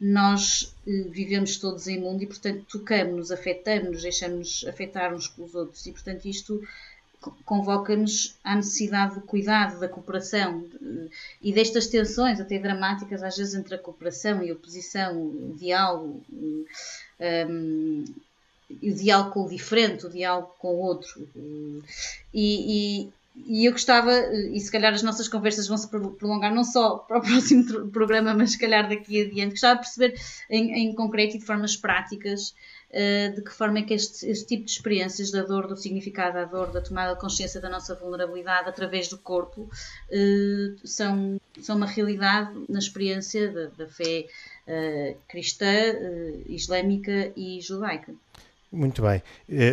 nós 0.00 0.72
eh, 0.86 1.08
vivemos 1.10 1.56
todos 1.56 1.88
em 1.88 1.98
mundo 1.98 2.22
e, 2.22 2.28
portanto, 2.28 2.64
tocamos-nos, 2.70 3.32
afetamos-nos, 3.32 4.02
deixamos-nos 4.02 4.64
afetar 4.68 5.12
uns 5.12 5.26
pelos 5.26 5.52
outros 5.52 5.84
e, 5.84 5.90
portanto, 5.90 6.26
isto 6.26 6.62
convoca-nos 7.44 8.36
à 8.44 8.54
necessidade 8.54 9.16
do 9.16 9.22
cuidado, 9.22 9.80
da 9.80 9.88
cooperação 9.88 10.64
e 11.42 11.52
destas 11.52 11.88
tensões, 11.88 12.38
até 12.38 12.56
dramáticas, 12.56 13.24
às 13.24 13.36
vezes, 13.36 13.54
entre 13.54 13.74
a 13.74 13.78
cooperação 13.78 14.44
e 14.44 14.50
a 14.50 14.52
oposição, 14.52 15.20
o 15.20 15.56
diálogo, 15.58 16.22
um, 17.50 18.04
o 18.70 18.94
diálogo 18.94 19.32
com 19.32 19.44
o 19.44 19.48
diferente, 19.48 20.06
o 20.06 20.08
diálogo 20.08 20.54
com 20.56 20.68
o 20.68 20.78
outro. 20.78 21.28
E, 22.32 23.02
e, 23.02 23.12
e 23.36 23.66
eu 23.66 23.72
gostava, 23.72 24.12
e 24.12 24.58
se 24.60 24.70
calhar 24.70 24.92
as 24.92 25.02
nossas 25.02 25.28
conversas 25.28 25.68
vão 25.68 25.76
se 25.76 25.88
prolongar 25.88 26.54
não 26.54 26.64
só 26.64 26.98
para 26.98 27.18
o 27.18 27.22
próximo 27.22 27.88
programa, 27.90 28.34
mas 28.34 28.52
se 28.52 28.58
calhar 28.58 28.88
daqui 28.88 29.22
adiante, 29.22 29.52
gostava 29.52 29.76
de 29.76 29.80
perceber 29.80 30.20
em, 30.48 30.72
em 30.72 30.94
concreto 30.94 31.36
e 31.36 31.38
de 31.38 31.46
formas 31.46 31.76
práticas 31.76 32.54
uh, 32.90 33.34
de 33.34 33.42
que 33.42 33.52
forma 33.52 33.78
é 33.78 33.82
que 33.82 33.94
este, 33.94 34.26
este, 34.28 34.46
tipo 34.46 34.64
de 34.64 34.72
experiências 34.72 35.30
da 35.30 35.42
dor, 35.42 35.68
do 35.68 35.76
significado 35.76 36.34
da 36.34 36.44
dor, 36.44 36.72
da 36.72 36.80
tomada 36.80 37.14
de 37.14 37.20
consciência 37.20 37.60
da 37.60 37.68
nossa 37.68 37.94
vulnerabilidade 37.94 38.68
através 38.68 39.08
do 39.08 39.18
corpo 39.18 39.62
uh, 39.62 40.86
são, 40.86 41.40
são 41.60 41.76
uma 41.76 41.86
realidade 41.86 42.52
na 42.68 42.78
experiência 42.78 43.50
da, 43.52 43.66
da 43.84 43.86
fé 43.86 44.26
cristã, 45.26 45.66
islâmica 46.46 47.32
e 47.36 47.60
judaica. 47.60 48.14
Muito 48.72 49.02
bem. 49.02 49.20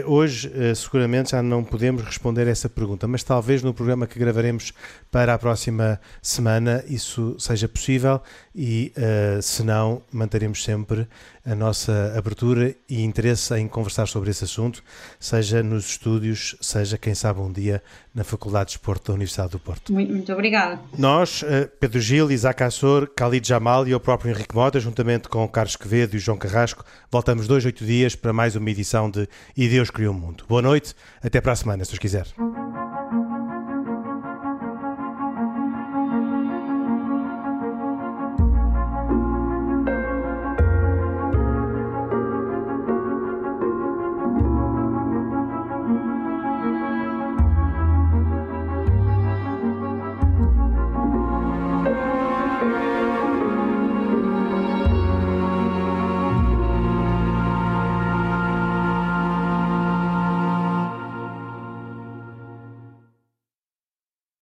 Hoje, 0.08 0.52
seguramente, 0.76 1.30
já 1.30 1.44
não 1.44 1.64
podemos 1.64 2.02
responder 2.02 2.48
essa 2.48 2.68
pergunta, 2.68 3.08
mas 3.08 3.24
talvez 3.24 3.62
no 3.62 3.72
programa 3.72 4.08
que 4.08 4.18
gravaremos 4.18 4.74
para 5.18 5.34
a 5.34 5.40
próxima 5.40 6.00
semana 6.22 6.84
isso 6.88 7.36
seja 7.40 7.68
possível 7.68 8.22
e, 8.54 8.94
se 9.42 9.64
não, 9.64 10.04
manteremos 10.12 10.64
sempre 10.64 11.08
a 11.44 11.56
nossa 11.56 12.14
abertura 12.16 12.76
e 12.88 13.02
interesse 13.02 13.56
em 13.56 13.68
conversar 13.68 14.08
sobre 14.08 14.30
esse 14.30 14.44
assunto, 14.44 14.84
seja 15.20 15.64
nos 15.64 15.88
estúdios, 15.88 16.56
seja, 16.62 17.00
quem 17.00 17.16
sabe, 17.16 17.40
um 17.40 17.52
dia 17.52 17.82
na 18.14 18.24
Faculdade 18.24 18.70
de 18.70 18.76
Desporto 18.76 19.08
da 19.08 19.16
Universidade 19.16 19.54
do 19.54 19.60
Porto. 19.60 19.92
Muito, 19.92 20.14
muito 20.14 20.32
obrigada. 20.32 20.80
Nós, 20.96 21.44
Pedro 21.80 22.00
Gil, 22.00 22.30
Isaac 22.30 22.62
Assor, 22.62 23.10
Khalid 23.18 23.48
Jamal 23.48 23.88
e 23.88 23.96
o 23.96 24.00
próprio 24.00 24.30
Henrique 24.30 24.54
Mota, 24.54 24.80
juntamente 24.80 25.28
com 25.28 25.44
o 25.44 25.50
Carlos 25.50 25.76
Quevedo 25.76 26.14
e 26.14 26.18
o 26.18 26.20
João 26.20 26.38
Carrasco, 26.38 26.86
voltamos 27.10 27.48
dois, 27.48 27.66
oito 27.66 27.84
dias 27.84 28.16
para 28.16 28.32
mais 28.32 28.56
uma 28.56 28.70
edição 28.70 29.10
de 29.10 29.28
E 29.56 29.68
Deus 29.68 29.90
Criou 29.90 30.14
o 30.14 30.16
Mundo. 30.16 30.44
Boa 30.48 30.62
noite, 30.62 30.94
até 31.24 31.42
para 31.42 31.54
a 31.54 31.56
semana, 31.56 31.84
se 31.84 31.94
os 31.94 31.98
quiser. 31.98 32.28